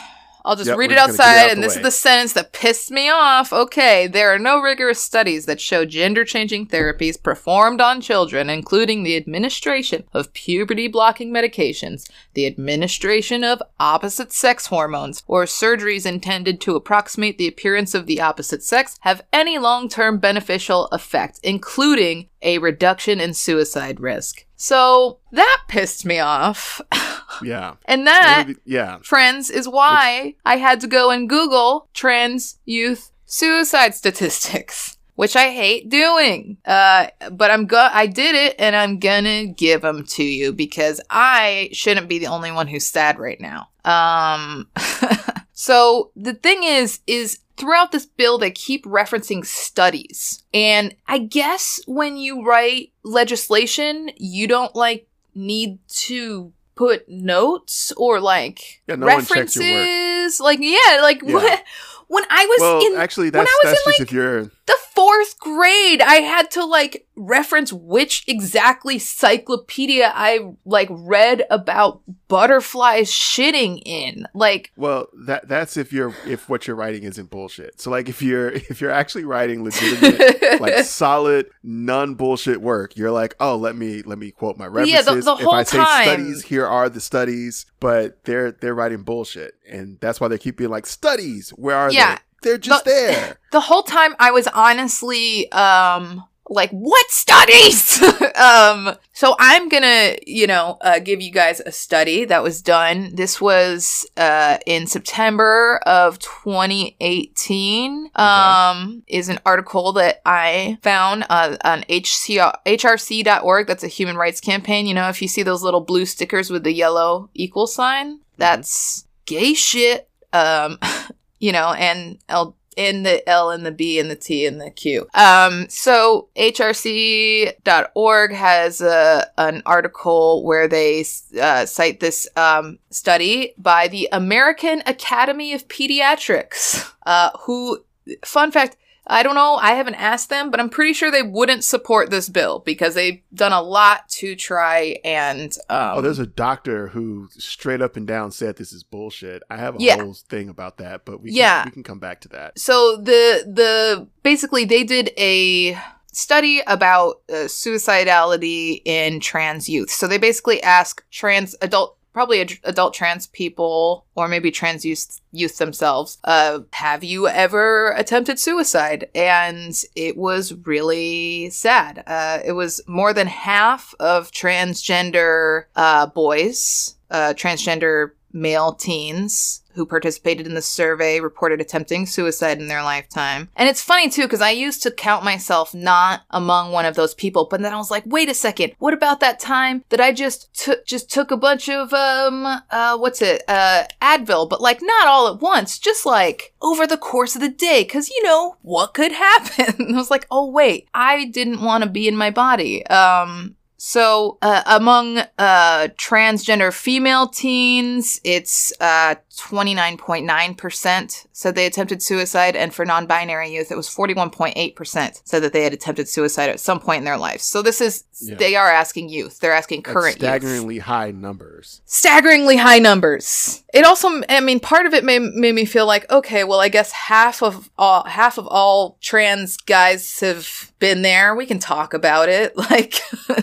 I'll 0.49 0.57
just 0.57 0.69
Yep, 0.69 0.79
read 0.79 0.93
it 0.93 0.97
outside, 0.99 1.45
out 1.45 1.51
and 1.53 1.63
this 1.63 1.75
way. 1.75 1.81
is 1.81 1.85
the 1.85 1.91
sentence 1.91 2.33
that 2.33 2.55
pissed 2.55 2.91
me 2.91 3.11
off. 3.11 3.53
Okay, 3.53 4.07
there 4.07 4.33
are 4.33 4.39
no 4.39 4.61
rigorous 4.61 4.99
studies 4.99 5.45
that 5.45 5.61
show 5.61 5.85
gender 5.85 6.25
changing 6.25 6.69
therapies 6.69 7.23
performed 7.23 7.83
on 7.83 8.01
children, 8.01 8.49
including 8.49 9.03
the 9.03 9.15
administration 9.15 10.05
of 10.15 10.33
puberty 10.33 10.89
blocking 10.89 11.31
medications, 11.31 12.11
the 12.33 12.47
administration 12.47 13.45
of 13.45 13.63
opposite 13.79 14.33
sex 14.33 14.69
hormones, 14.69 15.23
or 15.27 15.45
surgeries 15.45 16.07
intended 16.07 16.63
to 16.63 16.75
approximate 16.77 17.37
the 17.37 17.47
appearance 17.47 17.95
of 17.95 18.07
the 18.07 18.19
opposite 18.19 18.63
sex, 18.63 18.97
have 19.03 19.21
any 19.35 19.59
long 19.59 19.87
term 19.87 20.19
beneficial 20.19 20.87
effect, 20.87 21.39
including 21.43 22.31
a 22.41 22.57
reduction 22.57 23.21
in 23.21 23.35
suicide 23.35 24.01
risk. 24.01 24.47
So 24.57 25.19
that 25.33 25.59
pissed 25.69 26.07
me 26.07 26.19
off. 26.21 26.81
Yeah. 27.43 27.75
and 27.85 28.07
that 28.07 28.49
yeah. 28.65 28.99
friends, 29.03 29.51
is 29.51 29.69
why 29.69 30.35
I 30.45 30.57
had 30.57 30.81
to 30.81 30.87
go 30.87 31.11
and 31.11 31.29
Google 31.29 31.89
trans 31.95 32.59
youth 32.65 33.11
suicide 33.27 33.95
statistics, 33.95 34.97
which 35.15 35.37
I 35.37 35.51
hate 35.51 35.89
doing. 35.89 36.57
Uh, 36.65 37.09
but 37.31 37.51
I'm 37.51 37.67
go- 37.67 37.91
I 37.93 38.07
did 38.07 38.35
it, 38.35 38.57
and 38.59 38.75
I'm 38.75 38.99
gonna 38.99 39.47
give 39.47 39.83
them 39.83 40.05
to 40.07 40.25
you 40.25 40.53
because 40.53 41.01
I 41.11 41.71
shouldn't 41.73 42.09
be 42.09 42.19
the 42.19 42.27
only 42.27 42.51
one 42.51 42.67
who's 42.67 42.87
sad 42.87 43.19
right 43.19 43.41
now. 43.41 43.69
Um, 43.85 44.69
so 45.53 46.11
the 46.17 46.35
thing 46.35 46.65
is, 46.65 47.01
is 47.07 47.39
throughout 47.57 47.93
this 47.93 48.07
bill 48.07 48.39
they 48.39 48.51
keep 48.51 48.85
referencing 48.85 49.45
studies, 49.45 50.43
and 50.53 50.95
I 51.07 51.19
guess 51.19 51.81
when 51.87 52.17
you 52.17 52.45
write 52.45 52.93
legislation, 53.03 54.11
you 54.17 54.47
don't 54.49 54.75
like 54.75 55.07
need 55.35 55.79
to 55.89 56.53
put 56.79 57.09
notes 57.09 57.93
or 57.97 58.21
like 58.21 58.81
Yeah, 58.87 58.95
no 58.95 59.07
one 59.07 59.17
your 59.17 59.19
work. 59.19 59.27
references 59.35 60.39
like 60.41 60.61
yeah 60.63 61.01
like 61.03 61.21
Yeah. 61.23 61.35
what 61.35 61.65
when 62.07 62.25
i 62.31 62.47
was 62.47 62.61
Well, 62.61 62.87
in 62.87 62.97
actually, 63.01 63.31
when 63.31 63.45
that's 63.45 63.51
I 63.51 63.59
was 63.65 63.73
that's 63.73 63.81
in, 63.81 63.85
just 63.87 63.99
like, 64.01 64.09
if 64.09 64.13
you're 64.13 64.51
the 64.69 64.77
fourth 64.95 65.39
grade 65.41 66.01
i 66.01 66.17
had 66.17 66.51
to 66.51 66.65
like 66.65 67.07
reference 67.17 67.73
which 67.73 68.23
exactly 68.29 68.99
cyclopedia 68.99 70.13
i 70.15 70.53
like 70.65 70.89
read 70.91 71.45
about 71.51 72.01
butterflies 72.29 73.11
shitting 73.11 73.83
in 73.85 74.27
like 74.35 74.71
well 74.77 75.09
that 75.27 75.49
that's 75.49 75.77
if 75.77 75.93
you're 75.93 76.15
if 76.27 76.49
what 76.49 76.67
you're 76.67 76.77
writing 76.77 77.03
isn't 77.03 77.31
bullshit. 77.31 77.81
So 77.81 77.91
like 77.91 78.09
if 78.09 78.23
you're 78.23 78.49
if 78.71 78.81
you're 78.81 78.91
actually 78.91 79.25
writing 79.25 79.65
legitimate 79.65 80.61
like 80.61 80.85
solid 80.85 81.47
non 81.63 82.15
bullshit 82.15 82.61
work, 82.61 82.97
you're 82.97 83.11
like, 83.11 83.35
oh, 83.41 83.57
let 83.57 83.75
me 83.77 84.03
let 84.03 84.19
me 84.19 84.31
quote 84.31 84.57
my 84.59 84.69
Well, 84.69 84.87
yeah, 84.87 84.99
references. 84.99 85.25
the- 85.25 85.35
the 85.35 85.41
if 85.41 85.45
whole 85.45 85.55
I 85.55 85.63
say 85.65 85.79
time- 85.79 86.05
studies, 86.05 86.43
here 86.45 86.67
are 86.67 86.89
the 86.89 87.01
studies, 87.01 87.67
but 87.81 88.23
they're 88.25 88.53
they're 88.53 88.75
writing 88.75 89.03
bullshit, 89.03 89.55
and 89.69 89.99
that's 90.01 90.21
why 90.21 90.29
they 90.29 90.39
keep 90.39 90.57
being 90.59 90.71
like 90.71 90.87
studies. 90.87 91.51
Where 91.51 91.77
are 91.77 91.91
Yeah. 91.93 92.17
they? 92.17 92.21
They're 92.43 92.59
just 92.59 92.85
The- 92.85 92.91
there. 92.91 93.39
the 93.53 93.61
whole 93.61 93.83
time 93.83 94.15
I 94.19 94.31
was 94.31 94.47
honestly 94.49 95.51
um 95.53 96.25
like 96.51 96.71
what 96.71 97.11
studies? 97.11 98.03
Um 98.39 98.95
so 99.13 99.35
i'm 99.41 99.69
gonna 99.69 100.15
you 100.25 100.47
know 100.47 100.79
uh, 100.81 101.01
give 101.01 101.21
you 101.21 101.33
guys 101.33 101.59
a 101.59 101.73
study 101.73 102.25
that 102.27 102.41
was 102.45 102.63
done. 102.63 103.17
This 103.17 103.41
was 103.41 104.07
uh 104.17 104.59
in 104.65 104.87
september 104.87 105.81
of 105.85 106.21
2018 106.21 108.11
um 108.15 109.03
is 109.09 109.29
an 109.29 109.41
article 109.45 109.93
that 109.95 110.21
i 110.25 110.79
found 110.83 111.25
uh, 111.29 111.57
on 111.65 111.83
HCR, 111.83 112.55
hrc.org 112.65 113.67
that's 113.67 113.83
a 113.85 113.89
human 113.89 114.17
rights 114.17 114.41
campaign. 114.41 114.87
You 114.87 114.95
know 114.95 115.09
if 115.09 115.21
you 115.21 115.27
see 115.27 115.43
those 115.43 115.65
little 115.65 115.81
blue 115.81 116.07
stickers 116.07 116.49
with 116.49 116.63
the 116.63 116.73
yellow 116.73 117.31
equal 117.35 117.67
sign 117.67 118.21
that's 118.37 119.07
gay 119.27 119.53
shit. 119.55 120.09
Um 120.33 120.79
you 121.39 121.53
know, 121.53 121.73
and 121.73 122.19
L 122.29 122.57
in 122.79 123.03
the 123.03 123.29
L 123.29 123.51
and 123.51 123.67
the 123.67 123.73
B 123.73 123.99
and 123.99 124.09
the 124.09 124.17
T 124.17 124.47
and 124.47 124.61
the 124.61 124.71
Q. 124.71 125.09
Um, 125.13 125.67
so 125.69 126.29
HRC.org 126.37 128.33
has 128.33 128.81
a, 128.81 129.29
an 129.37 129.63
article 129.67 130.45
where 130.45 130.69
they 130.69 131.05
uh, 131.41 131.67
cite 131.67 131.99
this 131.99 132.29
um, 132.37 132.79
study 132.91 133.53
by 133.59 133.89
the 133.89 134.09
American 134.13 134.85
Academy 134.87 135.53
of 135.53 135.67
Pediatrics, 135.67 136.89
uh, 137.05 137.31
who, 137.41 137.85
fun 138.25 138.53
fact, 138.53 138.77
I 139.11 139.23
don't 139.23 139.35
know. 139.35 139.55
I 139.57 139.73
haven't 139.73 139.95
asked 139.95 140.29
them, 140.29 140.51
but 140.51 140.61
I'm 140.61 140.69
pretty 140.69 140.93
sure 140.93 141.11
they 141.11 141.23
wouldn't 141.23 141.65
support 141.65 142.11
this 142.11 142.29
bill 142.29 142.59
because 142.61 142.95
they've 142.95 143.23
done 143.35 143.53
a 143.53 143.63
lot 143.63 144.09
to 144.11 144.37
try 144.37 144.99
and. 145.05 145.51
Um, 145.71 145.99
Oh, 145.99 146.01
there's 146.03 146.19
a 146.19 146.27
doctor 146.27 146.89
who 146.89 147.29
straight 147.31 147.81
up 147.81 147.97
and 147.97 148.07
down 148.07 148.31
said 148.33 148.57
this 148.57 148.73
is 148.73 148.83
bullshit. 148.83 149.43
I 149.49 149.57
have 149.57 149.77
a 149.77 149.79
Yeah. 149.81 149.97
whole 150.03 150.15
thing 150.15 150.49
about 150.49 150.77
that, 150.79 151.05
but 151.07 151.23
we 151.23 151.31
Yeah. 151.33 151.63
can, 151.63 151.69
we 151.71 151.73
can 151.73 151.83
come 151.85 151.99
back 151.99 152.21
to 152.23 152.29
that. 152.29 152.59
so 152.59 152.97
the 152.97 153.45
the 153.47 154.07
basically 154.23 154.65
they 154.67 154.85
did 154.85 155.11
a 155.19 155.79
study 156.13 156.61
about 156.67 157.21
uh, 157.31 157.47
suicidality 157.47 158.83
in 158.85 159.21
trans 159.21 159.69
youth. 159.69 159.91
So 159.91 160.07
they 160.07 160.19
basically 160.19 160.63
ask 160.63 161.05
trans 161.11 161.55
adult 161.63 161.97
probably 162.13 162.41
ad- 162.41 162.59
adult 162.65 162.95
trans 162.95 163.27
people 163.27 164.05
or 164.15 164.29
maybe 164.29 164.51
trans 164.51 164.85
youth, 164.85 165.21
youth 165.33 165.59
themselves 165.59 166.19
uh, 166.25 166.61
have 166.73 167.05
you 167.05 167.29
ever 167.29 167.91
attempted 167.93 168.39
suicide? 168.39 169.09
And 169.15 169.75
it 169.95 170.17
was 170.17 170.55
really 170.65 171.51
sad. 171.51 172.03
Uh, 172.07 172.41
it 172.45 172.53
was 172.53 172.81
more 172.87 173.13
than 173.13 173.27
half 173.27 173.95
of 174.01 174.31
transgender 174.31 175.65
uh, 175.77 176.07
boys 176.07 176.97
uh, 177.11 177.35
transgender 177.35 178.11
male 178.33 178.73
teens 178.73 179.63
who 179.79 179.87
participated 179.87 180.45
in 180.45 180.55
the 180.55 180.63
survey 180.63 181.21
reported 181.21 181.61
attempting 181.61 182.05
suicide 182.05 182.59
in 182.59 182.67
their 182.67 182.83
lifetime. 182.83 183.49
And 183.55 183.69
it's 183.69 183.81
funny 183.81 184.11
too, 184.11 184.23
because 184.23 184.41
I 184.41 184.51
used 184.51 184.83
to 184.83 184.91
count 184.91 185.25
myself 185.25 185.73
not 185.73 186.23
among 186.31 186.73
one 186.73 186.85
of 186.85 186.97
those 186.97 187.15
people, 187.15 187.47
but 187.49 187.61
then 187.63 187.73
I 187.73 187.77
was 187.77 187.91
like, 187.91 188.03
wait 188.05 188.29
a 188.29 188.35
second, 188.35 188.73
what 188.79 188.93
about 188.93 189.21
that 189.21 189.39
time 189.39 189.85
that 189.91 190.01
I 190.01 190.13
just 190.13 190.53
took 190.53 190.85
just 190.85 191.11
took 191.11 191.31
a 191.31 191.37
bunch 191.37 191.69
of 191.69 191.93
um 191.93 192.45
uh 192.71 192.99
what's 192.99 193.23
it 193.23 193.45
uh 193.47 193.85
Advil, 194.03 194.49
but 194.49 194.61
like 194.61 194.81
not 194.83 195.07
all 195.07 195.29
at 195.29 195.41
once, 195.41 195.79
just 195.79 196.05
like 196.05 196.55
over 196.61 196.85
the 196.85 196.97
course 196.97 197.37
of 197.37 197.41
the 197.41 197.49
day, 197.49 197.85
because 197.85 198.11
you 198.11 198.23
know 198.25 198.57
what 198.63 198.95
could 198.95 199.13
happen. 199.29 199.95
I 199.95 199.97
was 199.97 200.11
like, 200.11 200.27
oh 200.31 200.51
wait, 200.51 200.89
I 200.93 201.27
didn't 201.27 201.63
want 201.63 201.85
to 201.85 201.91
be 201.91 202.09
in 202.09 202.17
my 202.17 202.31
body. 202.31 202.85
Um 202.87 203.55
So, 203.81 204.39
uh, 204.43 204.63
among 204.67 205.19
uh, 205.39 205.89
transgender 205.97 206.73
female 206.73 207.29
teens, 207.29 208.21
it's 208.25 208.73
uh, 208.81 209.15
29.9% 209.37 211.27
said 211.33 211.55
they 211.55 211.67
attempted 211.67 212.03
suicide. 212.03 212.57
And 212.57 212.75
for 212.75 212.85
non 212.85 213.07
binary 213.07 213.53
youth, 213.55 213.71
it 213.71 213.77
was 213.77 213.89
41.8% 213.89 215.21
said 215.25 215.43
that 215.45 215.53
they 215.53 215.63
had 215.63 215.73
attempted 215.73 216.09
suicide 216.09 216.51
at 216.51 216.59
some 216.59 216.81
point 216.81 216.99
in 216.99 217.05
their 217.05 217.17
lives. 217.17 217.45
So, 217.45 217.63
this 217.63 217.81
is, 217.81 218.03
Yeah. 218.21 218.35
they 218.35 218.57
are 218.57 218.69
asking 218.69 219.11
youth. 219.11 219.39
They're 219.39 219.53
asking 219.53 219.83
That's 219.83 219.93
current 219.93 220.17
youth. 220.17 220.25
staggeringly 220.25 220.79
high 220.79 221.13
numbers. 221.13 221.81
Staggeringly 221.87 222.57
high 222.57 222.81
numbers. 222.81 223.63
It 223.73 223.85
also, 223.85 224.23
I 224.29 224.41
mean, 224.41 224.59
part 224.59 224.87
of 224.87 224.95
it 224.95 225.05
made, 225.05 225.23
made 225.23 225.55
me 225.55 225.65
feel 225.65 225.87
like, 225.87 226.11
okay, 226.11 226.43
well, 226.43 226.59
I 226.59 226.69
guess 226.69 226.91
half 226.91 227.43
of 227.45 227.71
all, 227.79 228.03
half 228.05 228.39
of 228.39 228.47
all 228.49 228.99
trans 229.01 229.57
guys 229.57 230.19
have 230.19 230.73
been 230.79 231.03
there. 231.03 231.35
We 231.35 231.47
can 231.47 231.59
talk 231.59 231.95
about 231.95 232.29
it. 232.29 232.55
Like, 232.69 233.01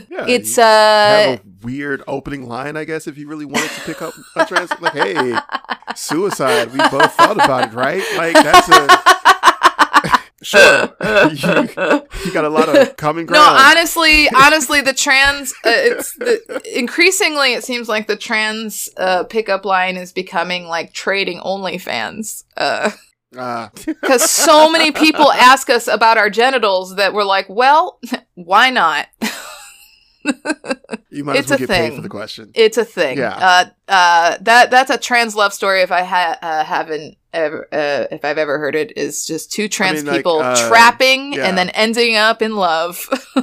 Yeah, 0.09 0.25
it's, 0.27 0.57
uh, 0.57 1.37
a 1.37 1.41
weird 1.65 2.03
opening 2.07 2.47
line, 2.47 2.77
I 2.77 2.85
guess, 2.85 3.07
if 3.07 3.17
you 3.17 3.27
really 3.27 3.45
wanted 3.45 3.71
to 3.71 3.81
pick 3.81 4.01
up 4.01 4.13
a 4.35 4.45
trans, 4.45 4.69
like, 4.79 4.93
hey, 4.93 5.35
suicide. 5.95 6.71
We 6.71 6.77
both 6.77 7.13
thought 7.13 7.35
about 7.35 7.69
it, 7.69 7.73
right? 7.75 8.03
Like 8.15 8.33
that's 8.33 8.69
a 8.69 9.15
sure. 10.43 10.95
you, 11.31 12.03
you 12.25 12.31
got 12.33 12.45
a 12.45 12.49
lot 12.49 12.69
of 12.69 12.95
common 12.97 13.25
ground. 13.25 13.43
No, 13.43 13.63
honestly, 13.63 14.27
honestly, 14.35 14.81
the 14.81 14.93
trans, 14.93 15.51
uh, 15.65 15.69
it's 15.69 16.13
the, 16.17 16.61
increasingly, 16.75 17.53
it 17.53 17.63
seems 17.63 17.89
like 17.89 18.07
the 18.07 18.15
trans 18.15 18.89
uh, 18.97 19.23
pickup 19.23 19.65
line 19.65 19.97
is 19.97 20.11
becoming 20.13 20.65
like 20.65 20.93
trading 20.93 21.39
OnlyFans. 21.39 22.43
Uh, 22.55 22.91
Ah. 23.37 23.71
because 23.85 24.29
so 24.29 24.69
many 24.69 24.91
people 24.91 25.31
ask 25.31 25.69
us 25.69 25.87
about 25.87 26.17
our 26.17 26.29
genitals 26.29 26.95
that 26.95 27.13
we're 27.13 27.23
like, 27.23 27.47
well, 27.49 27.99
why 28.35 28.69
not? 28.69 29.07
you 31.09 31.23
might 31.23 31.37
It's 31.37 31.51
as 31.51 31.59
well 31.59 31.67
get 31.67 31.69
paid 31.69 31.93
for 31.95 32.01
the 32.01 32.09
question. 32.09 32.51
It's 32.53 32.77
a 32.77 32.85
thing. 32.85 33.17
Yeah. 33.17 33.35
Uh, 33.35 33.65
uh, 33.87 34.37
that 34.41 34.71
that's 34.71 34.89
a 34.89 34.97
trans 34.97 35.35
love 35.35 35.53
story. 35.53 35.81
If 35.81 35.91
I 35.91 36.03
ha- 36.03 36.37
uh, 36.41 36.63
haven't 36.63 37.17
ever, 37.33 37.67
uh, 37.71 38.07
if 38.11 38.25
I've 38.25 38.37
ever 38.37 38.57
heard 38.57 38.75
it, 38.75 38.97
is 38.97 39.25
just 39.25 39.51
two 39.51 39.67
trans 39.67 39.99
mean, 39.99 40.07
like, 40.07 40.17
people 40.17 40.39
uh, 40.39 40.67
trapping 40.67 41.33
yeah. 41.33 41.47
and 41.47 41.57
then 41.57 41.69
ending 41.69 42.15
up 42.15 42.41
in 42.41 42.55
love. 42.55 43.07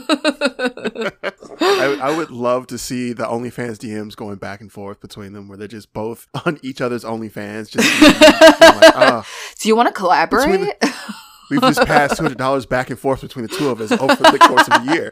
I, 1.61 1.99
I 2.03 2.17
would 2.17 2.31
love 2.33 2.67
to 2.69 2.79
see 2.79 3.13
the 3.13 3.25
OnlyFans 3.25 3.79
DMs 3.79 4.17
going 4.17 4.37
back 4.37 4.61
and 4.61 4.73
forth 4.73 5.01
between 5.01 5.33
them, 5.33 5.49
where 5.49 5.57
they're 5.57 5.69
just 5.69 5.93
both 5.93 6.29
on 6.47 6.59
each 6.63 6.81
other's 6.81 7.05
OnlyFans. 7.05 7.71
Just 7.71 8.01
being 8.01 8.13
like, 8.13 8.97
"Ah, 8.97 9.27
Do 9.61 9.69
you 9.69 9.77
want 9.77 9.89
to 9.89 9.95
collaborate? 9.95 10.75
We've 11.51 11.61
just 11.61 11.85
passed 11.85 12.17
two 12.17 12.23
hundred 12.23 12.39
dollars 12.39 12.65
back 12.65 12.89
and 12.89 12.99
forth 12.99 13.21
between 13.21 13.47
the 13.47 13.55
two 13.55 13.69
of 13.69 13.81
us 13.81 13.93
over 13.93 14.15
the 14.15 14.39
course 14.39 14.67
of 14.69 14.89
a 14.89 14.95
year. 14.95 15.11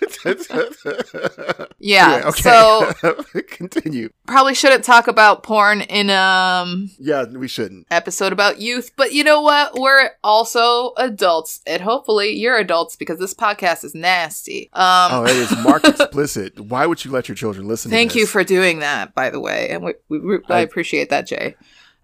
yeah. 1.78 2.22
okay. 2.26 2.40
So 2.40 2.92
continue. 3.48 4.10
probably 4.26 4.54
shouldn't 4.54 4.84
talk 4.84 5.08
about 5.08 5.42
porn 5.42 5.80
in 5.82 6.10
um 6.10 6.90
Yeah, 6.98 7.24
we 7.24 7.48
shouldn't. 7.48 7.86
episode 7.90 8.32
about 8.32 8.60
youth, 8.60 8.90
but 8.96 9.12
you 9.12 9.24
know 9.24 9.40
what? 9.40 9.78
We're 9.78 10.10
also 10.24 10.92
adults, 10.96 11.60
and 11.66 11.82
hopefully 11.82 12.30
you're 12.32 12.56
adults 12.58 12.96
because 12.96 13.18
this 13.18 13.34
podcast 13.34 13.84
is 13.84 13.94
nasty. 13.94 14.70
Um, 14.72 15.10
Oh, 15.12 15.24
it 15.24 15.36
is 15.36 15.56
marked 15.62 15.86
explicit. 15.88 16.58
Why 16.60 16.86
would 16.86 17.04
you 17.04 17.10
let 17.10 17.28
your 17.28 17.36
children 17.36 17.68
listen? 17.68 17.90
To 17.90 17.94
this? 17.94 17.98
Thank 18.00 18.14
you 18.14 18.26
for 18.26 18.44
doing 18.44 18.80
that, 18.80 19.14
by 19.14 19.30
the 19.30 19.40
way, 19.40 19.68
and 19.70 19.82
we, 19.84 19.94
we, 20.08 20.18
we- 20.18 20.38
I, 20.48 20.58
I- 20.58 20.60
appreciate 20.60 21.10
that, 21.10 21.26
Jay. 21.26 21.54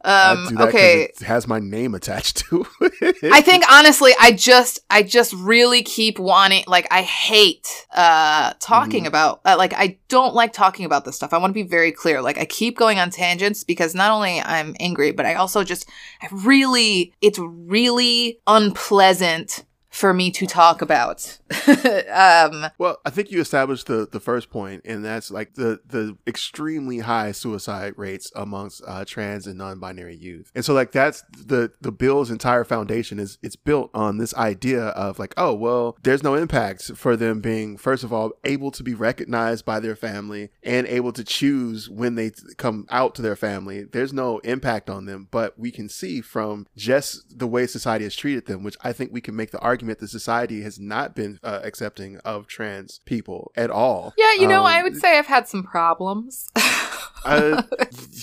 Um, 0.04 0.46
do 0.48 0.56
that 0.56 0.64
'cause 0.64 0.74
okay, 0.74 1.02
it 1.02 1.20
has 1.26 1.46
my 1.46 1.58
name 1.60 1.94
attached 1.94 2.38
to 2.48 2.66
it. 2.80 3.16
I 3.32 3.40
think 3.40 3.64
honestly, 3.70 4.12
I 4.20 4.32
just, 4.32 4.80
I 4.90 5.02
just 5.02 5.32
really 5.34 5.82
keep 5.82 6.18
wanting, 6.18 6.64
like, 6.66 6.88
I 6.90 7.02
hate 7.02 7.68
uh 7.94 8.52
talking 8.58 9.04
Mhm. 9.04 9.08
about, 9.08 9.40
uh, 9.44 9.54
like, 9.56 9.72
I 9.74 9.98
don't 10.08 10.34
like 10.34 10.52
talking 10.52 10.84
about 10.86 11.04
this 11.04 11.14
stuff. 11.16 11.32
I 11.32 11.38
want 11.38 11.50
to 11.50 11.54
be 11.54 11.62
very 11.62 11.92
clear. 11.92 12.20
Like, 12.20 12.38
I 12.38 12.44
keep 12.44 12.76
going 12.76 12.98
on 12.98 13.10
tangents 13.10 13.62
because 13.64 13.94
not 13.94 14.10
only 14.10 14.40
I'm 14.40 14.74
angry, 14.80 15.12
but 15.12 15.24
I 15.26 15.34
also 15.34 15.62
just, 15.62 15.86
I 16.20 16.28
really, 16.32 17.12
it's 17.20 17.38
really 17.38 18.38
unpleasant 18.46 19.64
for 19.92 20.14
me 20.14 20.30
to 20.32 20.46
talk 20.46 20.82
about. 20.82 21.38
um, 21.68 22.66
Well, 22.78 22.96
I 23.04 23.10
think 23.10 23.30
you 23.30 23.40
established 23.40 23.86
the 23.86 24.08
the 24.10 24.18
first 24.18 24.50
point, 24.50 24.82
and 24.84 25.04
that's 25.04 25.30
like 25.30 25.54
the 25.54 25.80
the 25.86 26.16
extremely 26.26 27.00
high 27.00 27.32
suicide 27.32 27.94
rates 27.96 28.32
amongst 28.34 28.82
uh, 28.86 29.04
trans 29.04 29.46
and 29.46 29.58
non-binary 29.58 30.16
youth. 30.16 30.50
And 30.54 30.64
so, 30.64 30.72
like 30.72 30.92
that's 30.92 31.22
the 31.30 31.72
the 31.80 31.92
bill's 31.92 32.30
entire 32.30 32.64
foundation 32.64 33.18
is 33.18 33.38
it's 33.42 33.54
built 33.54 33.90
on 33.92 34.16
this 34.16 34.34
idea 34.34 34.86
of 34.86 35.18
like, 35.18 35.34
oh 35.36 35.52
well, 35.54 35.98
there's 36.02 36.22
no 36.22 36.34
impact 36.34 36.92
for 36.96 37.14
them 37.14 37.40
being 37.40 37.76
first 37.76 38.02
of 38.02 38.12
all 38.12 38.32
able 38.44 38.70
to 38.70 38.82
be 38.82 38.94
recognized 38.94 39.66
by 39.66 39.78
their 39.78 39.94
family 39.94 40.50
and 40.62 40.86
able 40.86 41.12
to 41.12 41.22
choose 41.22 41.90
when 41.90 42.14
they 42.14 42.30
come 42.56 42.86
out 42.90 43.14
to 43.14 43.22
their 43.22 43.36
family. 43.36 43.84
There's 43.84 44.12
no 44.12 44.38
impact 44.38 44.88
on 44.88 45.04
them, 45.04 45.28
but 45.30 45.58
we 45.58 45.70
can 45.70 45.90
see 45.90 46.22
from 46.22 46.66
just 46.76 47.38
the 47.38 47.46
way 47.46 47.66
society 47.66 48.04
has 48.04 48.16
treated 48.16 48.46
them, 48.46 48.64
which 48.64 48.76
I 48.82 48.94
think 48.94 49.12
we 49.12 49.20
can 49.20 49.36
make 49.36 49.50
the 49.50 49.60
argument 49.60 49.81
that 49.88 50.08
society 50.08 50.62
has 50.62 50.78
not 50.78 51.14
been 51.14 51.38
uh, 51.42 51.60
accepting 51.62 52.18
of 52.18 52.46
trans 52.46 53.00
people 53.04 53.50
at 53.56 53.70
all. 53.70 54.14
yeah, 54.18 54.32
you 54.34 54.46
know, 54.48 54.60
Um, 54.60 54.66
I 54.66 54.82
would 54.82 54.96
say 54.96 55.18
I've 55.18 55.26
had 55.26 55.48
some 55.48 55.62
problems. 55.64 56.50
uh, 57.24 57.62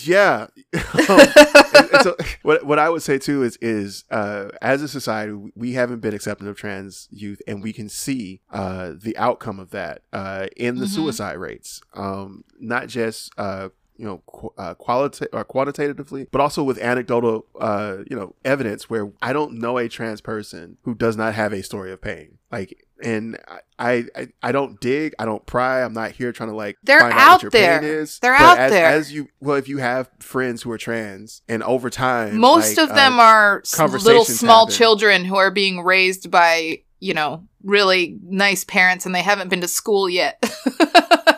yeah. 0.04 0.48
Um, 1.10 1.20
so 2.04 2.16
what 2.44 2.66
what 2.66 2.78
I 2.80 2.88
would 2.90 3.02
say 3.02 3.18
too 3.18 3.42
is 3.44 3.58
is 3.62 4.04
uh, 4.12 4.50
as 4.62 4.82
a 4.84 4.88
society 4.88 5.34
we 5.56 5.74
haven't 5.74 6.00
been 6.02 6.14
accepting 6.14 6.48
of 6.48 6.56
trans 6.56 7.08
youth, 7.12 7.42
and 7.48 7.64
we 7.64 7.74
can 7.74 7.90
see 7.90 8.42
uh, 8.52 8.94
the 9.02 9.18
outcome 9.18 9.60
of 9.60 9.72
that 9.72 10.04
uh, 10.14 10.48
in 10.56 10.76
the 10.78 10.86
Mhm. 10.86 10.90
suicide 10.96 11.38
rates. 11.38 11.82
Um, 11.94 12.44
not 12.60 12.88
just 12.90 13.32
uh, 13.38 13.70
you 14.00 14.06
know 14.06 14.24
qu- 14.26 14.54
uh, 14.58 14.74
or 15.34 15.44
quantitatively, 15.44 16.26
but 16.32 16.40
also 16.40 16.64
with 16.64 16.80
anecdotal 16.80 17.46
uh, 17.60 17.98
you 18.10 18.16
know 18.16 18.34
evidence 18.46 18.90
where 18.90 19.12
I 19.22 19.34
don't 19.34 19.60
know 19.60 19.78
a 19.78 19.90
trans 19.90 20.22
person 20.22 20.78
who 20.84 20.96
does 20.96 21.18
not 21.18 21.36
have 21.36 21.52
a 21.52 21.62
story 21.62 21.92
of 21.92 22.02
pain. 22.02 22.38
Like, 22.50 22.88
and 23.04 23.38
I 23.78 24.06
I, 24.16 24.28
I 24.42 24.52
don't 24.54 24.80
dig, 24.80 25.14
I 25.20 25.26
don't 25.26 25.46
pry. 25.46 25.84
I'm 25.84 25.92
not 25.92 26.12
here 26.12 26.32
trying 26.32 26.50
to 26.50 26.56
like 26.56 26.78
They're 26.82 27.02
find 27.02 27.14
out 27.14 27.32
what 27.34 27.42
your 27.44 27.52
there. 27.52 27.82
pain 27.82 27.90
is. 27.90 28.20
They're 28.20 28.34
out 28.34 28.58
as, 28.58 28.72
there. 28.72 28.86
As 28.86 29.12
you 29.12 29.28
well, 29.42 29.58
if 29.58 29.68
you 29.68 29.80
have 29.80 30.10
friends 30.20 30.62
who 30.62 30.72
are 30.72 30.78
trans, 30.78 31.42
and 31.50 31.62
over 31.62 31.90
time, 31.90 32.38
Most 32.40 32.78
like, 32.78 32.90
of 32.90 32.96
them 32.96 33.20
uh, 33.20 33.24
are 33.24 33.64
little 33.78 34.24
small 34.24 34.66
happen. 34.66 34.78
children 34.78 35.26
who 35.26 35.36
are 35.36 35.52
being 35.52 35.82
raised 35.82 36.32
by, 36.32 36.84
you 37.02 37.14
know, 37.14 37.44
really 37.64 38.18
nice 38.24 38.64
parents 38.64 39.06
and 39.06 39.14
they 39.14 39.22
haven't 39.22 39.50
been 39.50 39.62
to 39.62 39.68
school 39.68 40.10
yet. 40.10 40.42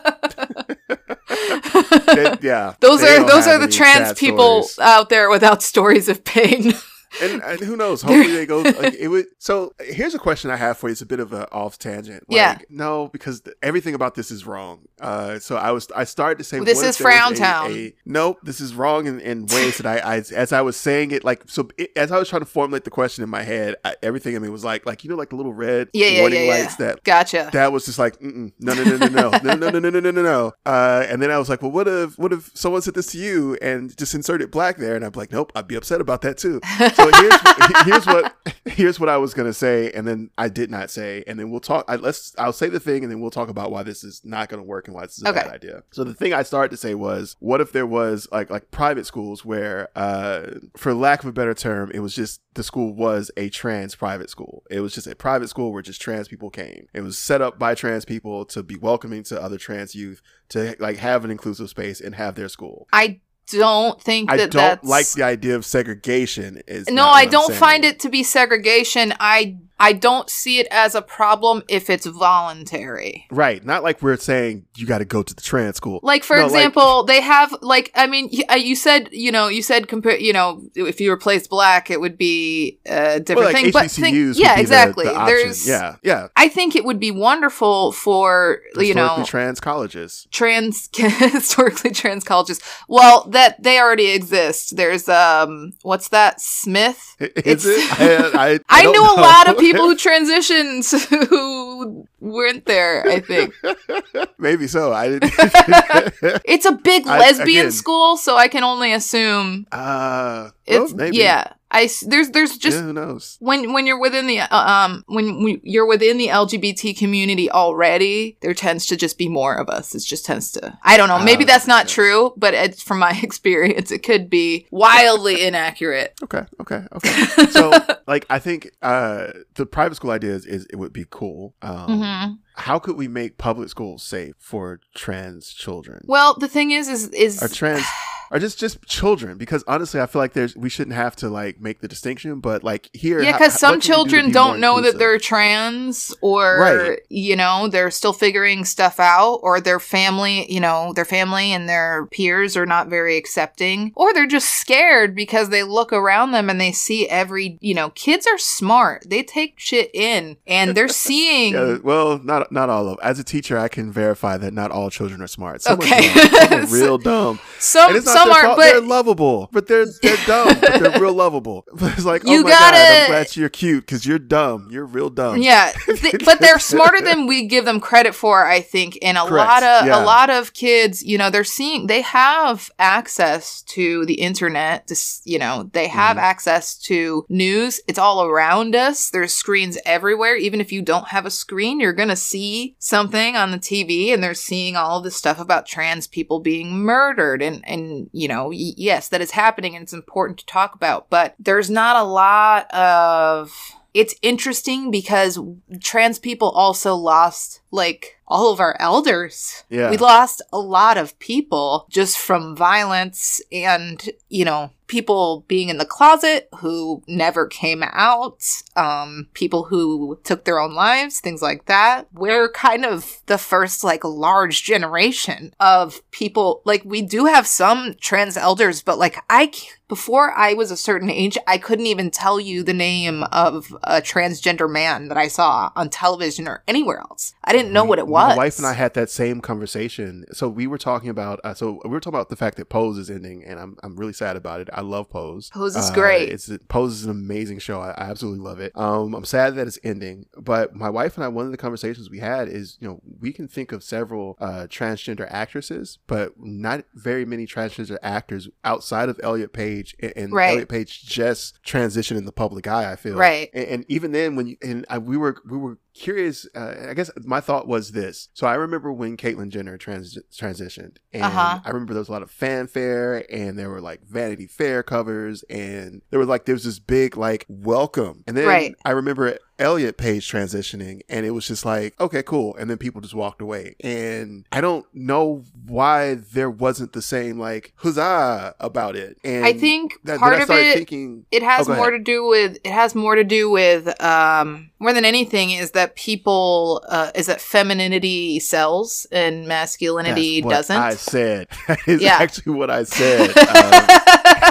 yeah, 2.42 2.76
those 2.80 3.04
are 3.04 3.26
those 3.26 3.48
are 3.48 3.58
the 3.58 3.68
trans 3.68 4.18
people 4.18 4.64
stories. 4.64 4.88
out 4.88 5.10
there 5.10 5.30
without 5.30 5.62
stories 5.64 6.10
of 6.10 6.24
pain. 6.24 6.74
and, 7.22 7.42
and 7.44 7.60
who 7.60 7.76
knows? 7.76 8.02
Hopefully 8.02 8.34
they 8.36 8.46
go. 8.46 8.62
Like, 8.62 8.94
it 8.94 9.08
would. 9.10 9.26
So 9.40 9.74
here's 9.82 10.14
a 10.16 10.20
question 10.20 10.50
I 10.52 10.56
have 10.58 10.78
for 10.78 10.88
you. 10.88 10.92
It's 10.94 11.02
a 11.02 11.06
bit 11.06 11.20
of 11.20 11.34
an 11.34 11.46
off 11.52 11.78
tangent. 11.78 12.24
Like, 12.30 12.36
Yeah. 12.36 12.58
No, 12.70 13.10
because 13.10 13.42
th- 13.42 13.56
everything 13.62 13.96
about 13.96 14.16
this 14.16 14.32
is 14.32 14.46
wrong. 14.46 14.88
Uh, 15.00 15.40
so 15.40 15.56
I 15.58 15.72
was 15.72 15.88
I 15.96 16.04
started 16.06 16.38
to 16.38 16.44
say 16.44 16.60
This 16.60 16.78
what 16.78 16.86
is 16.88 16.98
Frown 16.98 17.34
Town. 17.36 17.72
a- 17.72 17.94
nope, 18.06 18.38
this 18.44 18.62
is 18.62 18.74
wrong 18.76 19.08
in, 19.08 19.20
in 19.20 19.46
ways 19.48 19.78
that 19.80 19.86
I, 19.88 19.98
I 19.98 20.24
as 20.36 20.54
I 20.54 20.62
was 20.62 20.78
saying 20.78 21.12
it 21.12 21.24
like 21.24 21.44
so 21.48 21.68
it, 21.78 21.92
as 21.96 22.12
I 22.12 22.20
was 22.20 22.30
trying 22.30 22.42
to 22.42 22.46
formulate 22.46 22.84
the 22.84 22.92
question 22.92 23.24
in 23.24 23.30
my 23.30 23.42
head, 23.44 23.76
I, 23.84 23.96
everything 24.04 24.36
in 24.36 24.42
me 24.42 24.50
was 24.50 24.64
like 24.64 24.86
like 24.86 25.04
you 25.04 25.10
know 25.10 25.16
like 25.16 25.30
the 25.32 25.36
little 25.36 25.54
red 25.54 25.90
Yeah, 25.94 26.08
yeah, 26.08 26.20
warning 26.22 26.46
yeah, 26.46 26.46
yeah. 26.56 26.62
lights 26.62 26.76
that 26.78 27.04
gotcha. 27.04 27.50
that 27.54 27.72
was 27.72 27.86
just 27.86 27.98
like 28.00 28.22
no 28.22 28.52
no 28.60 28.74
no 28.84 28.98
no 28.98 29.08
no 29.08 29.30
no 29.44 29.54
no 29.56 29.70
no 29.70 29.80
no 29.80 30.00
no 30.00 30.12
no 30.12 30.22
no 30.22 30.54
uh 30.66 31.06
and 31.10 31.22
then 31.22 31.32
i 31.32 31.38
was 31.38 31.50
like 31.50 31.62
well 31.62 31.72
what 31.72 31.88
if 31.88 32.18
what 32.18 32.32
if 32.32 32.52
someone 32.54 32.82
said 32.82 32.94
this 32.94 33.08
to 33.08 33.18
you 33.18 33.58
and 33.62 33.96
just 33.98 34.14
inserted 34.14 34.52
black 34.52 34.78
there 34.78 34.96
and 34.96 35.04
i'm 35.04 35.12
like 35.16 35.32
nope 35.32 35.52
i'd 35.56 35.68
be 35.68 35.76
upset 35.76 36.00
about 36.02 36.22
that 36.22 36.38
too 36.38 36.60
so 36.94 37.01
here's 37.10 37.86
here's 37.86 38.06
what 38.06 38.36
here's 38.66 39.00
what 39.00 39.10
i 39.10 39.18
was 39.18 39.34
gonna 39.34 39.54
say 39.54 39.92
and 39.92 40.08
then 40.08 40.30
i 40.38 40.48
did 40.50 40.70
not 40.70 40.90
say 40.90 41.24
and 41.28 41.40
then 41.40 41.50
we'll 41.50 41.60
talk 41.60 41.86
I, 41.88 41.96
let's 41.96 42.36
i'll 42.38 42.54
say 42.54 42.70
the 42.70 42.80
thing 42.80 43.04
and 43.04 43.12
then 43.12 43.20
we'll 43.22 43.32
talk 43.32 43.50
about 43.50 43.72
why 43.72 43.84
this 43.84 44.04
is 44.04 44.22
not 44.24 44.50
gonna 44.50 44.64
work 44.64 44.88
and 44.88 44.96
why 44.96 45.04
this 45.04 45.18
is 45.18 45.24
a 45.24 45.30
Okay. 45.30 45.42
bad 45.42 45.52
idea. 45.52 45.84
So 45.92 46.04
the 46.04 46.14
thing 46.14 46.34
i 46.34 46.44
started 46.44 46.72
to 46.72 46.78
say 46.78 46.94
was 46.96 47.36
what 47.40 47.62
if 47.62 47.72
there 47.72 47.86
was 47.88 48.28
like 48.32 48.50
like 48.50 48.72
private 48.72 49.06
schools 49.06 49.44
where 49.46 49.90
uh 49.96 50.48
for 50.78 50.94
lack 50.94 51.24
of 51.24 51.30
a 51.30 51.34
better 51.34 51.54
term 51.54 51.92
it 51.94 52.00
was 52.00 52.14
just 52.16 52.42
the 52.54 52.64
school 52.64 52.94
was 52.94 53.32
a 53.38 53.50
trans 53.50 53.96
private 53.96 54.30
school. 54.30 54.64
It 54.70 54.82
was 54.82 54.94
just 54.94 55.08
a 55.08 55.16
private 55.16 55.48
school 55.48 55.72
where 55.72 55.82
just 55.82 56.02
trans 56.02 56.28
people 56.28 56.50
came. 56.50 56.88
It 56.94 57.00
was 57.00 57.18
set 57.18 57.42
up 57.42 57.58
by 57.58 57.76
trans 57.76 58.04
people 58.04 58.44
to 58.48 58.62
be 58.62 58.76
welcoming 58.76 59.24
to 59.24 59.42
other 59.42 59.58
trans 59.58 59.96
youth 59.96 60.22
to 60.50 60.76
like 60.78 60.98
have 60.98 61.24
an 61.24 61.32
inclusive 61.32 61.70
space 61.70 62.02
and 62.02 62.14
have 62.16 62.36
their 62.36 62.50
school. 62.50 62.90
I 62.92 63.22
don't 63.52 64.02
think 64.02 64.32
i 64.32 64.38
that 64.38 64.52
don't 64.52 64.62
that's 64.62 64.88
like 64.88 65.10
the 65.12 65.24
idea 65.24 65.56
of 65.56 65.66
segregation 65.66 66.62
is 66.68 66.88
No, 66.90 67.08
I 67.08 67.26
don't 67.26 67.54
find 67.54 67.86
it 67.86 68.00
to 68.02 68.10
be 68.10 68.24
segregation. 68.24 69.14
I 69.20 69.58
I 69.82 69.94
don't 69.94 70.30
see 70.30 70.60
it 70.60 70.68
as 70.72 70.96
a 70.96 71.02
problem 71.02 71.64
if 71.68 71.90
it's 71.90 72.06
voluntary. 72.06 73.26
Right. 73.32 73.64
Not 73.66 73.84
like 73.84 74.02
we're 74.02 74.18
saying 74.18 74.66
you 74.76 74.86
got 74.86 75.00
to 75.00 75.06
go 75.06 75.24
to 75.24 75.34
the 75.34 75.42
trans 75.42 75.78
school. 75.78 76.00
Like 76.04 76.24
for 76.24 76.36
No, 76.36 76.44
like- 76.44 76.52
example, 76.54 77.04
they 77.04 77.22
have 77.22 77.54
like 77.62 77.92
I 77.96 78.08
mean 78.08 78.30
uh, 78.50 78.56
you 78.56 78.76
said 78.76 79.10
you 79.12 79.32
know 79.32 79.48
you 79.48 79.62
said 79.62 79.88
compare 79.88 80.18
you 80.18 80.34
know 80.34 80.62
if 80.76 81.00
you 81.02 81.12
replace 81.12 81.48
black 81.48 81.90
it 81.90 82.00
would 82.00 82.18
be 82.18 82.80
a 82.86 83.20
different 83.20 83.38
Well, 83.46 83.54
like 83.54 83.56
thing 83.64 83.72
but 83.72 83.92
think, 83.92 84.16
yeah 84.38 84.56
be 84.56 84.56
the- 84.56 84.62
exactly 84.62 85.06
the 85.06 85.26
there's 85.26 85.68
yeah, 85.68 85.96
yeah. 86.04 86.28
I 86.36 86.48
think 86.48 86.76
it 86.76 86.86
would 86.86 87.00
be 87.00 87.12
wonderful 87.12 87.92
for 87.92 88.60
you 88.78 88.94
know 88.94 89.24
trans 89.26 89.60
colleges. 89.60 90.28
trans 90.32 90.90
historically 90.96 91.92
trans 91.92 92.24
colleges 92.24 92.60
well 92.88 93.28
that 93.32 93.62
they 93.64 93.80
already 93.80 94.10
exist 94.12 94.76
there's 94.78 95.08
um 95.10 95.74
what's 95.84 96.10
that 96.10 96.40
Smith 96.42 97.16
Is 97.20 97.66
It's- 97.66 97.66
it? 97.66 98.36
I, 98.36 98.52
I, 98.52 98.60
I, 98.70 98.84
don't 98.84 98.94
knew 98.94 99.02
a 99.04 99.18
lot 99.22 99.48
of 99.50 99.58
people 99.58 99.71
who 99.78 99.96
transitioned 99.96 101.28
who 101.28 102.08
weren't 102.22 102.66
there 102.66 103.06
I 103.08 103.20
think 103.20 103.54
Maybe 104.38 104.66
so. 104.68 104.92
I 104.94 105.08
didn't. 105.10 105.34
it's 106.46 106.66
a 106.66 106.72
big 106.72 107.06
I- 107.08 107.20
lesbian 107.20 107.60
again- 107.68 107.72
school 107.72 108.18
so 108.18 108.38
I 108.38 108.48
can 108.48 108.64
only 108.64 108.94
assume 108.94 109.68
uh, 109.72 110.50
well, 110.68 110.84
it's 110.84 110.94
maybe. 110.94 111.18
yeah 111.18 111.54
I 111.74 111.88
there's 112.06 112.32
there's 112.32 112.58
just 112.58 112.78
yeah, 112.78 112.84
who 112.84 112.92
knows? 112.92 113.38
when 113.40 113.72
when 113.72 113.88
you're 113.88 113.98
within 114.00 114.28
the 114.28 114.40
uh, 114.42 114.48
um 114.52 115.06
when 115.08 115.42
we, 115.42 115.62
you're 115.64 115.86
within 115.86 116.18
the 116.18 116.28
LGBT 116.28 116.98
community 116.98 117.50
already, 117.50 118.38
there 118.42 118.54
tends 118.54 118.86
to 118.88 118.98
just 118.98 119.18
be 119.18 119.30
more 119.30 119.56
of 119.56 119.70
us. 119.70 119.96
It 119.96 120.04
just 120.04 120.26
tends 120.26 120.52
to. 120.52 120.78
I 120.84 120.98
don't 120.98 121.08
know. 121.08 121.16
Ah, 121.16 121.24
Maybe 121.24 121.46
that 121.46 121.54
that's 121.54 121.68
not 121.68 121.84
sense. 121.84 121.94
true, 121.94 122.34
but 122.36 122.54
it's 122.54 122.84
from 122.84 123.00
my 123.00 123.18
experience, 123.24 123.90
it 123.90 124.04
could 124.04 124.30
be 124.30 124.68
wildly 124.70 125.46
inaccurate. 125.46 126.14
Okay, 126.22 126.44
okay, 126.60 126.84
okay. 126.92 127.12
So, 127.52 127.72
like, 128.06 128.26
I 128.30 128.40
think 128.40 128.72
uh, 128.82 129.28
the 129.56 129.66
private 129.66 129.96
school 129.96 130.12
idea 130.12 130.32
is, 130.32 130.46
is 130.46 130.66
it 130.70 130.76
would 130.76 130.92
be 130.92 131.06
cool. 131.10 131.54
Um, 131.62 132.02
hmm 132.12 132.34
How 132.56 132.80
could 132.80 132.98
we 132.98 133.08
make 133.08 133.38
public 133.38 133.70
schools 133.70 134.04
safe 134.04 134.36
for 134.40 134.80
trans 134.94 135.54
children? 135.54 136.04
Well, 136.08 136.36
the 136.38 136.48
thing 136.48 136.72
is, 136.72 136.88
is 136.88 137.08
is 137.10 137.42
or 137.42 137.48
trans 137.48 137.86
or 138.32 138.40
just 138.40 138.58
just 138.58 138.82
children 138.88 139.38
because 139.38 139.64
honestly 139.68 140.00
i 140.02 140.06
feel 140.06 140.22
like 140.22 140.34
there's 140.34 140.56
we 140.56 140.70
shouldn't 140.70 140.96
have 140.96 141.16
to 141.16 141.30
like 141.30 141.60
make 141.60 141.82
the 141.82 141.88
distinction 141.88 142.40
but 142.40 142.64
like 142.64 142.90
here 142.94 143.22
yeah, 143.22 143.34
because 143.34 143.60
some 143.60 143.76
do 143.76 143.82
children 143.82 144.32
don't 144.32 144.52
more 144.52 144.58
know 144.60 144.82
that 144.82 144.98
they're 144.98 145.20
trans, 145.20 146.14
or 146.22 146.60
Right. 146.60 147.00
you 147.10 147.36
know, 147.36 147.68
they're 147.68 147.92
still 147.92 148.14
figuring 148.14 148.64
stuff 148.66 149.00
out, 149.00 149.40
or 149.44 149.60
their 149.60 149.80
family, 149.80 150.52
you 150.52 150.60
know, 150.60 150.94
their 150.94 151.06
family 151.06 151.52
and 151.52 151.68
their 151.68 152.06
peers 152.08 152.56
are 152.56 152.66
not 152.66 152.88
very 152.88 153.18
accepting, 153.18 153.92
or 153.96 154.14
they're 154.14 154.28
just 154.28 154.50
scared 154.56 155.16
because 155.16 155.50
they 155.50 155.64
look 155.64 155.92
around 155.92 156.32
them 156.32 156.50
and 156.50 156.60
they 156.62 156.72
see 156.72 157.08
every, 157.10 157.58
you 157.62 157.74
know, 157.74 157.90
kids 157.92 158.28
are 158.28 158.38
smart. 158.38 159.04
They 159.08 159.24
take 159.24 159.56
shit 159.60 159.90
in, 159.94 160.38
and 160.48 160.76
they're 160.76 160.88
seeing. 161.06 161.54
yeah, 161.54 161.78
well, 161.84 162.20
not 162.20 162.52
not 162.52 162.70
all 162.70 162.88
of. 162.90 163.00
As 163.02 163.20
a 163.20 163.24
teacher, 163.24 163.58
I 163.58 163.68
can 163.68 163.92
verify 163.92 164.38
that 164.38 164.54
not 164.54 164.72
all 164.72 164.90
children 164.90 165.22
are 165.22 165.28
smart. 165.28 165.62
Some 165.62 165.80
Okay. 165.80 166.10
are 166.10 166.14
dumb. 166.14 166.30
Some 166.30 166.54
are 166.54 166.66
real 166.74 166.98
dumb. 166.98 167.40
Some 167.60 167.94
not 167.94 168.21
some 168.24 168.32
aren't, 168.32 168.46
fault. 168.46 168.58
but 168.58 168.66
they're 168.66 168.82
lovable, 168.82 169.50
but 169.52 169.68
they're 169.68 169.86
they're 170.02 170.18
dumb. 170.26 170.58
but 170.62 170.80
they're 170.80 171.00
real 171.06 171.14
lovable. 171.14 171.66
But 171.74 171.94
it's 171.94 172.06
like, 172.06 172.24
oh 172.26 172.32
You 172.32 172.44
my 172.44 172.50
god, 172.52 172.72
gotta- 172.72 173.02
I'm 173.04 173.08
glad 173.08 173.36
you're 173.36 173.50
cute 173.50 173.86
because 173.86 174.06
you're 174.06 174.20
dumb. 174.20 174.68
You're 174.72 174.86
real 174.86 175.10
dumb. 175.10 175.42
Yeah, 175.42 175.72
th- 175.86 176.24
but 176.26 176.40
they're 176.40 176.60
smarter 176.60 177.02
than 177.02 177.28
we 177.28 177.48
give 177.48 177.66
them 177.66 177.80
credit 177.80 178.14
for. 178.16 178.46
I 178.46 178.62
think, 178.62 178.98
and 179.02 179.18
a 179.18 179.26
Correct, 179.26 179.50
lot 179.50 179.64
of 179.64 179.86
yeah. 179.88 180.02
a 180.02 180.06
lot 180.06 180.30
of 180.30 180.54
kids, 180.54 181.02
you 181.04 181.18
know, 181.18 181.30
they're 181.30 181.44
seeing 181.44 181.88
they 181.88 182.02
have 182.02 182.70
access 182.80 183.62
to 183.64 184.06
the 184.06 184.16
internet. 184.16 184.88
This, 184.88 185.22
you 185.26 185.40
know, 185.40 185.70
they 185.74 185.88
have 185.88 186.18
Mhm. 186.18 186.22
access 186.22 186.76
to 186.90 187.26
news. 187.30 187.82
It's 187.88 187.98
all 188.00 188.24
around 188.24 188.76
us. 188.76 189.10
There's 189.10 189.34
screens 189.34 189.78
everywhere. 189.86 190.36
Even 190.36 190.62
if 190.62 190.72
you 190.72 190.82
don't 190.82 191.08
have 191.08 191.26
a 191.26 191.32
screen, 191.32 191.80
you're 191.80 191.94
gonna 191.94 192.16
see 192.16 192.76
something 192.80 193.36
on 193.36 193.52
the 193.52 193.58
TV, 193.58 194.14
and 194.14 194.24
they're 194.24 194.34
seeing 194.34 194.76
all 194.76 195.02
this 195.02 195.16
stuff 195.16 195.40
about 195.40 195.66
trans 195.66 196.06
people 196.06 196.40
being 196.40 196.74
murdered, 196.78 197.42
and 197.42 197.64
and 197.66 198.10
you 198.12 198.28
know, 198.28 198.48
y- 198.48 198.74
yes, 198.78 199.10
that 199.10 199.22
is 199.22 199.32
happening, 199.32 199.76
and 199.76 199.84
it's 199.84 199.94
important 199.94 200.40
to 200.40 200.46
talk 200.46 200.76
about. 200.76 201.10
But 201.10 201.36
there's 201.40 201.70
not 201.70 201.96
a 201.96 202.04
lot 202.04 202.72
of 202.74 203.54
it's 203.94 204.16
interesting 204.22 204.92
because 204.92 205.38
trans 205.82 206.18
people 206.18 206.50
also 206.50 206.96
lost 206.96 207.62
like 207.72 208.18
all 208.28 208.52
of 208.52 208.60
our 208.60 208.78
elders. 208.80 209.64
Yeah. 209.70 209.90
We 209.90 209.98
lost 209.98 210.42
a 210.54 210.60
lot 210.60 210.98
of 210.98 211.18
people 211.20 211.86
just 211.90 212.18
from 212.18 212.56
violence 212.56 213.42
and, 213.52 214.10
you 214.30 214.46
know, 214.46 214.72
people 214.92 215.46
being 215.48 215.70
in 215.70 215.78
the 215.78 215.86
closet 215.86 216.50
who 216.60 217.02
never 217.08 217.48
came 217.48 217.82
out, 217.82 218.44
um, 218.76 219.30
people 219.34 219.64
who 219.64 220.20
took 220.26 220.44
their 220.44 220.60
own 220.60 220.74
lives, 220.74 221.22
things 221.22 221.42
like 221.42 221.66
that. 221.66 222.08
We're 222.12 222.52
kind 222.52 222.84
of 222.84 223.22
the 223.28 223.38
first 223.38 223.86
like 223.86 224.04
large 224.04 224.64
generation 224.64 225.56
of 225.62 226.02
people. 226.12 226.62
Like 226.66 226.84
we 226.84 227.02
do 227.02 227.24
have 227.24 227.48
some 227.48 227.96
trans 228.02 228.36
elders, 228.36 228.82
but 228.82 229.00
like 229.00 229.16
I 229.30 229.54
before 229.92 230.32
I 230.32 230.54
was 230.54 230.72
a 230.72 230.78
certain 230.78 231.10
age, 231.10 231.38
I 231.46 231.58
couldn't 231.58 231.86
even 231.86 232.12
tell 232.12 232.40
you 232.40 232.64
the 232.64 232.74
name 232.74 233.24
of 233.24 233.76
a 233.84 234.02
transgender 234.02 234.72
man 234.72 235.10
that 235.10 235.18
I 235.18 235.28
saw 235.28 235.70
on 235.76 235.90
television 235.90 236.48
or 236.48 236.64
anywhere 236.66 237.00
else. 237.00 237.34
I 237.44 237.52
didn't 237.52 237.74
know 237.74 237.84
what 237.84 238.00
it 238.00 238.08
was. 238.08 238.30
My 238.30 238.38
wife 238.38 238.58
and 238.58 238.66
I 238.66 238.72
had 238.72 238.94
that 238.94 239.10
same 239.10 239.42
conversation. 239.42 240.24
So 240.32 240.48
we 240.48 240.66
were 240.66 240.78
talking 240.78 241.10
about. 241.10 241.42
Uh, 241.44 241.54
so 241.54 241.82
we 241.84 241.90
were 241.90 242.00
talking 242.00 242.16
about 242.16 242.30
the 242.30 242.38
fact 242.38 242.56
that 242.56 242.70
Pose 242.70 242.98
is 242.98 243.10
ending, 243.10 243.44
and 243.44 243.60
I'm 243.60 243.76
I'm 243.84 243.98
really 243.98 244.14
sad 244.14 244.38
about 244.38 244.62
it. 244.62 244.70
I 244.72 244.80
love 244.82 245.10
Pose. 245.10 245.50
Pose 245.50 245.76
is 245.76 245.90
Uh, 245.90 245.94
great. 245.94 246.30
It's 246.30 246.50
Pose 246.68 246.94
is 246.94 247.06
an 247.06 247.12
amazing 247.12 247.60
show. 247.60 247.80
I, 247.82 247.92
I 247.92 248.10
absolutely 248.10 248.40
love 248.46 248.60
it. 248.60 248.72
Um, 248.76 249.14
I'm 249.14 249.26
sad 249.26 249.56
that 249.56 249.68
it's 249.68 249.80
ending, 249.84 250.26
but 250.38 250.76
my 250.76 250.90
wife 250.90 251.16
and 251.18 251.24
I, 251.24 251.28
one 251.30 251.46
of 251.46 251.52
the 251.52 251.58
conversations 251.58 252.10
we 252.10 252.20
had 252.20 252.48
is, 252.48 252.78
you 252.80 252.88
know, 252.88 253.02
we 253.20 253.32
can 253.32 253.48
think 253.48 253.72
of 253.72 253.84
several 253.84 254.36
uh, 254.40 254.68
transgender 254.70 255.28
actresses, 255.30 256.00
but 256.08 256.34
not 256.38 256.84
very 256.94 257.26
many 257.26 257.46
transgender 257.48 257.98
actors 258.02 258.50
outside 258.64 259.10
of 259.10 259.20
Elliot 259.24 259.54
Page, 259.54 259.96
and, 260.00 260.14
and 260.16 260.34
Right. 260.34 260.50
Elliot 260.52 260.70
Page 260.70 261.04
just 261.04 261.60
transitioned 261.64 262.18
in 262.18 262.26
the 262.26 262.32
public 262.32 262.68
eye. 262.68 262.92
I 262.92 262.96
feel 262.96 263.16
Right. 263.16 263.50
and, 263.54 263.66
and 263.68 263.86
even 263.88 264.12
then 264.12 264.36
when 264.36 264.48
you 264.48 264.58
and 264.62 264.86
I, 264.90 264.98
we 264.98 265.18
were 265.18 265.38
we 265.50 265.58
were 265.58 265.78
curious 265.94 266.48
uh, 266.56 266.74
i 266.90 266.94
guess 266.94 267.12
my 267.24 267.40
thought 267.42 267.68
was 267.68 267.92
this 267.92 268.30
so 268.34 268.48
i 268.48 268.54
remember 268.56 268.92
when 268.94 269.18
caitlyn 269.18 269.50
jenner 269.50 269.78
trans- 269.78 270.18
transitioned 270.32 270.98
and 271.12 271.24
Uh-huh. 271.24 271.60
i 271.66 271.70
remember 271.70 271.94
there 271.94 272.00
was 272.02 272.08
a 272.10 272.12
lot 272.14 272.22
of 272.22 272.32
fanfare 272.32 273.26
and 273.32 273.60
there 273.60 273.70
were 273.70 273.82
like 273.82 274.02
vanity 274.08 274.48
fair 274.48 274.84
covers 274.84 275.44
and 275.50 276.02
there 276.10 276.20
was 276.20 276.30
like 276.30 276.46
there 276.46 276.56
was 276.56 276.64
this 276.64 276.80
big 276.80 277.18
like 277.18 277.46
welcome 277.50 278.24
and 278.28 278.38
then 278.38 278.48
Right. 278.48 278.76
i 278.86 278.92
remember 278.92 279.38
Elliot 279.62 279.98
Page 279.98 280.30
transitioning, 280.30 281.02
and 281.08 281.26
it 281.26 281.32
was 281.32 281.48
just 281.48 281.64
like, 281.66 281.98
okay, 282.00 282.24
cool. 282.24 282.56
And 282.58 282.70
then 282.70 282.78
people 282.78 283.00
just 283.00 283.14
walked 283.14 283.42
away. 283.42 283.76
And 283.82 284.46
I 284.52 284.60
don't 284.60 284.86
know 284.94 285.44
why 285.68 286.16
there 286.16 286.50
wasn't 286.50 286.94
the 286.94 287.02
same 287.02 287.40
like 287.40 287.74
huzzah 287.78 288.56
about 288.60 288.96
it. 288.96 289.18
And 289.24 289.46
I 289.46 289.54
think 289.54 289.94
that, 290.04 290.20
part 290.20 290.42
of 290.42 290.50
it 290.50 290.74
thinking, 290.76 291.26
it 291.32 291.44
has 291.44 291.70
Oh, 291.70 291.76
more 291.76 291.90
ahead. 291.90 292.00
to 292.00 292.04
do 292.04 292.26
with 292.28 292.58
it 292.64 292.72
has 292.72 292.96
more 292.96 293.16
to 293.16 293.24
do 293.24 293.50
with 293.50 293.88
um 294.02 294.72
more 294.80 294.94
than 294.94 295.06
anything 295.06 295.52
is 295.52 295.72
that 295.72 295.96
people 295.96 296.84
uh 296.90 297.12
is 297.16 297.28
that 297.28 297.40
femininity 297.40 298.40
sells 298.42 299.06
and 299.12 299.48
masculinity 299.48 300.42
That's 300.42 300.46
what 300.46 300.52
doesn't 300.52 300.78
I 300.78 300.96
said. 300.96 301.48
That 301.68 301.80
is 301.88 302.02
Yeah. 302.02 302.18
actually 302.20 302.54
what 302.54 302.70
I 302.72 302.84
said. 302.84 303.32
Um, 303.52 304.51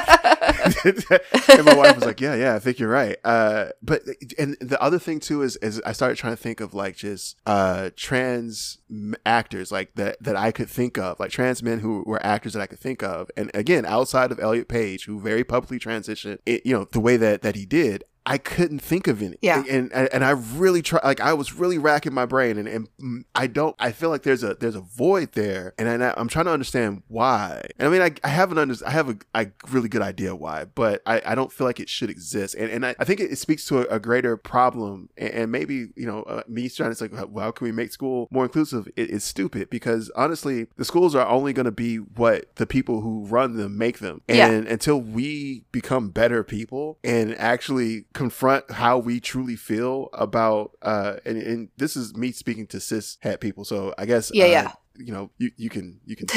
and 0.84 1.64
my 1.64 1.74
wife 1.74 1.96
was 1.96 2.04
like, 2.04 2.20
"Yeah, 2.20 2.34
yeah, 2.34 2.54
I 2.54 2.58
think 2.58 2.78
you're 2.78 2.90
right." 2.90 3.16
Uh, 3.24 3.70
but 3.82 4.02
and 4.38 4.56
the 4.60 4.80
other 4.80 4.98
thing 4.98 5.20
too 5.20 5.42
is, 5.42 5.56
is 5.56 5.80
I 5.84 5.92
started 5.92 6.16
trying 6.16 6.34
to 6.34 6.42
think 6.42 6.60
of 6.60 6.74
like 6.74 6.96
just 6.96 7.36
uh, 7.46 7.90
trans 7.96 8.78
actors 9.24 9.72
like 9.72 9.94
that 9.94 10.22
that 10.22 10.36
I 10.36 10.52
could 10.52 10.68
think 10.68 10.98
of, 10.98 11.18
like 11.20 11.30
trans 11.30 11.62
men 11.62 11.80
who 11.80 12.02
were 12.06 12.24
actors 12.24 12.52
that 12.54 12.62
I 12.62 12.66
could 12.66 12.80
think 12.80 13.02
of, 13.02 13.30
and 13.36 13.50
again, 13.54 13.84
outside 13.84 14.32
of 14.32 14.40
Elliot 14.40 14.68
Page, 14.68 15.04
who 15.04 15.20
very 15.20 15.44
publicly 15.44 15.78
transitioned, 15.78 16.38
it, 16.46 16.64
you 16.64 16.74
know, 16.76 16.84
the 16.84 17.00
way 17.00 17.16
that 17.16 17.42
that 17.42 17.56
he 17.56 17.66
did. 17.66 18.04
I 18.30 18.38
couldn't 18.38 18.78
think 18.78 19.08
of 19.08 19.20
any. 19.20 19.36
Yeah. 19.42 19.64
And 19.68 19.92
and, 19.92 20.08
and 20.12 20.24
I 20.24 20.30
really 20.30 20.82
try 20.82 21.00
like 21.02 21.20
I 21.20 21.32
was 21.32 21.52
really 21.52 21.78
racking 21.78 22.14
my 22.14 22.26
brain 22.26 22.58
and, 22.58 22.68
and 22.68 23.24
I 23.34 23.48
don't 23.48 23.74
I 23.80 23.90
feel 23.90 24.08
like 24.08 24.22
there's 24.22 24.44
a 24.44 24.54
there's 24.54 24.76
a 24.76 24.80
void 24.80 25.32
there 25.32 25.74
and 25.78 25.88
I, 26.02 26.14
I'm 26.16 26.28
trying 26.28 26.44
to 26.44 26.52
understand 26.52 27.02
why. 27.08 27.60
And 27.76 27.88
I 27.88 27.90
mean 27.90 28.00
I, 28.02 28.12
I 28.22 28.28
have 28.28 28.52
an 28.52 28.58
under, 28.58 28.76
I 28.86 28.90
have 28.90 29.08
a, 29.08 29.16
a 29.34 29.48
really 29.72 29.88
good 29.88 30.00
idea 30.02 30.36
why, 30.36 30.64
but 30.64 31.02
I, 31.06 31.20
I 31.26 31.34
don't 31.34 31.52
feel 31.52 31.66
like 31.66 31.80
it 31.80 31.88
should 31.88 32.08
exist. 32.08 32.54
And 32.54 32.70
and 32.70 32.86
I, 32.86 32.94
I 33.00 33.04
think 33.04 33.18
it, 33.18 33.32
it 33.32 33.36
speaks 33.36 33.66
to 33.66 33.80
a, 33.80 33.96
a 33.96 33.98
greater 33.98 34.36
problem 34.36 35.08
and, 35.16 35.30
and 35.30 35.52
maybe, 35.52 35.88
you 35.96 36.06
know, 36.06 36.22
uh, 36.22 36.42
me 36.46 36.68
trying 36.68 36.90
to 36.90 36.94
say 36.94 37.08
well, 37.08 37.44
how 37.46 37.50
can 37.50 37.64
we 37.64 37.72
make 37.72 37.90
school 37.90 38.28
more 38.30 38.44
inclusive 38.44 38.86
it 38.94 39.10
is 39.10 39.24
stupid 39.24 39.70
because 39.70 40.08
honestly 40.14 40.68
the 40.76 40.84
schools 40.84 41.16
are 41.16 41.26
only 41.26 41.52
going 41.52 41.64
to 41.64 41.72
be 41.72 41.96
what 41.96 42.54
the 42.54 42.66
people 42.66 43.00
who 43.00 43.24
run 43.24 43.56
them 43.56 43.76
make 43.76 43.98
them. 43.98 44.22
And 44.28 44.66
Yeah. 44.66 44.72
until 44.72 45.00
we 45.00 45.64
become 45.72 46.10
better 46.10 46.44
people 46.44 46.98
and 47.02 47.34
actually 47.36 48.04
confront 48.22 48.62
how 48.82 48.94
we 49.08 49.20
truly 49.20 49.56
feel 49.56 50.08
about 50.26 50.66
uh 50.82 51.12
and, 51.28 51.36
and 51.50 51.68
this 51.82 51.96
is 51.96 52.06
me 52.22 52.32
speaking 52.32 52.66
to 52.66 52.78
cis 52.80 53.16
het 53.20 53.40
people 53.40 53.64
so 53.64 53.94
i 54.02 54.04
guess 54.06 54.30
Yeah, 54.34 54.46
uh, 54.46 54.50
yeah. 54.56 54.68
you 55.06 55.12
know 55.14 55.30
you 55.38 55.48
you 55.56 55.70
can 55.74 55.86
you 56.10 56.16
can 56.16 56.26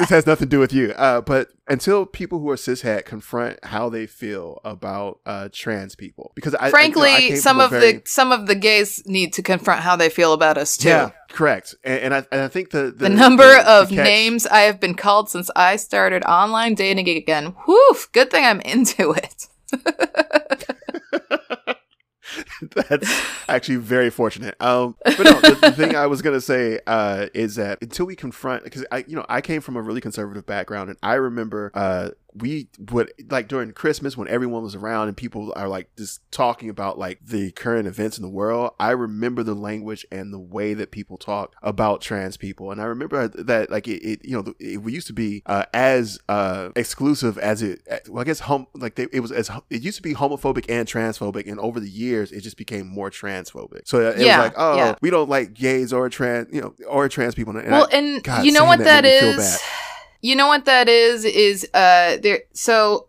this 0.00 0.08
has 0.10 0.26
nothing 0.26 0.48
to 0.48 0.56
do 0.56 0.58
with 0.58 0.72
you 0.72 0.92
uh 0.96 1.20
but 1.20 1.48
until 1.68 2.06
people 2.06 2.38
who 2.40 2.48
are 2.50 2.56
cis 2.56 2.82
het 2.82 3.04
confront 3.04 3.58
how 3.64 3.88
they 3.90 4.06
feel 4.06 4.60
about 4.64 5.20
uh 5.26 5.48
trans 5.52 5.94
people 5.94 6.32
because 6.34 6.54
i 6.56 6.66
I- 6.66 6.70
Frankly, 6.70 7.10
you 7.24 7.30
know, 7.30 7.36
I 7.36 7.40
some 7.48 7.60
of 7.60 7.70
very- 7.70 7.92
the 7.92 8.02
some 8.06 8.32
of 8.32 8.46
the 8.46 8.54
gays 8.54 9.02
need 9.06 9.32
to 9.34 9.42
confront 9.42 9.80
how 9.82 9.96
they 9.96 10.08
feel 10.10 10.32
about 10.32 10.56
us 10.58 10.76
too. 10.76 10.88
yeah 10.88 11.10
correct 11.32 11.74
and, 11.84 11.98
and 12.04 12.14
I, 12.14 12.18
and 12.32 12.40
I 12.42 12.48
think 12.48 12.70
the 12.70 12.92
The, 12.96 13.08
number 13.08 13.48
the- 13.56 13.62
the 13.64 13.80
of 13.82 13.88
catch- 13.88 14.04
names 14.04 14.46
I 14.46 14.60
have 14.68 14.78
been 14.80 14.94
called 14.94 15.30
since 15.30 15.50
I 15.56 15.76
started 15.76 16.22
online 16.24 16.74
dating 16.74 17.08
again. 17.08 17.54
Whew, 17.66 17.96
good 18.12 18.30
thing 18.30 18.44
I'm 18.44 18.60
into 18.74 19.12
it. 19.12 19.46
That's 22.74 23.22
actually 23.48 23.76
very 23.76 24.10
fortunate. 24.10 24.54
Um, 24.60 24.96
but 25.04 25.18
no, 25.18 25.40
the, 25.40 25.58
the 25.60 25.72
thing 25.72 25.96
I 25.96 26.06
was 26.06 26.22
gonna 26.22 26.40
say 26.40 26.78
uh, 26.86 27.26
is 27.34 27.56
that 27.56 27.78
until 27.82 28.06
we 28.06 28.14
confront, 28.16 28.64
because 28.64 28.84
I, 28.92 29.04
you 29.08 29.16
know, 29.16 29.26
I 29.28 29.40
came 29.40 29.60
from 29.60 29.76
a 29.76 29.82
really 29.82 30.00
conservative 30.00 30.46
background, 30.46 30.90
and 30.90 30.98
I 31.02 31.14
remember 31.14 31.70
uh, 31.74 32.10
we 32.34 32.68
would 32.92 33.12
like 33.28 33.48
during 33.48 33.72
Christmas 33.72 34.16
when 34.16 34.28
everyone 34.28 34.62
was 34.62 34.74
around 34.74 35.08
and 35.08 35.16
people 35.16 35.52
are 35.56 35.68
like 35.68 35.88
just 35.96 36.20
talking 36.30 36.68
about 36.70 36.98
like 36.98 37.18
the 37.24 37.50
current 37.52 37.88
events 37.88 38.16
in 38.18 38.22
the 38.22 38.28
world. 38.28 38.72
I 38.78 38.90
remember 38.92 39.42
the 39.42 39.54
language 39.54 40.06
and 40.12 40.32
the 40.32 40.38
way 40.38 40.74
that 40.74 40.90
people 40.90 41.18
talk 41.18 41.54
about 41.62 42.00
trans 42.00 42.36
people, 42.36 42.70
and 42.70 42.80
I 42.80 42.84
remember 42.84 43.28
that 43.28 43.70
like 43.70 43.88
it, 43.88 44.02
it 44.04 44.24
you 44.24 44.36
know, 44.42 44.54
it, 44.60 44.78
we 44.82 44.92
used 44.92 45.06
to 45.08 45.12
be 45.12 45.42
uh, 45.46 45.64
as 45.74 46.18
uh, 46.28 46.70
exclusive 46.76 47.36
as 47.38 47.62
it. 47.62 47.82
Well, 48.08 48.20
I 48.20 48.24
guess 48.24 48.40
hom- 48.40 48.66
like 48.74 48.94
they, 48.94 49.06
it 49.12 49.20
was 49.20 49.32
as 49.32 49.50
it 49.70 49.82
used 49.82 49.96
to 49.96 50.02
be 50.02 50.14
homophobic 50.14 50.66
and 50.68 50.86
transphobic, 50.88 51.50
and 51.50 51.58
over 51.60 51.80
the 51.80 51.88
years 51.90 52.32
it 52.32 52.42
just 52.42 52.56
became 52.56 52.86
more 52.86 53.10
transphobic. 53.10 53.82
So 53.86 54.00
it 54.10 54.18
Yeah, 54.18 54.38
was 54.38 54.46
like, 54.46 54.54
oh, 54.56 54.76
yeah. 54.76 54.94
we 55.00 55.10
don't 55.10 55.28
like 55.28 55.54
gays 55.54 55.92
or 55.92 56.08
trans, 56.08 56.48
you 56.52 56.60
know, 56.60 56.74
or 56.88 57.08
trans 57.08 57.34
people. 57.34 57.56
And 57.56 57.70
well, 57.70 57.88
I- 57.92 57.96
and 57.96 58.22
God, 58.22 58.44
you 58.44 58.52
know 58.52 58.64
what 58.64 58.78
that 58.78 58.84
that 58.84 59.04
made 59.04 59.14
me 59.24 59.32
feel 59.32 59.40
is. 59.40 59.60
You 60.20 60.36
know 60.36 60.48
what 60.48 60.66
that 60.66 60.88
is 60.88 61.24
is 61.24 61.64
uh 61.74 62.18
there. 62.22 62.40
So 62.52 63.06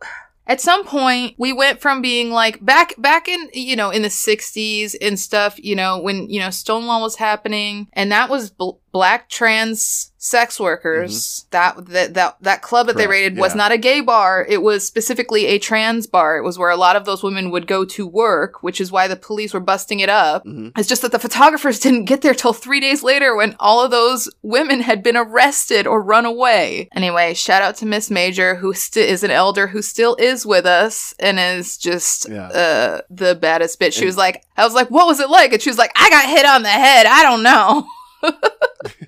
at 0.47 0.59
some 0.59 0.85
point 0.85 1.35
we 1.37 1.53
went 1.53 1.81
from 1.81 2.01
being 2.01 2.31
like 2.31 2.63
back 2.63 2.93
back 2.97 3.27
in 3.27 3.49
you 3.53 3.75
know 3.75 3.89
in 3.89 4.01
the 4.01 4.09
60s 4.09 4.95
and 5.01 5.19
stuff 5.19 5.57
you 5.63 5.75
know 5.75 5.99
when 5.99 6.29
you 6.29 6.39
know 6.39 6.49
stonewall 6.49 7.01
was 7.01 7.15
happening 7.15 7.87
and 7.93 8.11
that 8.11 8.29
was 8.29 8.49
bl- 8.49 8.79
black 8.91 9.29
trans 9.29 10.10
sex 10.23 10.59
workers 10.59 11.47
that, 11.49 11.75
that 11.87 12.13
that 12.13 12.37
that 12.41 12.61
club 12.61 12.85
that 12.85 12.95
they 12.95 13.03
Mm-hmm. 13.05 13.11
Raided 13.11 13.37
was 13.39 13.55
not 13.55 13.71
a 13.71 13.77
gay 13.79 14.01
bar 14.01 14.45
it 14.47 14.61
was 14.61 14.85
specifically 14.85 15.47
a 15.47 15.57
trans 15.57 16.05
bar 16.05 16.37
it 16.37 16.43
was 16.43 16.59
where 16.59 16.69
a 16.69 16.75
lot 16.77 16.95
of 16.95 17.05
those 17.05 17.23
women 17.23 17.49
would 17.49 17.65
go 17.65 17.83
to 17.85 18.05
work 18.05 18.61
which 18.61 18.79
is 18.79 18.91
why 18.91 19.07
the 19.07 19.15
police 19.15 19.51
were 19.51 19.59
busting 19.59 19.99
it 19.99 20.09
up 20.09 20.45
Mhm. 20.45 20.73
it's 20.77 20.87
just 20.87 21.01
that 21.01 21.11
the 21.11 21.17
photographers 21.17 21.79
didn't 21.85 22.05
get 22.05 22.21
there 22.21 22.35
till 22.35 22.53
three 22.53 22.79
days 22.79 23.01
later 23.01 23.35
when 23.35 23.55
all 23.59 23.83
of 23.83 23.89
those 23.89 24.29
women 24.43 24.81
had 24.81 25.01
been 25.01 25.17
arrested 25.17 25.87
or 25.87 26.01
run 26.03 26.25
away. 26.25 26.87
Anyway, 26.95 27.33
shout 27.33 27.63
out 27.63 27.75
to 27.77 27.85
Miss 27.87 28.11
Major, 28.11 28.55
who 28.55 28.73
st- 28.75 29.09
is 29.09 29.23
an 29.23 29.31
elder 29.31 29.65
who 29.67 29.81
still 29.81 30.15
is 30.19 30.45
with 30.45 30.67
us 30.67 31.15
and 31.19 31.39
is 31.39 31.77
just 31.77 32.29
Yeah. 32.29 32.47
uh, 32.47 33.01
the 33.09 33.33
baddest 33.33 33.79
bitch. 33.79 33.93
She 33.93 34.01
And- 34.01 34.05
was 34.07 34.17
like, 34.17 34.43
I 34.55 34.63
was 34.65 34.75
like, 34.75 34.89
what 34.91 35.07
was 35.07 35.19
it 35.19 35.29
like? 35.31 35.51
And 35.53 35.61
she 35.61 35.69
was 35.71 35.79
like, 35.79 35.91
I 35.95 36.09
got 36.11 36.29
hit 36.29 36.45
on 36.45 36.61
the 36.61 36.69
head. 36.69 37.07
I 37.07 37.23
don't 37.23 37.41
know. 37.43 37.87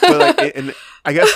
but 0.00 0.38
like, 0.38 0.52
and 0.56 0.74
I 1.04 1.12
guess 1.12 1.30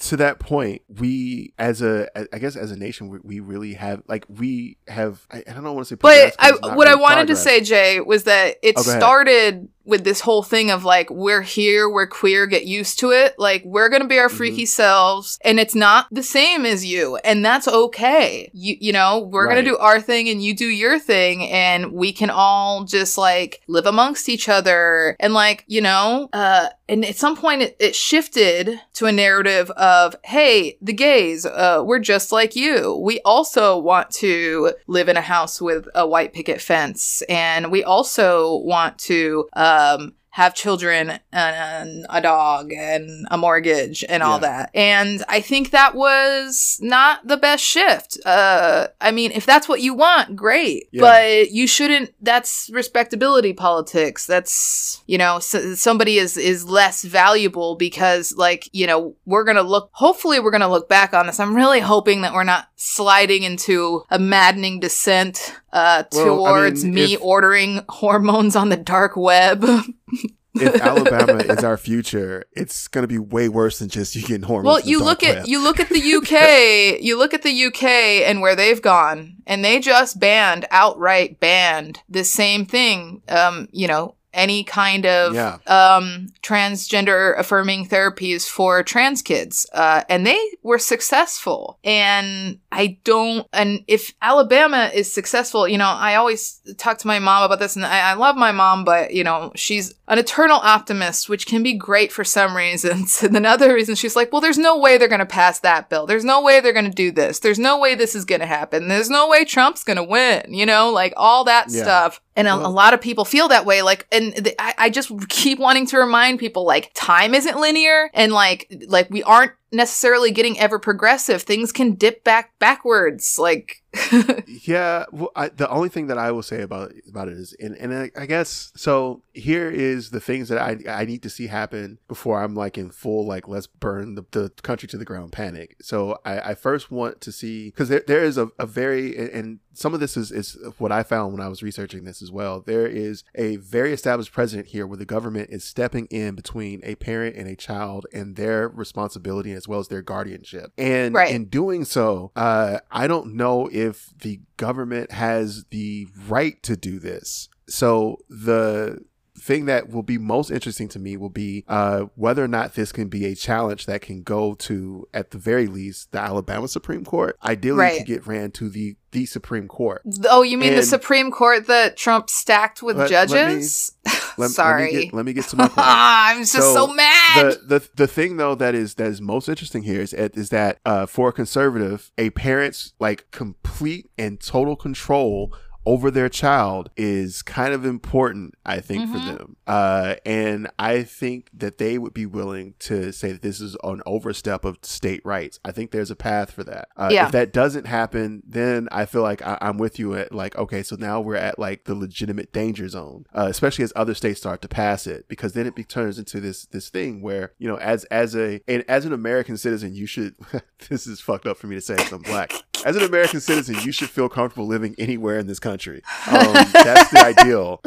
to 0.00 0.16
that 0.18 0.38
point, 0.38 0.82
we 0.88 1.52
as 1.58 1.82
a, 1.82 2.08
I 2.32 2.38
guess 2.38 2.54
as 2.56 2.70
a 2.70 2.76
nation, 2.76 3.08
we, 3.08 3.18
we 3.22 3.40
really 3.40 3.74
have 3.74 4.02
like 4.06 4.24
we 4.28 4.76
have. 4.86 5.26
I, 5.30 5.38
I 5.48 5.52
don't 5.52 5.64
want 5.64 5.80
to 5.80 5.84
say, 5.86 5.98
But 6.00 6.34
I, 6.38 6.52
what 6.74 6.86
I 6.86 6.94
wanted 6.94 7.26
progress. 7.26 7.38
to 7.42 7.44
say, 7.44 7.60
Jay, 7.60 8.00
was 8.00 8.24
that 8.24 8.56
it 8.62 8.74
Oh, 8.78 8.82
started 8.82 9.68
with 9.88 10.04
this 10.04 10.20
whole 10.20 10.42
thing 10.42 10.70
of 10.70 10.84
like, 10.84 11.08
we're 11.10 11.40
here, 11.40 11.88
we're 11.88 12.06
queer, 12.06 12.46
get 12.46 12.66
used 12.66 12.98
to 12.98 13.10
it. 13.10 13.34
Like, 13.38 13.62
we're 13.64 13.88
gonna 13.88 14.06
be 14.06 14.18
our 14.18 14.28
Mhm. 14.28 14.36
freaky 14.36 14.66
selves, 14.66 15.38
and 15.42 15.58
it's 15.58 15.74
not 15.74 16.06
the 16.12 16.22
same 16.22 16.66
as 16.66 16.84
you, 16.84 17.16
and 17.24 17.42
that's 17.44 17.66
okay. 17.66 18.50
You, 18.52 18.76
you 18.80 18.92
know, 18.92 19.26
we're 19.32 19.46
Right. 19.46 19.54
gonna 19.56 19.66
do 19.66 19.78
our 19.78 19.98
thing, 20.00 20.28
and 20.28 20.44
you 20.44 20.54
do 20.54 20.66
your 20.66 20.98
thing, 20.98 21.48
and 21.50 21.92
we 21.92 22.12
can 22.12 22.28
all 22.28 22.84
just 22.84 23.16
like 23.16 23.60
live 23.66 23.86
amongst 23.86 24.28
each 24.28 24.46
other, 24.48 25.16
and 25.18 25.32
like, 25.32 25.64
you 25.66 25.80
know, 25.80 26.28
uh, 26.34 26.66
and 26.90 27.04
at 27.04 27.16
some 27.16 27.36
point 27.36 27.62
it, 27.62 27.76
it 27.80 27.94
shifted 27.94 28.78
to 28.94 29.06
a 29.06 29.12
narrative 29.12 29.70
of, 29.72 30.14
hey, 30.24 30.76
the 30.82 30.92
gays, 30.92 31.46
uh, 31.46 31.82
we're 31.84 31.98
just 31.98 32.30
like 32.30 32.54
you. 32.54 32.94
We 33.02 33.20
also 33.24 33.76
want 33.78 34.10
to 34.16 34.72
live 34.86 35.08
in 35.08 35.16
a 35.16 35.22
house 35.22 35.60
with 35.62 35.86
a 35.94 36.06
white 36.06 36.32
picket 36.34 36.60
fence, 36.60 37.22
and 37.28 37.70
we 37.72 37.82
also 37.84 38.56
want 38.64 38.98
to 38.98 39.48
um, 39.78 40.14
have 40.38 40.54
children 40.54 41.18
and 41.32 42.06
a 42.08 42.20
dog 42.20 42.72
and 42.72 43.26
a 43.28 43.36
mortgage 43.36 44.04
and 44.08 44.22
all 44.22 44.36
Yeah. 44.40 44.48
that. 44.48 44.70
And 44.72 45.24
I 45.28 45.40
think 45.40 45.70
that 45.72 45.96
was 45.96 46.78
not 46.80 47.26
the 47.26 47.36
best 47.36 47.64
shift. 47.64 48.18
Uh, 48.24 48.86
I 49.00 49.10
mean, 49.10 49.32
if 49.32 49.44
that's 49.46 49.68
what 49.68 49.80
you 49.80 49.94
want, 49.94 50.36
great. 50.36 50.88
Yeah. 50.92 51.00
But 51.00 51.50
you 51.50 51.66
shouldn't. 51.66 52.14
That's 52.22 52.70
respectability 52.72 53.52
politics. 53.52 54.26
That's 54.26 55.02
you 55.06 55.18
know, 55.18 55.38
s 55.38 55.56
somebody 55.74 56.18
is 56.18 56.36
is 56.36 56.64
less 56.64 57.02
valuable 57.02 57.74
because 57.74 58.32
like 58.36 58.68
you 58.72 58.86
know 58.86 59.16
we're 59.26 59.44
gonna 59.44 59.62
look. 59.74 59.90
Hopefully, 59.92 60.38
we're 60.38 60.52
gonna 60.52 60.70
look 60.70 60.88
back 60.88 61.14
on 61.14 61.26
this. 61.26 61.40
I'm 61.40 61.56
really 61.56 61.80
hoping 61.80 62.22
that 62.22 62.32
we're 62.32 62.44
not 62.44 62.68
sliding 62.76 63.42
into 63.42 64.04
a 64.08 64.20
maddening 64.20 64.78
descent 64.78 65.52
uh, 65.72 66.04
Well, 66.12 66.46
I 66.46 66.50
towards 66.50 66.84
mean, 66.84 66.94
me 66.94 67.14
if- 67.14 67.22
ordering 67.22 67.82
hormones 67.88 68.54
on 68.54 68.68
the 68.68 68.76
dark 68.76 69.16
web. 69.16 69.64
if 70.54 70.80
Alabama 70.80 71.38
is 71.38 71.64
our 71.64 71.76
future, 71.76 72.44
it's 72.52 72.88
going 72.88 73.02
to 73.02 73.08
be 73.08 73.18
way 73.18 73.48
worse 73.48 73.78
than 73.78 73.88
just 73.88 74.14
you 74.14 74.22
getting 74.22 74.42
hormones. 74.42 74.66
Well, 74.66 74.80
you 74.80 75.02
look 75.02 75.22
at 75.22 75.46
you 75.46 75.62
look 75.62 75.80
at 75.80 75.88
the 75.88 76.14
UK, 76.96 77.02
you 77.02 77.18
look 77.18 77.34
at 77.34 77.42
the 77.42 77.64
UK 77.66 77.84
and 78.28 78.40
where 78.40 78.56
they've 78.56 78.80
gone, 78.80 79.36
and 79.46 79.64
they 79.64 79.80
just 79.80 80.18
banned 80.18 80.66
outright 80.70 81.40
banned 81.40 82.02
the 82.08 82.24
same 82.24 82.64
thing. 82.66 83.22
Um, 83.28 83.68
you 83.72 83.88
know, 83.88 84.14
any 84.38 84.62
kind 84.64 85.04
of 85.04 85.34
Yeah. 85.34 85.58
um 85.66 86.28
transgender 86.42 87.38
affirming 87.38 87.86
therapies 87.88 88.48
for 88.48 88.82
trans 88.82 89.20
kids, 89.22 89.66
uh, 89.74 90.02
and 90.08 90.26
they 90.26 90.40
were 90.62 90.78
successful. 90.78 91.78
And 91.84 92.58
I 92.72 92.98
don't, 93.04 93.46
and 93.52 93.82
if 93.86 94.14
Alabama 94.22 94.90
is 94.94 95.10
successful, 95.12 95.66
you 95.68 95.78
know, 95.78 95.86
I 95.88 96.14
always 96.16 96.60
talk 96.78 96.98
to 96.98 97.06
my 97.06 97.18
mom 97.18 97.42
about 97.44 97.58
this, 97.58 97.76
and 97.76 97.84
I, 97.84 98.10
I 98.10 98.14
love 98.14 98.36
my 98.36 98.52
mom, 98.52 98.84
but 98.84 99.12
you 99.12 99.24
know, 99.24 99.52
she's 99.54 99.94
an 100.06 100.18
eternal 100.18 100.58
optimist, 100.62 101.28
which 101.28 101.46
can 101.46 101.62
be 101.62 101.74
great 101.74 102.12
for 102.12 102.24
some 102.24 102.56
reasons. 102.56 103.22
And 103.28 103.34
then 103.34 103.44
other 103.46 103.74
reasons, 103.74 103.98
she's 103.98 104.16
like, 104.16 104.32
well, 104.32 104.40
there's 104.40 104.56
no 104.58 104.78
way 104.78 104.96
they're 104.96 105.08
going 105.08 105.18
to 105.18 105.26
pass 105.26 105.60
that 105.60 105.90
bill. 105.90 106.06
There's 106.06 106.24
no 106.24 106.40
way 106.40 106.60
they're 106.60 106.72
going 106.72 106.86
to 106.86 106.90
do 106.90 107.10
this. 107.10 107.40
There's 107.40 107.58
no 107.58 107.78
way 107.78 107.94
this 107.94 108.14
is 108.14 108.24
going 108.24 108.40
to 108.40 108.46
happen. 108.46 108.88
There's 108.88 109.10
no 109.10 109.28
way 109.28 109.44
Trump's 109.44 109.84
going 109.84 109.96
to 109.98 110.02
win, 110.04 110.54
you 110.54 110.64
know, 110.64 110.90
like 110.90 111.12
all 111.16 111.44
that 111.44 111.66
Yeah. 111.68 111.82
stuff. 111.82 112.20
And 112.38 112.46
a, 112.46 112.52
a 112.52 112.54
uh-huh. 112.54 112.70
lot 112.70 112.94
of 112.94 113.00
people 113.00 113.24
feel 113.24 113.48
that 113.48 113.66
way. 113.66 113.82
Like, 113.82 114.06
and 114.12 114.32
th- 114.32 114.54
I, 114.60 114.74
I 114.78 114.90
just 114.90 115.10
keep 115.28 115.58
wanting 115.58 115.86
to 115.88 115.98
remind 115.98 116.38
people, 116.38 116.64
like, 116.64 116.92
time 116.94 117.34
isn't 117.34 117.58
linear, 117.58 118.10
and 118.14 118.32
like, 118.32 118.72
like 118.86 119.10
we 119.10 119.24
aren't 119.24 119.52
necessarily 119.72 120.30
getting 120.30 120.58
ever 120.58 120.78
progressive. 120.78 121.42
Things 121.42 121.72
can 121.72 121.94
dip 121.94 122.24
back 122.24 122.58
backwards. 122.58 123.38
Like, 123.38 123.82
Yeah, 124.46 125.04
well, 125.12 125.30
I, 125.34 125.48
the 125.48 125.68
only 125.70 125.88
thing 125.88 126.08
that 126.08 126.18
I 126.18 126.30
will 126.30 126.42
say 126.42 126.62
about 126.62 126.92
about 127.08 127.28
it 127.28 127.34
is, 127.38 127.54
and, 127.58 127.74
and 127.76 127.94
I, 127.94 128.10
I 128.16 128.26
guess 128.26 128.72
so. 128.76 129.22
Here 129.32 129.70
is 129.70 130.10
the 130.10 130.20
things 130.20 130.48
that 130.48 130.58
I 130.58 130.78
I 130.90 131.04
need 131.04 131.22
to 131.22 131.30
see 131.30 131.46
happen 131.46 131.98
before 132.08 132.42
I'm 132.42 132.54
like 132.54 132.76
in 132.76 132.90
full 132.90 133.24
like 133.26 133.46
let's 133.48 133.66
burn 133.66 134.14
the, 134.14 134.24
the 134.32 134.50
country 134.62 134.88
to 134.88 134.98
the 134.98 135.04
ground 135.04 135.32
panic. 135.32 135.76
So 135.80 136.18
I, 136.24 136.50
I 136.50 136.54
first 136.54 136.90
want 136.90 137.20
to 137.22 137.32
see 137.32 137.66
because 137.70 137.88
there, 137.88 138.02
there 138.06 138.24
is 138.24 138.36
a, 138.36 138.48
a 138.58 138.66
very 138.66 139.16
and- 139.16 139.28
and 139.30 139.58
some 139.74 139.94
of 139.94 140.00
this 140.00 140.16
is 140.16 140.32
is 140.32 140.58
what 140.78 140.90
I 140.90 141.02
found 141.04 141.32
when 141.32 141.40
I 141.40 141.46
was 141.48 141.62
researching 141.62 142.02
this 142.04 142.20
as 142.20 142.32
well. 142.32 142.60
There 142.60 142.86
is 142.86 143.22
a 143.36 143.56
very 143.56 143.92
established 143.92 144.32
precedent 144.32 144.68
here 144.68 144.86
where 144.86 144.96
the 144.98 145.04
government 145.06 145.50
is 145.50 145.62
stepping 145.64 146.06
in 146.06 146.34
between 146.34 146.80
a 146.82 146.96
parent 146.96 147.36
and 147.36 147.46
a 147.48 147.54
child 147.54 148.06
and 148.12 148.34
their 148.36 148.68
responsibility 148.68 149.52
as 149.58 149.68
well 149.68 149.80
as 149.80 149.88
their 149.88 150.00
guardianship. 150.02 150.72
And 150.78 151.14
Right. 151.14 151.34
in 151.34 151.44
doing 151.46 151.84
so, 151.84 152.32
uh, 152.34 152.78
I 152.90 153.06
don't 153.06 153.34
know 153.34 153.68
if 153.70 154.06
the 154.22 154.40
government 154.56 155.12
has 155.12 155.64
the 155.70 156.06
right 156.28 156.62
to 156.62 156.76
do 156.76 156.98
this. 156.98 157.50
So 157.68 158.16
the 158.30 159.00
thing 159.40 159.66
that 159.66 159.88
will 159.90 160.02
be 160.02 160.18
most 160.18 160.50
interesting 160.50 160.88
to 160.88 160.98
me 160.98 161.16
will 161.16 161.28
be 161.28 161.64
uh, 161.68 162.06
whether 162.16 162.42
or 162.42 162.48
not 162.48 162.74
this 162.74 162.90
can 162.90 163.06
be 163.06 163.24
a 163.24 163.36
challenge 163.36 163.86
that 163.86 164.00
can 164.00 164.22
go 164.22 164.54
to, 164.54 165.06
at 165.14 165.30
the 165.30 165.38
very 165.38 165.68
least, 165.68 166.10
the 166.10 166.18
Alabama 166.18 166.66
Supreme 166.66 167.04
Court. 167.04 167.36
Ideally, 167.44 167.78
Right. 167.78 167.98
to 168.00 168.04
get 168.04 168.26
ran 168.26 168.50
to 168.52 168.68
the 168.68 168.96
the 169.10 169.24
Supreme 169.26 169.68
Court. 169.68 170.02
oh, 170.28 170.42
you 170.42 170.58
mean 170.58 170.74
the 170.74 170.82
Supreme 170.82 171.30
Court 171.30 171.66
that 171.66 171.96
Trump 171.96 172.28
stacked 172.28 172.82
with 172.82 172.98
Let- 172.98 173.10
let 173.10 173.28
me- 173.30 173.34
judges? 173.34 173.92
let, 174.38 174.50
Sorry. 174.50 174.84
Let 174.84 174.92
me, 174.94 175.04
get, 175.04 175.14
let 175.14 175.24
me 175.26 175.32
get 175.32 175.44
to 175.48 175.56
my 175.56 175.68
point. 175.68 175.78
I'm 175.78 176.38
just 176.40 176.52
so, 176.52 176.74
So, 176.74 176.86
mad. 176.92 177.36
the, 177.36 177.60
the 177.80 177.88
the 177.96 178.06
thing 178.06 178.36
though 178.36 178.54
that 178.54 178.74
is 178.74 178.94
that 178.94 179.06
is 179.08 179.20
most 179.20 179.48
interesting 179.48 179.82
here 179.82 180.00
is 180.00 180.12
is 180.14 180.48
that 180.50 180.78
uh, 180.86 181.06
for 181.06 181.28
a 181.28 181.32
conservative, 181.32 182.10
a 182.18 182.30
parent's 182.30 182.92
like 182.98 183.30
complete 183.30 184.10
and 184.18 184.40
total 184.40 184.76
control 184.76 185.52
over 185.88 186.10
their 186.10 186.28
child 186.28 186.90
is 186.98 187.40
kind 187.40 187.72
of 187.72 187.86
important, 187.86 188.54
I 188.66 188.78
think, 188.80 189.08
Mhm. 189.08 189.12
for 189.12 189.18
them. 189.18 189.56
Uh, 189.66 190.16
and 190.26 190.68
I 190.78 191.02
think 191.02 191.48
that 191.54 191.78
they 191.78 191.96
would 191.96 192.12
be 192.12 192.26
willing 192.26 192.74
to 192.80 193.10
say 193.10 193.32
that 193.32 193.40
this 193.40 193.58
is 193.58 193.74
an 193.82 194.02
overstep 194.04 194.66
of 194.66 194.76
state 194.82 195.22
rights. 195.24 195.58
I 195.64 195.72
think 195.72 195.90
there's 195.90 196.10
a 196.10 196.16
path 196.16 196.50
for 196.50 196.62
that. 196.64 196.88
Uh, 196.94 197.08
Yeah. 197.10 197.24
If 197.26 197.32
that 197.32 197.54
doesn't 197.54 197.86
happen, 197.86 198.42
then 198.46 198.88
I 198.92 199.06
feel 199.06 199.22
like 199.22 199.40
I, 199.40 199.56
I'm 199.62 199.78
with 199.78 199.98
you 199.98 200.14
at 200.14 200.30
like, 200.30 200.56
okay, 200.58 200.82
so 200.82 200.94
now 200.96 201.22
we're 201.22 201.36
at 201.36 201.58
like 201.58 201.84
the 201.84 201.94
legitimate 201.94 202.52
danger 202.52 202.86
zone, 202.90 203.24
uh, 203.34 203.46
especially 203.48 203.82
as 203.84 203.92
other 203.96 204.12
states 204.14 204.40
start 204.40 204.60
to 204.62 204.68
pass 204.68 205.06
it, 205.06 205.26
because 205.26 205.54
then 205.54 205.66
it 205.66 205.74
be, 205.74 205.84
turns 205.84 206.18
into 206.18 206.38
this 206.38 206.66
this 206.66 206.90
thing 206.90 207.22
where 207.22 207.52
you 207.58 207.66
know, 207.66 207.76
as 207.76 208.04
as 208.06 208.36
a 208.36 208.60
and 208.68 208.84
as 208.88 209.06
an 209.06 209.14
American 209.14 209.56
citizen, 209.56 209.94
you 209.94 210.04
should. 210.04 210.34
this 210.90 211.06
is 211.06 211.18
fucked 211.22 211.46
up 211.46 211.56
for 211.56 211.66
me 211.66 211.76
to 211.76 211.80
say 211.80 211.96
because 211.96 212.12
I'm 212.12 212.22
black. 212.22 212.52
As 212.84 212.94
an 212.94 213.02
American 213.02 213.40
citizen, 213.40 213.76
you 213.84 213.90
should 213.90 214.10
feel 214.10 214.28
comfortable 214.28 214.66
living 214.66 214.94
anywhere 214.98 215.38
in 215.38 215.46
this 215.48 215.58
country. 215.58 215.77
Um, 216.26 216.52
that's 216.72 217.10
the 217.10 217.34
ideal. 217.38 217.82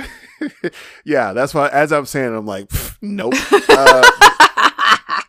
yeah, 1.06 1.34
that's 1.34 1.54
why. 1.54 1.68
As 1.70 1.92
I'm 1.92 2.06
saying, 2.06 2.36
I'm 2.36 2.46
like, 2.46 2.70
nope. 3.02 3.34
Uh, 3.70 4.31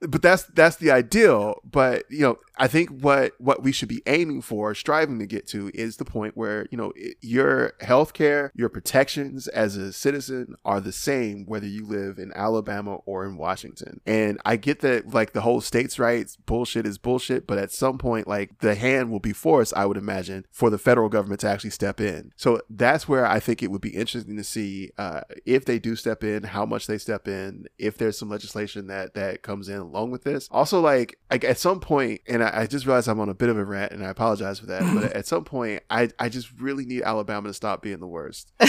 but 0.09 0.23
that's 0.23 0.45
that's 0.45 0.77
the 0.77 0.91
ideal. 0.91 1.61
But 1.65 2.05
you 2.11 2.21
know, 2.21 2.39
I 2.57 2.67
think 2.67 2.91
what 2.91 3.33
what 3.39 3.63
we 3.63 3.73
should 3.73 3.89
be 3.89 4.03
aiming 4.07 4.43
for, 4.43 4.75
striving 4.75 5.19
to 5.19 5.27
get 5.27 5.47
to, 5.49 5.71
is 5.75 5.97
the 5.97 6.05
point 6.05 6.37
where 6.37 6.67
you 6.71 6.79
know 6.79 6.93
your 7.21 7.75
healthcare, 7.81 8.51
your 8.55 8.69
protections 8.69 9.49
as 9.49 9.77
a 9.77 9.93
citizen 9.93 10.57
are 10.65 10.81
the 10.81 10.93
same 10.93 11.47
whether 11.47 11.67
you 11.67 11.87
live 11.87 12.19
in 12.19 12.33
Alabama 12.35 12.97
or 13.07 13.25
in 13.25 13.37
Washington. 13.37 14.01
And 14.07 14.41
I 14.45 14.57
get 14.57 14.81
that 14.81 15.13
like 15.13 15.33
the 15.33 15.43
whole 15.43 15.61
states' 15.61 15.99
rights 15.99 16.37
bullshit 16.37 16.87
is 16.87 16.99
bullshit, 16.99 17.47
but 17.47 17.59
at 17.59 17.73
some 17.73 17.99
point, 17.99 18.27
like 18.27 18.59
the 18.59 18.75
hand 18.75 19.11
will 19.11 19.21
be 19.21 19.33
forced, 19.33 19.75
I 19.75 19.87
would 19.87 19.97
imagine, 19.97 20.47
for 20.51 20.71
the 20.71 20.79
federal 20.79 21.09
government 21.09 21.41
to 21.41 21.49
actually 21.49 21.71
step 21.71 22.01
in. 22.01 22.33
So 22.37 22.61
that's 22.69 23.09
where 23.09 23.27
I 23.27 23.41
think 23.41 23.63
it 23.63 23.71
would 23.71 23.81
be 23.81 23.91
interesting 23.91 24.37
to 24.37 24.45
see 24.45 24.91
uh, 24.99 25.23
if 25.47 25.65
they 25.65 25.79
do 25.79 25.97
step 25.97 26.25
in, 26.25 26.43
how 26.43 26.67
much 26.67 26.87
they 26.87 26.99
step 26.99 27.29
in, 27.29 27.67
if 27.79 27.97
there's 27.97 28.19
some 28.19 28.29
legislation 28.29 28.89
that 28.89 29.15
that 29.15 29.43
comes 29.43 29.69
in 29.69 29.92
along 29.93 30.11
with 30.11 30.25
this. 30.25 30.49
Also, 30.51 30.81
like, 30.81 31.19
like 31.31 31.45
at 31.45 31.59
some 31.59 31.81
point, 31.81 32.21
and 32.27 32.43
I, 32.43 32.63
I 32.63 32.67
just 32.67 32.87
realized 32.87 33.09
I'm 33.09 33.21
on 33.21 33.29
a 33.29 33.35
bit 33.35 33.49
of 33.49 33.59
a 33.59 33.65
rant, 33.65 33.93
and 33.93 34.05
I 34.05 34.09
apologize 34.09 34.59
for 34.59 34.67
that. 34.67 34.83
but 34.95 35.13
at 35.17 35.27
some 35.27 35.45
point, 35.45 35.83
I 35.91 36.09
I 36.19 36.29
just 36.29 36.51
really 36.61 36.85
need 36.85 37.03
Alabama 37.03 37.49
to 37.49 37.55
stop 37.55 37.83
being 37.83 38.01
the 38.01 38.07
worst. 38.07 38.53
yeah, 38.61 38.69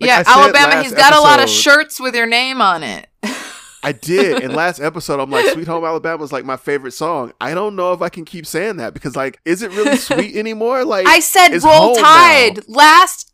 I 0.00 0.22
said 0.24 0.26
Alabama. 0.26 0.82
He's 0.82 0.92
got 0.92 1.14
a 1.14 1.20
lot 1.20 1.42
of 1.42 1.48
shirts 1.48 2.00
with 2.00 2.14
your 2.14 2.26
name 2.26 2.60
on 2.60 2.82
it. 2.82 3.08
I 3.82 3.92
did. 3.92 4.42
And 4.42 4.54
last 4.56 4.80
episode, 4.80 5.20
I'm 5.20 5.30
like, 5.30 5.46
Sweet 5.46 5.66
Home 5.66 5.84
Alabama 5.84 6.22
is 6.22 6.32
like 6.32 6.44
my 6.44 6.56
favorite 6.56 6.92
song. 6.92 7.32
I 7.40 7.54
don't 7.54 7.76
know 7.76 7.92
if 7.92 8.02
I 8.02 8.08
can 8.08 8.24
keep 8.24 8.46
saying 8.46 8.76
that 8.76 8.92
because, 8.94 9.16
like, 9.16 9.40
is 9.44 9.62
it 9.62 9.70
really 9.72 9.96
sweet 9.96 10.36
anymore? 10.44 10.84
Like, 10.84 11.06
I 11.06 11.20
said 11.20 11.50
roll 11.62 11.94
home 11.94 11.96
now. 11.96 12.02
tide 12.02 12.68
last 12.68 13.32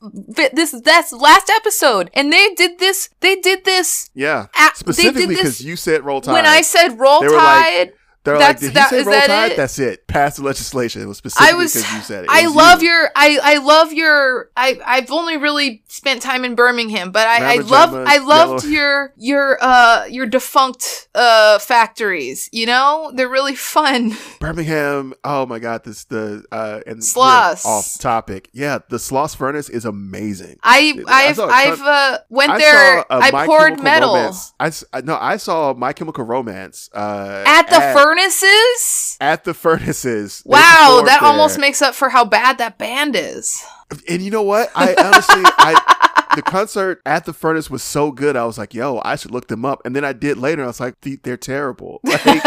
this 0.52 0.74
that's 0.84 1.12
last 1.12 1.50
episode, 1.50 2.10
and 2.14 2.32
they 2.32 2.54
did 2.54 2.78
this. 2.78 3.08
They 3.20 3.36
did 3.36 3.64
this 3.64 4.10
Yeah. 4.14 4.46
at, 4.54 4.76
Specifically 4.76 5.26
because 5.26 5.60
you 5.60 5.76
said 5.76 6.04
roll 6.04 6.20
tide. 6.20 6.32
when 6.32 6.46
I 6.46 6.60
said 6.60 6.98
roll 6.98 7.20
They 7.20 7.28
were 7.28 7.34
like, 7.36 7.44
tide. 7.64 7.92
They're 8.26 8.38
that's- 8.38 8.60
like, 8.62 8.72
did 8.72 8.74
that- 8.74 8.90
he 8.90 8.96
say 8.98 9.02
roll 9.04 9.12
that 9.12 9.26
tide? 9.28 9.52
it? 9.52 9.56
That's 9.56 9.78
it. 9.78 10.06
Pass 10.06 10.36
the 10.36 10.42
legislation. 10.42 11.00
It 11.02 11.06
was 11.06 11.16
specifically 11.16 11.48
I 11.48 11.54
was. 11.56 11.72
because 11.74 11.92
you 11.94 12.00
said 12.02 12.24
it. 12.24 12.30
It 12.30 12.30
I 12.30 12.46
love 12.46 12.82
you. 12.82 12.90
your. 12.90 13.10
I 13.16 13.38
I 13.42 13.56
love 13.58 13.92
your. 13.92 14.50
I 14.56 14.78
I've 14.84 15.10
only 15.10 15.36
really 15.38 15.82
spent 15.88 16.20
time 16.20 16.44
in 16.44 16.54
Birmingham, 16.54 17.10
but 17.12 17.26
I 17.26 17.54
I 17.54 17.56
love. 17.58 17.94
I 17.94 18.18
loved 18.18 18.64
Yellow- 18.64 18.74
your 18.74 19.12
your 19.16 19.58
uh 19.62 20.04
your 20.10 20.26
defunct 20.26 21.08
uh 21.14 21.58
factories. 21.58 22.48
You 22.52 22.66
know, 22.66 23.10
they're 23.14 23.28
really 23.28 23.54
fun. 23.54 24.16
Birmingham. 24.40 25.14
Oh 25.24 25.46
my 25.46 25.58
God. 25.58 25.84
This, 25.84 26.04
the, 26.04 26.44
uh, 26.52 26.80
and 26.86 26.96
we're 26.96 27.00
Sloss. 27.00 27.64
off 27.64 27.98
topic. 27.98 28.48
Yeah. 28.52 28.78
The 28.88 28.96
Sloss 28.96 29.36
Furnace 29.36 29.68
is 29.68 29.84
amazing. 29.84 30.58
I 30.62 31.02
I 31.06 31.26
I've 31.28 31.36
saw 31.36 31.46
a 31.48 31.52
I've 31.52 31.78
ton- 31.78 31.86
uh 31.88 32.18
went 32.28 32.50
I 32.52 32.58
there. 32.58 32.98
saw 33.02 33.04
a 33.10 33.18
I 33.20 33.30
My 33.30 33.46
poured 33.46 33.60
Chemical 33.68 33.84
metal 33.84 34.14
Romance. 34.14 34.52
I, 34.58 34.66
s- 34.66 34.84
I- 34.92 35.00
no, 35.02 35.16
I 35.20 35.36
saw 35.36 35.74
My 35.74 35.92
Chemical 35.92 36.24
Romance 36.24 36.90
uh, 36.94 37.44
at 37.46 37.68
the 37.68 37.80
furnaces. 38.16 39.16
at 39.20 39.44
the 39.44 39.54
furnaces. 39.54 40.42
Wow, 40.44 41.02
that 41.04 41.20
there. 41.20 41.28
almost 41.28 41.58
makes 41.58 41.82
up 41.82 41.94
for 41.94 42.08
how 42.08 42.24
bad 42.24 42.58
that 42.58 42.78
band 42.78 43.14
is. 43.16 43.64
And 44.08 44.22
you 44.22 44.30
know 44.30 44.42
what? 44.42 44.70
I 44.74 44.94
honestly, 44.94 45.42
I 45.58 46.32
the 46.34 46.42
concert 46.42 47.00
at 47.06 47.24
the 47.24 47.32
furnace 47.32 47.70
was 47.70 47.82
so 47.82 48.10
good. 48.10 48.36
I 48.36 48.44
was 48.44 48.58
like, 48.58 48.74
"Yo, 48.74 49.00
I 49.04 49.16
should 49.16 49.30
look 49.30 49.48
them 49.48 49.64
up." 49.64 49.82
And 49.84 49.94
then 49.94 50.04
I 50.04 50.12
did 50.12 50.38
later. 50.38 50.64
I 50.64 50.66
was 50.66 50.80
like, 50.80 50.94
"They're 51.22 51.36
terrible." 51.36 52.00
Like, 52.06 52.42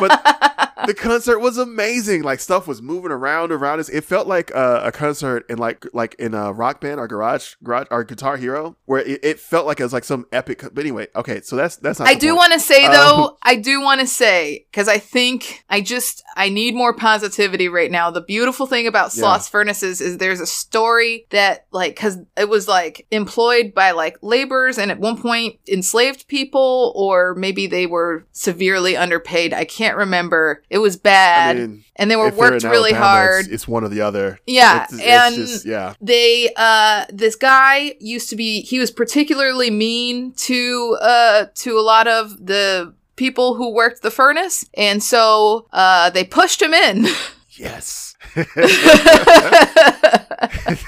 but 0.00 0.67
the 0.86 0.94
concert 0.94 1.38
was 1.40 1.58
amazing. 1.58 2.22
Like 2.22 2.40
stuff 2.40 2.66
was 2.66 2.82
moving 2.82 3.10
around 3.10 3.52
around 3.52 3.80
us. 3.80 3.88
It 3.88 4.04
felt 4.04 4.26
like 4.26 4.54
uh, 4.54 4.80
a 4.84 4.92
concert 4.92 5.44
in 5.48 5.58
like 5.58 5.86
like 5.92 6.14
in 6.14 6.34
a 6.34 6.52
rock 6.52 6.80
band 6.80 7.00
or 7.00 7.08
garage 7.08 7.54
garage 7.62 7.86
or 7.90 8.04
Guitar 8.04 8.36
Hero, 8.36 8.76
where 8.84 9.00
it, 9.00 9.24
it 9.24 9.40
felt 9.40 9.66
like 9.66 9.80
it 9.80 9.82
was 9.82 9.92
like 9.92 10.04
some 10.04 10.26
epic. 10.32 10.62
But 10.72 10.78
anyway, 10.80 11.08
okay, 11.16 11.40
so 11.40 11.56
that's 11.56 11.76
that's 11.76 11.98
not. 11.98 12.08
I 12.08 12.14
do 12.14 12.34
want 12.34 12.52
to 12.52 12.60
say 12.60 12.84
Um, 12.84 12.92
though, 12.92 13.38
I 13.42 13.56
do 13.56 13.80
want 13.80 14.00
to 14.00 14.06
say 14.06 14.66
because 14.70 14.88
I 14.88 14.98
think 14.98 15.64
I 15.68 15.80
just 15.80 16.22
I 16.36 16.48
need 16.48 16.74
more 16.74 16.92
positivity 16.92 17.68
right 17.68 17.90
now. 17.90 18.10
The 18.10 18.20
beautiful 18.20 18.66
thing 18.66 18.86
about 18.86 19.14
Yeah. 19.14 19.24
Sloss 19.24 19.50
Furnaces 19.50 20.00
is 20.00 20.18
there's 20.18 20.40
a 20.40 20.46
story 20.46 21.26
that 21.30 21.66
like 21.70 21.94
because 21.94 22.18
it 22.36 22.48
was 22.48 22.68
like 22.68 23.06
employed 23.10 23.74
by 23.74 23.92
like 23.92 24.16
laborers 24.22 24.78
and 24.78 24.90
at 24.90 25.00
one 25.00 25.20
point 25.20 25.58
enslaved 25.68 26.28
people 26.28 26.92
or 26.94 27.34
maybe 27.34 27.66
they 27.66 27.86
were 27.86 28.24
severely 28.32 28.96
underpaid. 28.96 29.52
I 29.52 29.64
can't 29.64 29.96
remember. 29.96 30.62
It 30.70 30.77
was 30.80 30.96
I 30.96 31.00
bad 31.02 31.56
mean, 31.56 31.84
and 31.96 32.10
they 32.10 32.16
were 32.16 32.30
worked 32.30 32.64
really 32.64 32.92
Alabama, 32.92 33.04
hard. 33.06 33.44
It's, 33.46 33.48
it's 33.54 33.68
one 33.68 33.84
or 33.84 33.88
the 33.88 34.00
other. 34.00 34.38
Yeah, 34.46 34.84
It's- 34.84 34.92
it's 34.94 35.02
and 35.02 35.34
just- 35.36 35.64
yeah. 35.66 35.94
they 36.00 36.50
uh 36.56 37.04
this 37.12 37.36
guy 37.36 37.94
used 38.00 38.30
to 38.30 38.36
be 38.36 38.60
he 38.62 38.78
was 38.78 38.90
particularly 38.90 39.70
mean 39.70 40.32
to 40.32 40.96
uh 41.00 41.46
to 41.56 41.78
a 41.78 41.82
lot 41.82 42.06
of 42.08 42.46
the 42.46 42.94
people 43.16 43.54
who 43.54 43.72
worked 43.74 44.02
the 44.02 44.10
furnace 44.12 44.64
and 44.74 45.02
so 45.02 45.66
uh 45.72 46.08
they 46.10 46.22
pushed 46.24 46.62
him 46.62 46.72
in 46.72 47.06
Yes. 47.50 48.07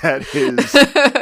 That 0.03 0.27
is 0.35 0.73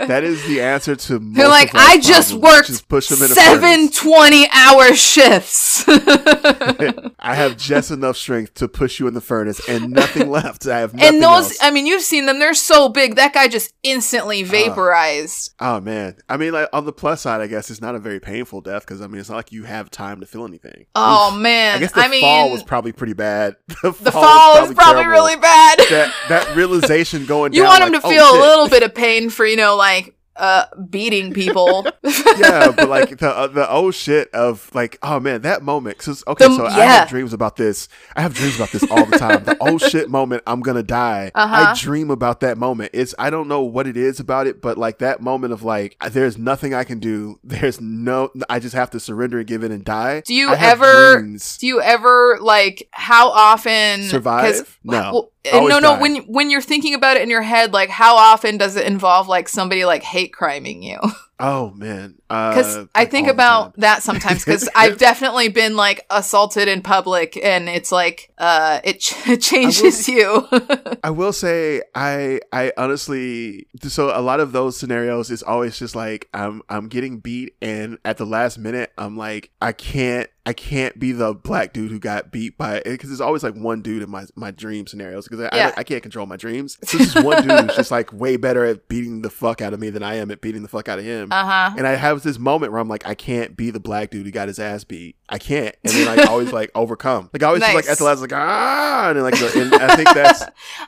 that 0.08 0.24
is 0.24 0.44
the 0.46 0.60
answer 0.60 0.96
to 0.96 1.20
most 1.20 1.36
They're 1.36 1.48
like, 1.48 1.74
I 1.74 1.98
just 1.98 2.32
worked 2.34 2.68
Just 2.68 2.88
push 2.88 3.08
them 3.08 3.22
in 3.22 3.28
seven 3.28 3.90
20 3.90 4.48
hour 4.52 4.94
shifts. 4.94 5.84
I 5.88 7.34
have 7.34 7.56
just 7.56 7.90
enough 7.90 8.16
strength 8.16 8.54
to 8.54 8.68
push 8.68 9.00
you 9.00 9.06
in 9.06 9.14
the 9.14 9.20
furnace 9.20 9.66
and 9.68 9.90
nothing 9.90 10.30
left. 10.30 10.66
I 10.66 10.80
have 10.80 10.94
nothing 10.94 11.14
and 11.14 11.22
those, 11.22 11.50
else. 11.50 11.58
I 11.62 11.70
mean, 11.70 11.86
you've 11.86 12.02
seen 12.02 12.26
them. 12.26 12.38
They're 12.38 12.54
so 12.54 12.88
big. 12.88 13.16
That 13.16 13.32
guy 13.32 13.48
just 13.48 13.72
instantly 13.82 14.42
ah. 14.44 14.48
vaporized. 14.48 15.54
oh 15.60 15.80
man. 15.80 16.16
I 16.28 16.36
mean, 16.36 16.52
like 16.52 16.68
on 16.72 16.84
the 16.84 16.92
plus 16.92 17.22
side, 17.22 17.40
I 17.40 17.46
guess 17.46 17.70
it's 17.70 17.80
not 17.80 17.94
a 17.94 17.98
very 17.98 18.20
painful 18.20 18.60
death 18.60 18.82
because 18.84 19.00
I 19.00 19.06
mean, 19.06 19.20
it's 19.20 19.30
not 19.30 19.36
like 19.36 19.52
you 19.52 19.64
have 19.64 19.90
time 19.90 20.20
to 20.20 20.26
feel 20.26 20.44
anything. 20.44 20.86
oh, 20.94 21.32
Oof. 21.34 21.40
man. 21.40 21.76
I 21.76 21.78
guess 21.80 21.92
the 21.92 22.08
mean, 22.08 22.20
fall 22.20 22.50
was 22.50 22.62
probably 22.62 22.92
pretty 22.92 23.14
bad. 23.14 23.56
The 23.80 23.92
the 23.92 24.10
fall, 24.10 24.22
fall 24.22 24.64
is 24.64 24.74
probably 24.74 25.06
really 25.06 25.36
bad. 25.36 25.78
that 25.78 26.07
that 26.28 26.54
realization 26.56 27.26
going. 27.26 27.52
you 27.52 27.62
down, 27.62 27.68
want 27.68 27.84
him 27.84 27.92
like, 27.92 28.02
to 28.02 28.09
oh, 28.09 28.11
feel 28.11 28.30
a 28.30 28.38
little 28.40 28.68
bit 28.68 28.82
of 28.82 28.94
pain 28.94 29.30
for, 29.30 29.46
you 29.46 29.56
know, 29.56 29.76
like, 29.76 30.14
uh, 30.38 30.66
beating 30.88 31.32
people. 31.34 31.84
yeah, 32.38 32.70
but 32.70 32.88
like 32.88 33.18
the 33.18 33.28
uh, 33.28 33.46
the 33.48 33.70
old 33.70 33.94
shit 33.94 34.32
of 34.32 34.70
like, 34.74 34.98
oh 35.02 35.20
man, 35.20 35.42
that 35.42 35.62
moment. 35.62 35.98
Cause 35.98 36.22
okay, 36.26 36.46
The- 36.46 36.56
so 36.56 36.66
I 36.66 36.84
have 36.84 37.09
dreams 37.09 37.32
about 37.32 37.56
this. 37.56 37.88
I 38.16 38.22
have 38.22 38.34
dreams 38.34 38.56
about 38.56 38.70
this 38.70 38.88
all 38.90 39.04
the 39.04 39.18
time. 39.18 39.44
the 39.44 39.59
old 39.59 39.82
shit 39.82 40.09
moment, 40.09 40.42
I'm 40.46 40.61
gonna 40.61 40.82
die. 40.82 41.32
Uh-huh. 41.34 41.72
I 41.74 41.74
dream 41.78 42.11
about 42.11 42.40
that 42.40 42.56
moment. 42.56 42.90
It's 42.94 43.14
I 43.18 43.30
don't 43.30 43.48
know 43.48 43.62
what 43.62 43.86
it 43.86 43.96
is 43.96 44.20
about 44.20 44.46
it, 44.46 44.62
but 44.62 44.78
like 44.78 44.98
that 44.98 45.20
moment 45.20 45.52
of 45.52 45.62
like, 45.62 45.96
there's 46.11 46.38
nothing 46.38 46.72
I 46.72 46.84
can 46.84 47.00
do. 47.00 47.38
There's 47.42 47.80
no, 47.80 48.30
I 48.48 48.61
just 48.61 48.74
have 48.74 48.90
to 48.90 49.00
surrender 49.00 49.38
and 49.38 49.46
give 49.46 49.64
in 49.64 49.72
and 49.72 49.84
die. 49.84 50.22
Do 50.24 50.34
you 50.34 50.52
ever- 50.54 51.18
dreams. 51.20 51.59
Do 51.59 51.66
you 51.66 51.80
ever 51.80 52.38
like 52.40 52.88
how 52.92 53.30
often 53.30 54.02
Survive? 54.02 54.78
No. 54.84 54.92
well, 55.12 55.32
no, 55.45 55.78
no. 55.78 55.80
die. 55.80 56.01
When 56.01 56.16
when 56.24 56.51
you're 56.51 56.61
thinking 56.62 56.95
about 56.95 57.16
it 57.16 57.22
in 57.22 57.30
your 57.30 57.43
head, 57.43 57.72
like 57.72 57.91
how 57.91 58.16
often 58.16 58.57
does 58.59 58.76
it 58.76 58.86
involve 58.86 59.28
like 59.28 59.49
somebody 59.49 59.84
like 59.84 60.03
hate 60.03 60.32
criming 60.32 60.82
you? 60.82 60.99
Oh 61.41 61.70
man, 61.70 62.14
Because 62.28 62.76
Uh, 62.76 62.86
I 62.95 63.05
think 63.05 63.28
about 63.28 63.76
that 63.76 64.03
sometimes. 64.03 64.45
Because 64.45 64.68
I've 64.74 64.99
definitely 64.99 65.49
been 65.49 65.76
like 65.76 66.05
assaulted 66.11 66.66
in 66.66 66.82
public, 66.82 67.39
and 67.43 67.68
it's 67.68 67.93
like 67.93 68.32
uh, 68.39 68.80
it, 68.82 69.01
ch- 69.01 69.14
it 69.28 69.41
changes 69.41 70.09
you. 70.09 70.49
I 71.05 71.11
will 71.11 71.32
say 71.32 71.82
I 71.95 72.41
I 72.53 72.72
honestly 72.76 73.66
so 73.82 74.11
a 74.16 74.20
lot 74.20 74.41
of 74.41 74.53
those 74.53 74.76
scenarios 74.76 75.30
is 75.30 75.43
always 75.43 75.78
just 75.78 75.95
like 75.95 76.28
I'm 76.34 76.62
I'm 76.68 76.89
getting 76.89 77.18
beat 77.18 77.55
and 77.62 77.99
at 78.05 78.16
the 78.16 78.26
last 78.26 78.59
minute 78.59 78.93
I'm 78.99 79.16
like 79.16 79.51
I 79.62 79.72
can't 79.72 80.28
I 80.45 80.53
can't 80.55 80.99
be 80.99 81.12
the 81.12 81.34
black 81.34 81.72
dude 81.72 81.91
who 81.91 81.99
got 81.99 82.32
beat 82.32 82.57
by 82.57 82.80
because 82.84 83.11
there's 83.11 83.20
always 83.20 83.43
like 83.43 83.55
one 83.55 83.82
dude 83.82 84.03
in 84.03 84.11
my 84.11 84.24
my 84.34 84.51
dream 84.51 84.86
scenarios 84.86 85.28
because 85.28 85.49
I, 85.53 85.57
Yeah. 85.57 85.72
I, 85.76 85.80
I 85.80 85.84
can't 85.84 86.03
control 86.03 86.26
my 86.26 86.36
dreams. 86.36 86.78
So 86.84 86.99
just 86.99 87.22
one 87.22 87.47
dude 87.47 87.61
who's 87.61 87.76
just 87.76 87.91
like 87.91 88.12
way 88.12 88.36
better 88.36 88.64
at 88.64 88.89
beating 88.89 89.22
the 89.22 89.30
fuck 89.30 89.61
out 89.61 89.72
of 89.74 89.80
me 89.80 89.91
than 89.91 90.03
I 90.03 90.14
am 90.16 90.30
at 90.30 90.41
beating 90.41 90.62
the 90.62 90.68
fuck 90.68 90.89
out 90.89 90.99
of 90.99 91.05
him. 91.05 91.28
Him. 91.29 91.33
Uh 91.33 91.45
huh. 91.45 91.74
And 91.79 91.87
I 91.87 91.95
have 91.95 92.22
this 92.22 92.39
moment 92.39 92.72
where 92.72 92.81
I'm 92.81 92.89
like, 92.89 93.07
I 93.07 93.14
can't 93.14 93.57
be 93.57 93.70
the 93.70 93.81
black 93.81 94.11
dude 94.11 94.26
who 94.26 94.33
got 94.33 94.49
his 94.49 94.59
ass 94.59 94.85
beat. 94.85 95.16
I 95.29 95.39
can't. 95.39 95.74
And 95.85 95.93
then 95.95 96.18
I 96.18 96.24
always 96.24 96.53
like 96.53 96.70
overcome. 96.74 97.31
Like 97.33 97.43
I 97.43 97.47
always 97.47 97.62
like 97.62 97.74
Nice. 97.74 97.89
at 97.91 97.99
the 97.99 98.05
last 98.05 98.20
like 98.20 98.33
ah, 98.33 99.09
and 99.09 99.16
then, 99.16 99.24
like 99.24 99.39
the, 99.39 99.61
and 99.62 99.74
I 99.83 99.95
think 99.97 100.09
that's 100.14 100.43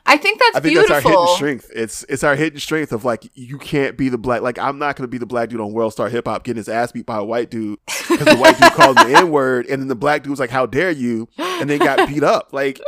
I 0.07 0.17
think 0.17 0.39
that's 0.41 0.57
I 0.57 0.61
think 0.61 0.73
beautiful. 0.75 0.95
that's 0.95 1.05
our 1.07 1.11
hidden 1.13 1.35
strength. 1.37 1.71
It's 1.75 2.05
it's 2.09 2.25
our 2.25 2.35
hidden 2.37 2.59
strength 2.61 2.93
of 2.93 3.05
like 3.05 3.29
you 3.35 3.59
can't 3.59 3.97
be 3.97 4.09
the 4.09 4.19
black. 4.19 4.43
Like 4.43 4.59
I'm 4.59 4.79
not 4.79 4.97
gonna 4.97 5.09
be 5.09 5.19
the 5.19 5.27
black 5.27 5.49
dude 5.51 5.61
on 5.61 5.73
World 5.73 5.93
Star 5.93 6.09
Hip 6.09 6.27
Hop 6.27 6.45
getting 6.45 6.57
his 6.59 6.69
ass 6.69 6.93
beat 6.93 7.07
by 7.07 7.19
a 7.19 7.25
white 7.25 7.51
dude 7.51 7.79
because 7.87 8.25
the 8.27 8.37
white 8.37 8.59
dude 8.59 8.73
called 8.75 8.97
the 8.97 9.13
N 9.17 9.31
word, 9.31 9.67
and 9.67 9.81
then 9.83 9.89
the 9.89 9.95
black 9.95 10.23
dude 10.23 10.31
was 10.31 10.41
like, 10.41 10.51
"How 10.51 10.67
dare 10.67 10.91
you?" 10.91 11.29
and 11.39 11.69
then 11.69 11.79
got 11.79 12.09
beat 12.09 12.23
up. 12.23 12.53
Like 12.53 12.81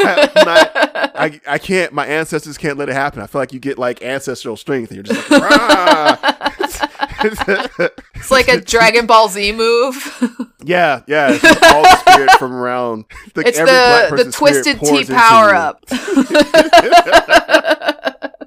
I'm. 0.00 1.08
I, 1.18 1.40
I 1.46 1.58
can't. 1.58 1.92
My 1.92 2.06
ancestors 2.06 2.56
can't 2.56 2.78
let 2.78 2.88
it 2.88 2.94
happen. 2.94 3.20
I 3.20 3.26
feel 3.26 3.40
like 3.40 3.52
you 3.52 3.60
get 3.60 3.78
like 3.78 4.02
ancestral 4.02 4.56
strength, 4.56 4.90
and 4.90 4.96
you're 4.96 5.02
just 5.02 5.30
like, 5.30 5.42
"Rah!" 5.42 6.16
it's 8.14 8.30
like 8.30 8.48
a 8.48 8.60
Dragon 8.60 9.06
Ball 9.06 9.28
Z 9.28 9.52
move. 9.52 10.54
yeah, 10.62 11.02
yeah. 11.06 11.32
It's 11.32 11.44
all 11.44 11.82
the 11.82 11.96
spirit 11.96 12.30
from 12.32 12.52
around. 12.52 13.04
Like 13.34 13.46
it's 13.46 13.58
every 13.58 13.72
black 13.72 14.10
the 14.10 14.24
the 14.24 14.32
twisted 14.32 14.80
T 14.80 15.04
power 15.06 15.54
up. 15.54 15.84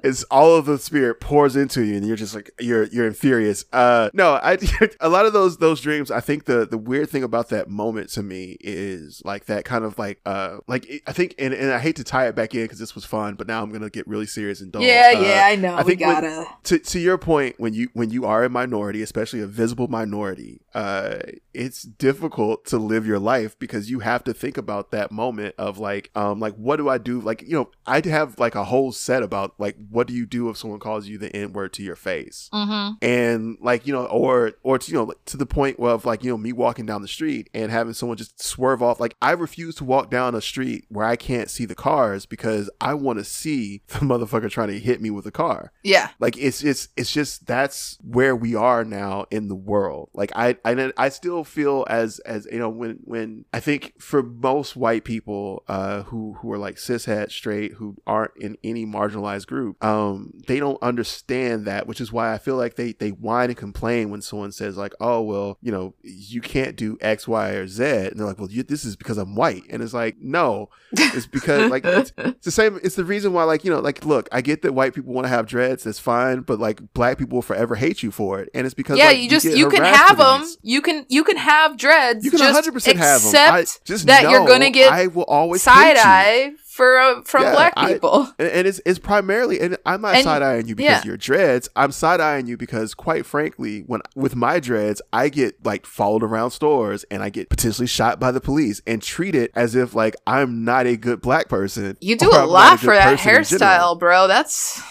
It's 0.12 0.24
all 0.24 0.56
of 0.56 0.66
the 0.66 0.78
spirit 0.78 1.20
pours 1.20 1.54
into 1.56 1.84
you, 1.84 1.96
and 1.96 2.06
you're 2.06 2.16
just 2.16 2.34
like 2.34 2.50
you're 2.60 2.84
you're 2.84 3.06
infurious. 3.06 3.64
Uh, 3.72 4.10
no, 4.12 4.32
I 4.34 4.58
a 5.00 5.08
lot 5.08 5.26
of 5.26 5.32
those 5.32 5.58
those 5.58 5.80
dreams. 5.80 6.10
I 6.10 6.20
think 6.20 6.44
the 6.46 6.66
the 6.66 6.78
weird 6.78 7.08
thing 7.08 7.22
about 7.22 7.48
that 7.50 7.68
moment 7.70 8.10
to 8.10 8.22
me 8.22 8.56
is 8.60 9.22
like 9.24 9.46
that 9.46 9.64
kind 9.64 9.84
of 9.84 9.98
like 9.98 10.20
uh 10.26 10.58
like 10.66 10.86
it- 10.88 11.02
I 11.06 11.12
think 11.12 11.34
and, 11.38 11.54
and 11.54 11.72
I 11.72 11.78
hate 11.78 11.96
to 11.96 12.04
tie 12.04 12.26
it 12.28 12.34
back 12.34 12.54
in 12.54 12.62
because 12.62 12.78
this 12.78 12.94
was 12.94 13.04
fun, 13.04 13.34
but 13.34 13.46
now 13.46 13.62
I'm 13.62 13.70
gonna 13.70 13.90
get 13.90 14.06
really 14.08 14.26
serious 14.26 14.60
and 14.60 14.72
dull. 14.72 14.82
yeah, 14.82 15.12
Uh, 15.16 15.20
yeah, 15.20 15.42
I 15.46 15.56
know. 15.56 15.74
I 15.76 15.82
think 15.82 16.00
when- 16.00 16.10
gotta. 16.20 16.46
to 16.64 16.78
to 16.78 16.98
your 16.98 17.16
point 17.18 17.54
when 17.58 17.72
you 17.74 17.88
when 17.94 18.10
you 18.10 18.24
are 18.24 18.44
a 18.44 18.48
minority 18.48 19.02
especially 19.02 19.40
a 19.40 19.46
visible 19.46 19.88
minority 19.88 20.60
uh 20.74 21.16
it's 21.54 21.82
difficult 21.82 22.64
to 22.66 22.78
live 22.78 23.06
your 23.06 23.18
life 23.18 23.58
because 23.58 23.90
you 23.90 24.00
have 24.00 24.24
to 24.24 24.32
think 24.34 24.56
about 24.56 24.90
that 24.90 25.12
moment 25.12 25.54
of 25.58 25.78
like 25.78 26.10
um 26.14 26.40
like 26.40 26.54
what 26.54 26.76
do 26.76 26.88
i 26.88 26.98
do 26.98 27.20
like 27.20 27.42
you 27.42 27.52
know 27.56 27.70
I'd 27.86 28.04
have 28.06 28.38
like 28.38 28.54
a 28.54 28.64
whole 28.64 28.92
set 28.92 29.22
about 29.22 29.54
like 29.58 29.76
what 29.92 30.06
do 30.06 30.14
you 30.14 30.26
do 30.26 30.48
if 30.48 30.56
someone 30.56 30.80
calls 30.80 31.06
you 31.06 31.18
the 31.18 31.34
n 31.36 31.52
word 31.52 31.72
to 31.74 31.82
your 31.82 31.96
face 31.96 32.48
Mm-hmm. 32.52 32.94
and 33.02 33.58
like 33.60 33.86
you 33.86 33.92
know 33.92 34.06
or 34.06 34.52
or 34.62 34.78
to, 34.78 34.90
you 34.90 34.96
know 34.98 35.12
to 35.26 35.36
the 35.36 35.46
point 35.46 35.78
of 35.78 36.04
like 36.04 36.22
you 36.24 36.30
know 36.30 36.36
me 36.38 36.52
walking 36.52 36.86
down 36.86 37.02
the 37.02 37.08
street 37.08 37.48
and 37.54 37.70
having 37.70 37.92
someone 37.92 38.16
just 38.16 38.42
swerve 38.42 38.82
off 38.82 39.00
like 39.00 39.14
i 39.22 39.30
refuse 39.32 39.74
to 39.76 39.84
walk 39.84 40.10
down 40.10 40.34
a 40.34 40.40
street 40.40 40.84
where 40.88 41.06
i 41.06 41.16
can't 41.16 41.50
see 41.50 41.64
the 41.64 41.74
cars 41.74 42.26
because 42.26 42.70
i 42.80 42.94
want 42.94 43.18
to 43.18 43.24
see 43.24 43.82
the 43.88 43.98
motherfucker 44.00 44.50
trying 44.50 44.68
to 44.68 44.78
hit 44.78 45.00
me 45.00 45.10
with 45.10 45.26
a 45.26 45.30
car 45.30 45.72
Yeah. 45.82 46.08
like 46.20 46.36
it's 46.38 46.62
it's 46.62 46.88
it's 46.96 47.12
just 47.12 47.46
that's 47.46 47.98
where 48.02 48.34
we 48.34 48.54
are 48.54 48.84
now 48.84 49.26
in 49.30 49.48
the 49.48 49.54
world 49.56 50.10
like 50.14 50.32
i 50.34 50.56
i, 50.64 50.92
I 50.96 51.08
still 51.10 51.44
feel 51.44 51.84
as 51.88 52.18
as 52.20 52.46
you 52.50 52.58
know 52.58 52.68
when 52.70 52.98
when 53.04 53.44
i 53.52 53.60
think 53.60 53.94
for 54.00 54.22
most 54.22 54.76
white 54.76 55.04
people 55.04 55.64
uh 55.68 56.02
who 56.04 56.34
who 56.40 56.52
are 56.52 56.58
like 56.58 56.76
cishet 56.76 57.30
straight 57.30 57.72
who 57.74 57.96
aren't 58.06 58.36
in 58.36 58.56
any 58.64 58.86
marginalized 58.86 59.46
group 59.46 59.76
um 59.82 60.32
they 60.46 60.58
don't 60.58 60.82
understand 60.82 61.66
that 61.66 61.86
which 61.86 62.00
is 62.00 62.12
why 62.12 62.32
i 62.32 62.38
feel 62.38 62.56
like 62.56 62.76
they 62.76 62.92
they 62.92 63.10
whine 63.10 63.50
and 63.50 63.56
complain 63.56 64.10
when 64.10 64.22
someone 64.22 64.52
says 64.52 64.76
like 64.76 64.94
oh 65.00 65.20
well 65.20 65.58
you 65.60 65.72
know 65.72 65.94
you 66.02 66.40
can't 66.40 66.76
do 66.76 66.96
x 67.00 67.26
y 67.26 67.50
or 67.50 67.66
z 67.66 67.84
and 67.84 68.18
they're 68.18 68.26
like 68.26 68.38
well 68.38 68.50
you, 68.50 68.62
this 68.62 68.84
is 68.84 68.96
because 68.96 69.18
i'm 69.18 69.34
white 69.34 69.64
and 69.70 69.82
it's 69.82 69.94
like 69.94 70.16
no 70.20 70.68
it's 70.92 71.26
because 71.26 71.70
like 71.70 71.84
it's, 71.84 72.12
it's 72.18 72.44
the 72.44 72.50
same. 72.50 72.78
It's 72.82 72.94
the 72.96 73.04
reason 73.04 73.32
why, 73.32 73.44
like 73.44 73.64
you 73.64 73.70
know, 73.70 73.80
like 73.80 74.04
look, 74.04 74.28
I 74.32 74.40
get 74.40 74.62
that 74.62 74.72
white 74.72 74.94
people 74.94 75.12
want 75.12 75.24
to 75.24 75.28
have 75.28 75.46
dreads. 75.46 75.84
That's 75.84 75.98
fine, 75.98 76.40
but 76.40 76.58
like 76.58 76.92
black 76.94 77.18
people 77.18 77.36
will 77.36 77.42
forever 77.42 77.74
hate 77.74 78.02
you 78.02 78.10
for 78.10 78.40
it, 78.40 78.50
and 78.54 78.66
it's 78.66 78.74
because 78.74 78.98
yeah, 78.98 79.06
like, 79.06 79.18
you 79.18 79.28
just 79.28 79.46
get 79.46 79.56
you 79.56 79.68
can 79.68 79.82
have 79.82 80.18
them. 80.18 80.46
You 80.62 80.82
can 80.82 81.06
you 81.08 81.24
can 81.24 81.36
have 81.36 81.76
dreads. 81.76 82.24
You 82.24 82.30
can 82.30 82.38
just 82.38 82.54
100 82.54 82.72
percent 82.72 82.98
have 82.98 83.22
them. 83.22 83.34
I, 83.34 83.64
just 83.84 84.06
that 84.06 84.30
you're 84.30 84.46
gonna 84.46 84.70
get 84.70 84.92
I 84.92 85.06
will 85.06 85.24
always 85.24 85.62
side 85.62 85.96
you. 85.96 86.02
eye 86.04 86.52
for 86.72 86.98
uh, 86.98 87.22
from 87.22 87.42
Yeah, 87.42 87.52
black 87.52 87.76
people. 87.76 88.28
And, 88.38 88.48
and 88.48 88.66
it's 88.66 88.80
it's 88.86 88.98
primarily, 88.98 89.60
and 89.60 89.76
I'm 89.84 90.00
not 90.00 90.14
And- 90.14 90.24
side 90.24 90.42
eyeing 90.42 90.68
you 90.68 90.74
because 90.74 91.04
yeah. 91.04 91.06
you're 91.06 91.16
dreads. 91.16 91.68
I'm 91.76 91.92
side 91.92 92.20
eyeing 92.20 92.46
you 92.46 92.56
because, 92.56 92.94
quite 92.94 93.26
frankly, 93.26 93.80
when 93.86 94.00
with 94.16 94.34
my 94.34 94.58
dreads, 94.60 95.02
I 95.12 95.28
get 95.28 95.64
like 95.64 95.84
followed 95.86 96.22
around 96.22 96.50
stores 96.52 97.04
and 97.10 97.22
I 97.22 97.28
get 97.30 97.50
potentially 97.50 97.86
shot 97.86 98.18
by 98.18 98.30
the 98.32 98.40
police 98.40 98.80
and 98.86 99.02
treated 99.02 99.50
as 99.54 99.74
if 99.74 99.94
like 99.94 100.16
I'm 100.26 100.64
not 100.64 100.86
a 100.86 100.96
good 100.96 101.20
black 101.20 101.48
person. 101.48 101.96
You 102.00 102.16
do 102.16 102.30
a 102.30 102.42
I'm 102.42 102.48
lot 102.48 102.80
good 102.80 102.86
for 102.86 102.94
that 102.94 103.18
person 103.18 103.30
in 103.54 103.58
general. 103.58 103.96
hairstyle, 103.96 103.98
bro. 103.98 104.26
That's 104.26 104.82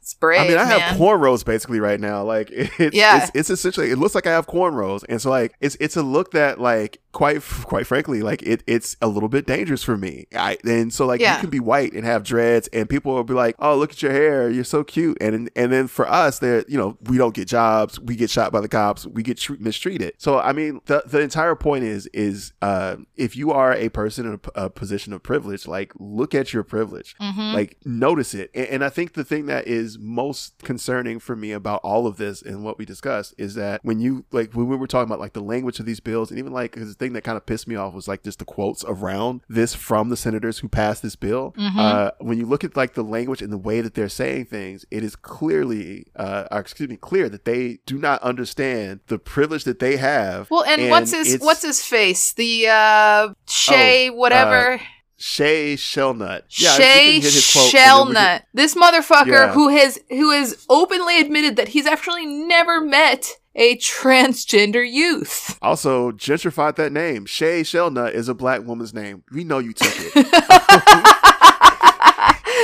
it's 0.00 0.14
brave, 0.14 0.40
I 0.40 0.48
mean, 0.48 0.56
I 0.56 0.64
man. 0.64 0.80
have 0.80 0.98
cornrows 0.98 1.44
basically 1.44 1.80
right 1.80 2.00
now. 2.00 2.24
Like, 2.24 2.48
it's, 2.52 2.96
Yeah. 2.96 3.18
it's, 3.24 3.30
it's 3.34 3.50
essentially, 3.50 3.90
it 3.90 3.98
looks 3.98 4.14
like 4.14 4.26
I 4.26 4.30
have 4.32 4.46
cornrows, 4.46 5.04
and 5.06 5.20
so 5.20 5.28
like, 5.28 5.54
it's 5.60 5.76
it's 5.80 5.96
a 5.96 6.02
look 6.02 6.30
that 6.32 6.58
like, 6.58 6.98
quite 7.18 7.42
quite 7.64 7.84
frankly, 7.86 8.22
like 8.22 8.42
it 8.44 8.62
it's 8.68 8.96
a 9.02 9.08
little 9.08 9.28
bit 9.28 9.44
dangerous 9.44 9.82
for 9.82 9.96
me. 9.96 10.26
I 10.34 10.56
and 10.64 10.92
so 10.94 11.04
like, 11.04 11.20
Yeah. 11.20 11.34
you 11.34 11.40
can 11.40 11.50
be 11.50 11.58
white 11.58 11.92
and 11.92 12.04
have 12.04 12.22
dreads, 12.22 12.68
and 12.72 12.88
people 12.88 13.12
will 13.14 13.24
be 13.24 13.34
like, 13.34 13.56
oh, 13.58 13.76
look 13.76 13.90
at 13.90 14.00
your 14.02 14.12
hair, 14.12 14.48
you're 14.48 14.62
so 14.62 14.84
cute, 14.84 15.18
and 15.20 15.50
and 15.56 15.72
then 15.72 15.88
for 15.88 16.08
us, 16.08 16.38
there, 16.38 16.64
you 16.68 16.78
know, 16.78 16.96
we 17.10 17.18
don't 17.18 17.34
get 17.34 17.48
jobs, 17.48 17.98
we 17.98 18.14
get 18.14 18.30
shot 18.30 18.52
by 18.52 18.60
the 18.60 18.68
cops, 18.68 19.04
we 19.04 19.24
get 19.24 19.36
tr- 19.38 19.54
mistreated. 19.58 20.12
So 20.18 20.38
I 20.38 20.52
mean, 20.52 20.80
the 20.86 21.02
the 21.06 21.20
entire 21.20 21.56
point 21.56 21.82
is 21.84 22.06
is 22.14 22.52
uh, 22.62 22.96
if 23.16 23.36
you 23.36 23.50
are 23.50 23.72
a 23.72 23.88
person 23.88 24.24
in 24.32 24.40
a 24.54 24.70
position 24.70 25.12
of 25.12 25.22
privilege, 25.24 25.66
like 25.66 25.92
look 25.98 26.34
at 26.36 26.52
your 26.52 26.62
privilege 26.62 27.16
Mhm. 27.20 27.52
like 27.52 27.76
notice 27.84 28.32
it 28.34 28.50
and, 28.54 28.66
and 28.68 28.84
i 28.84 28.88
think 28.88 29.14
the 29.14 29.24
thing 29.24 29.46
that 29.46 29.66
is 29.66 29.98
most 29.98 30.58
concerning 30.62 31.18
for 31.18 31.34
me 31.34 31.50
about 31.52 31.80
all 31.82 32.06
of 32.06 32.16
this 32.16 32.42
and 32.42 32.62
what 32.62 32.78
we 32.78 32.84
discussed 32.84 33.34
is 33.38 33.54
that 33.54 33.80
when 33.82 33.98
you 33.98 34.24
like 34.30 34.52
when 34.52 34.68
we 34.68 34.76
were 34.76 34.86
talking 34.86 35.08
about 35.08 35.18
like 35.20 35.32
the 35.32 35.40
language 35.42 35.80
of 35.80 35.86
these 35.86 36.00
bills 36.00 36.30
and 36.30 36.38
even 36.38 36.52
like 36.52 36.72
'cause 36.72 36.88
the 36.88 36.94
thing 37.08 37.14
that 37.14 37.24
kind 37.24 37.36
of 37.36 37.44
pissed 37.46 37.66
me 37.66 37.74
off 37.74 37.94
was 37.94 38.06
like 38.06 38.22
just 38.22 38.38
the 38.38 38.44
quotes 38.44 38.84
around 38.86 39.40
this 39.48 39.74
from 39.74 40.08
the 40.10 40.16
senators 40.16 40.58
who 40.58 40.68
passed 40.68 41.02
this 41.02 41.16
bill 41.16 41.54
Mhm. 41.58 41.76
uh, 41.78 42.10
when 42.20 42.38
you 42.38 42.46
look 42.46 42.64
at 42.64 42.76
like 42.76 42.94
the 42.94 43.02
language 43.02 43.42
and 43.42 43.52
the 43.52 43.58
way 43.58 43.80
that 43.80 43.94
they're 43.94 44.08
saying 44.08 44.44
things 44.46 44.84
it 44.90 45.02
is 45.02 45.16
clearly 45.16 46.06
uh 46.16 46.44
or 46.50 46.60
excuse 46.60 46.88
me 46.88 46.96
clear 46.96 47.28
that 47.28 47.44
they 47.44 47.78
do 47.86 47.98
not 47.98 48.22
understand 48.22 49.00
the 49.08 49.18
privilege 49.18 49.64
that 49.64 49.78
they 49.78 49.96
have 49.96 50.50
well, 50.50 50.64
and, 50.64 50.90
what's 50.90 51.12
his 51.12 51.38
what's 51.40 51.62
his 51.62 51.82
face? 51.82 52.32
The 52.34 52.68
uh 52.68 53.28
Shay 53.48 54.10
whatever. 54.10 54.80
Shay 55.20 55.74
Shelnutt. 55.74 56.42
Yeah, 56.50 56.76
Shay 56.76 57.04
can 57.14 57.22
hit 57.22 57.34
his 57.34 57.52
quote, 57.52 57.74
and 57.74 57.74
then 57.74 58.06
we 58.08 58.14
can- 58.14 58.22
Shelnutt. 58.22 58.42
This 58.54 58.74
motherfucker 58.76 59.26
Yeah. 59.48 59.52
who 59.52 59.68
has 59.68 59.98
who 60.10 60.30
has 60.30 60.64
openly 60.68 61.20
admitted 61.20 61.56
that 61.56 61.68
he's 61.68 61.86
actually 61.86 62.24
never 62.26 62.80
met 62.80 63.32
a 63.58 63.76
transgender 63.76 64.88
youth. 64.88 65.58
Also, 65.60 66.12
gentrified 66.12 66.76
that 66.76 66.92
name. 66.92 67.26
Shay 67.26 67.62
Shelnutt 67.62 68.12
is 68.12 68.28
a 68.28 68.34
black 68.34 68.64
woman's 68.64 68.94
name. 68.94 69.24
We 69.32 69.44
know 69.44 69.58
you 69.58 69.72
took 69.72 69.92
it. 70.14 71.14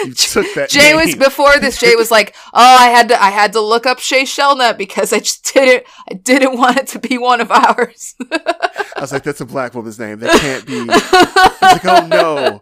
you 0.08 0.14
took 0.14 0.46
that 0.54 0.70
Jay 0.70 0.92
name. 0.92 0.96
was 0.96 1.14
before 1.16 1.58
this. 1.58 1.78
Jay 1.80 1.94
was 1.96 2.10
like, 2.10 2.34
"Oh, 2.52 2.76
I 2.80 2.86
had 2.88 3.08
to, 3.08 3.22
I 3.22 3.30
had 3.30 3.52
to 3.54 3.60
look 3.60 3.86
up 3.86 3.98
Shay 3.98 4.22
Shelnutt 4.24 4.76
because 4.78 5.12
I 5.12 5.18
just 5.20 5.52
didn't, 5.52 5.84
I 6.10 6.14
didn't 6.14 6.56
want 6.58 6.76
it 6.78 6.86
to 6.88 6.98
be 6.98 7.18
one 7.18 7.40
of 7.40 7.50
ours." 7.50 8.14
I 8.96 9.00
was 9.00 9.12
like, 9.12 9.22
that's 9.24 9.40
a 9.40 9.44
black 9.46 9.74
woman's 9.74 9.98
name. 9.98 10.20
That 10.20 10.40
can't 10.40 10.66
be. 10.66 10.86
I 10.88 11.72
was 11.74 11.84
like, 11.84 11.84
oh 11.86 12.06
no, 12.06 12.60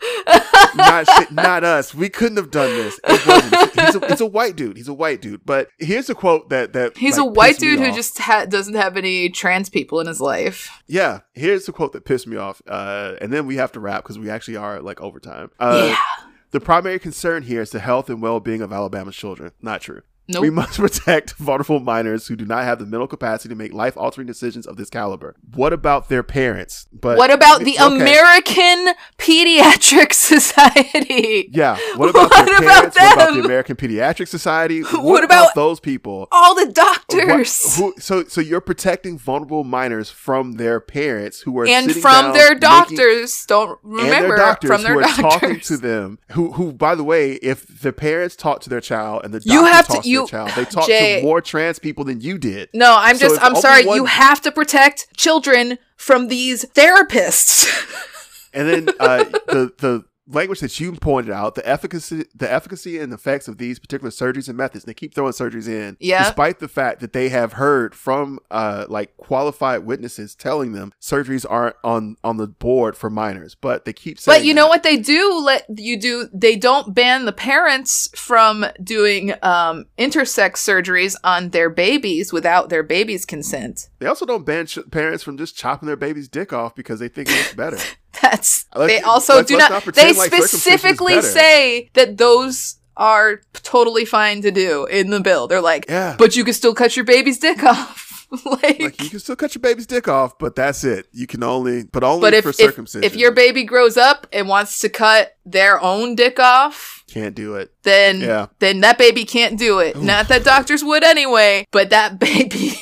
not 0.74 1.06
Shay- 1.06 1.34
not 1.34 1.64
us. 1.64 1.94
We 1.94 2.08
couldn't 2.08 2.36
have 2.36 2.50
done 2.50 2.70
this. 2.70 2.98
It 3.04 3.26
wasn't. 3.26 3.72
He's 3.80 3.94
a, 3.96 4.08
he's 4.08 4.20
a 4.20 4.26
white 4.26 4.56
dude. 4.56 4.76
He's 4.76 4.88
a 4.88 4.94
white 4.94 5.20
dude. 5.20 5.44
But 5.44 5.68
here's 5.78 6.08
a 6.10 6.14
quote 6.14 6.48
that 6.50 6.72
that 6.72 6.96
He's 6.96 7.18
like, 7.18 7.26
a 7.26 7.30
white 7.30 7.58
dude 7.58 7.78
who 7.80 7.86
off. 7.88 7.94
just 7.96 8.18
ha- 8.18 8.46
doesn't 8.46 8.74
have 8.74 8.96
any 8.96 9.28
trans 9.28 9.68
people 9.68 10.00
in 10.00 10.06
his 10.06 10.20
life. 10.20 10.70
Yeah, 10.86 11.20
here's 11.34 11.66
the 11.66 11.72
quote 11.72 11.92
that 11.92 12.04
pissed 12.04 12.26
me 12.26 12.36
off. 12.36 12.62
Uh, 12.66 13.14
and 13.20 13.32
then 13.32 13.46
we 13.46 13.56
have 13.56 13.72
to 13.72 13.80
wrap 13.80 14.02
because 14.02 14.18
we 14.18 14.30
actually 14.30 14.56
are 14.56 14.80
like 14.80 15.00
overtime. 15.00 15.50
Uh, 15.60 15.88
yeah. 15.90 16.21
The 16.52 16.60
primary 16.60 16.98
concern 16.98 17.44
here 17.44 17.62
is 17.62 17.70
the 17.70 17.80
health 17.80 18.10
and 18.10 18.20
well 18.20 18.38
being 18.38 18.60
of 18.60 18.74
Alabama's 18.74 19.16
children. 19.16 19.52
Not 19.62 19.80
true. 19.80 20.02
Nope. 20.32 20.42
We 20.42 20.50
must 20.50 20.78
protect 20.78 21.32
vulnerable 21.34 21.80
minors 21.80 22.26
who 22.26 22.36
do 22.36 22.44
not 22.44 22.64
have 22.64 22.78
the 22.78 22.86
mental 22.86 23.06
capacity 23.06 23.48
to 23.50 23.54
make 23.54 23.72
life 23.72 23.96
altering 23.96 24.26
decisions 24.26 24.66
of 24.66 24.76
this 24.76 24.90
caliber. 24.90 25.34
What 25.54 25.72
about 25.72 26.08
their 26.08 26.22
parents? 26.22 26.86
But 26.92 27.18
what 27.18 27.30
about 27.30 27.60
the 27.60 27.76
Okay. 27.80 27.96
American 28.00 28.94
Pediatric 29.18 30.12
Society? 30.72 31.48
Yeah. 31.52 31.76
What 31.96 32.08
about 32.10 32.30
What 32.30 32.46
their 32.46 32.56
about 32.58 32.68
parents? 32.72 32.96
What 32.98 33.14
about 33.14 33.34
the? 33.34 33.40
American 33.44 33.76
Pediatric 33.76 34.28
Society? 34.28 34.82
What, 34.82 35.02
What 35.04 35.24
about, 35.24 35.44
about- 35.44 35.54
those 35.54 35.80
people? 35.80 36.28
All 36.32 36.54
the 36.54 36.66
What- 36.66 36.74
doctors. 36.74 37.76
who, 37.76 37.94
so, 37.98 38.24
so 38.24 38.40
you're 38.40 38.60
protecting 38.60 39.18
vulnerable 39.18 39.64
minors 39.64 40.08
from 40.10 40.52
their 40.52 40.80
parents 40.80 41.40
who 41.42 41.58
are 41.58 41.66
and 41.66 41.92
from 41.92 42.32
their 42.32 42.50
making- 42.54 42.60
doctors. 42.60 43.44
Don't 43.46 43.78
remember 43.82 44.28
their 44.28 44.36
doctors 44.36 44.70
from 44.70 44.82
their 44.82 44.92
who 44.94 44.98
are 45.00 45.02
doctors. 45.02 45.22
talking 45.40 45.60
to 45.60 45.76
them. 45.76 46.18
Who, 46.32 46.52
who, 46.52 46.72
by 46.72 46.94
the 46.94 47.04
way, 47.04 47.32
if 47.34 47.66
the 47.82 47.92
parents 47.92 48.36
talk 48.36 48.60
to 48.62 48.70
their 48.70 48.80
child 48.80 49.22
and 49.24 49.34
the 49.34 49.42
You 49.44 49.64
have 49.66 49.86
to- 49.88 50.00
to, 50.00 50.08
you- 50.22 50.28
child, 50.28 50.50
they 50.56 50.64
talk 50.64 50.86
Jay- 50.86 51.20
to 51.20 51.26
more 51.26 51.40
trans 51.40 51.78
people 51.78 52.04
than 52.04 52.20
you 52.20 52.38
did. 52.38 52.68
no, 52.74 52.96
I'm 52.98 53.16
So 53.16 53.28
just. 53.28 53.42
I'm 53.42 53.54
sorry. 53.56 53.84
one- 53.86 53.96
You 53.96 54.04
have 54.06 54.40
to 54.42 54.50
protect 54.52 55.06
children 55.16 55.78
from 55.96 56.28
these 56.28 56.64
therapists. 56.74 57.66
And 58.54 58.68
then 58.68 58.88
uh, 59.00 59.24
the 59.46 59.72
the 59.78 60.04
language 60.32 60.60
that 60.60 60.78
you 60.80 60.92
pointed 60.92 61.32
out, 61.32 61.54
the 61.54 61.68
efficacy, 61.68 62.24
the 62.34 62.50
efficacy 62.50 62.98
and 62.98 63.12
effects 63.12 63.48
of 63.48 63.58
these 63.58 63.78
particular 63.78 64.10
surgeries 64.10 64.48
and 64.48 64.56
methods. 64.56 64.84
They 64.84 64.94
keep 64.94 65.14
throwing 65.14 65.32
surgeries 65.32 65.68
in, 65.68 65.96
Yeah. 66.00 66.24
despite 66.24 66.58
the 66.58 66.68
fact 66.68 67.00
that 67.00 67.12
they 67.12 67.28
have 67.28 67.54
heard 67.54 67.94
from 67.94 68.38
uh 68.50 68.86
like 68.88 69.16
qualified 69.16 69.84
witnesses 69.84 70.34
telling 70.34 70.72
them 70.72 70.92
surgeries 71.00 71.44
aren't 71.48 71.76
on 71.84 72.16
on 72.24 72.36
the 72.36 72.46
board 72.46 72.96
for 72.96 73.10
minors, 73.10 73.54
but 73.54 73.84
they 73.84 73.92
keep 73.92 74.18
saying. 74.18 74.38
But 74.40 74.44
you 74.46 74.54
know 74.54 74.64
that. 74.64 74.68
what 74.70 74.82
they 74.82 74.96
do 74.96 75.38
let 75.44 75.64
you 75.76 75.98
do 75.98 76.28
they 76.32 76.56
don't 76.56 76.94
ban 76.94 77.24
the 77.24 77.32
parents 77.32 78.08
from 78.16 78.64
doing 78.82 79.32
um 79.42 79.86
intersex 79.98 80.54
surgeries 80.56 81.16
on 81.24 81.50
their 81.50 81.70
babies 81.70 82.32
without 82.32 82.68
their 82.68 82.82
baby's 82.82 83.24
consent. 83.24 83.88
They 83.98 84.06
also 84.06 84.26
don't 84.26 84.44
ban 84.46 84.66
ch- 84.66 84.78
parents 84.90 85.22
from 85.22 85.36
just 85.38 85.56
chopping 85.56 85.86
their 85.86 85.96
baby's 85.96 86.28
dick 86.28 86.52
off 86.52 86.74
because 86.74 86.98
they 87.00 87.08
think 87.08 87.28
it 87.28 87.36
looks 87.36 87.54
better. 87.54 87.78
That's 88.22 88.66
Let's- 88.74 88.92
they 88.92 89.00
also 89.00 89.36
let's- 89.36 89.48
do 89.48 89.56
let's 89.56 89.70
not, 89.70 89.86
not 89.86 89.94
they 89.94 90.12
like 90.12 90.32
specifically 90.32 91.22
say 91.22 91.90
that 91.94 92.18
those 92.18 92.76
are 92.96 93.40
totally 93.54 94.04
fine 94.04 94.42
to 94.42 94.50
do 94.50 94.84
in 94.86 95.08
the 95.10 95.20
bill. 95.20 95.48
They're 95.48 95.62
like, 95.62 95.86
Yeah. 95.88 96.14
but 96.18 96.36
you 96.36 96.44
can 96.44 96.52
still 96.52 96.74
cut 96.74 96.94
your 96.94 97.06
baby's 97.06 97.38
dick 97.38 97.62
off. 97.64 98.10
like, 98.46 98.62
like 98.80 99.02
you 99.02 99.10
can 99.10 99.18
still 99.18 99.36
cut 99.36 99.54
your 99.54 99.60
baby's 99.60 99.86
dick 99.86 100.08
off, 100.08 100.38
but 100.38 100.54
that's 100.56 100.84
it. 100.84 101.06
You 101.12 101.26
can 101.26 101.42
only, 101.42 101.84
but 101.84 102.02
only 102.04 102.20
but 102.22 102.34
if, 102.34 102.44
for 102.44 102.52
circumcision. 102.52 103.04
if 103.04 103.14
your 103.16 103.30
baby 103.32 103.64
grows 103.64 103.96
up 103.98 104.26
and 104.32 104.48
wants 104.48 104.80
to 104.80 104.88
cut 104.88 105.36
their 105.44 105.80
own 105.82 106.14
dick 106.14 106.38
off, 106.40 107.04
can't 107.08 107.34
do 107.34 107.56
it. 107.56 107.72
then 107.82 108.20
Yeah. 108.20 108.46
then 108.58 108.80
that 108.80 108.96
baby 108.98 109.24
can't 109.24 109.58
do 109.58 109.80
it. 109.80 109.96
Not 110.00 110.28
that 110.28 110.44
doctors 110.44 110.82
would 110.84 111.02
anyway, 111.04 111.66
but 111.72 111.90
that 111.90 112.18
baby 112.18 112.72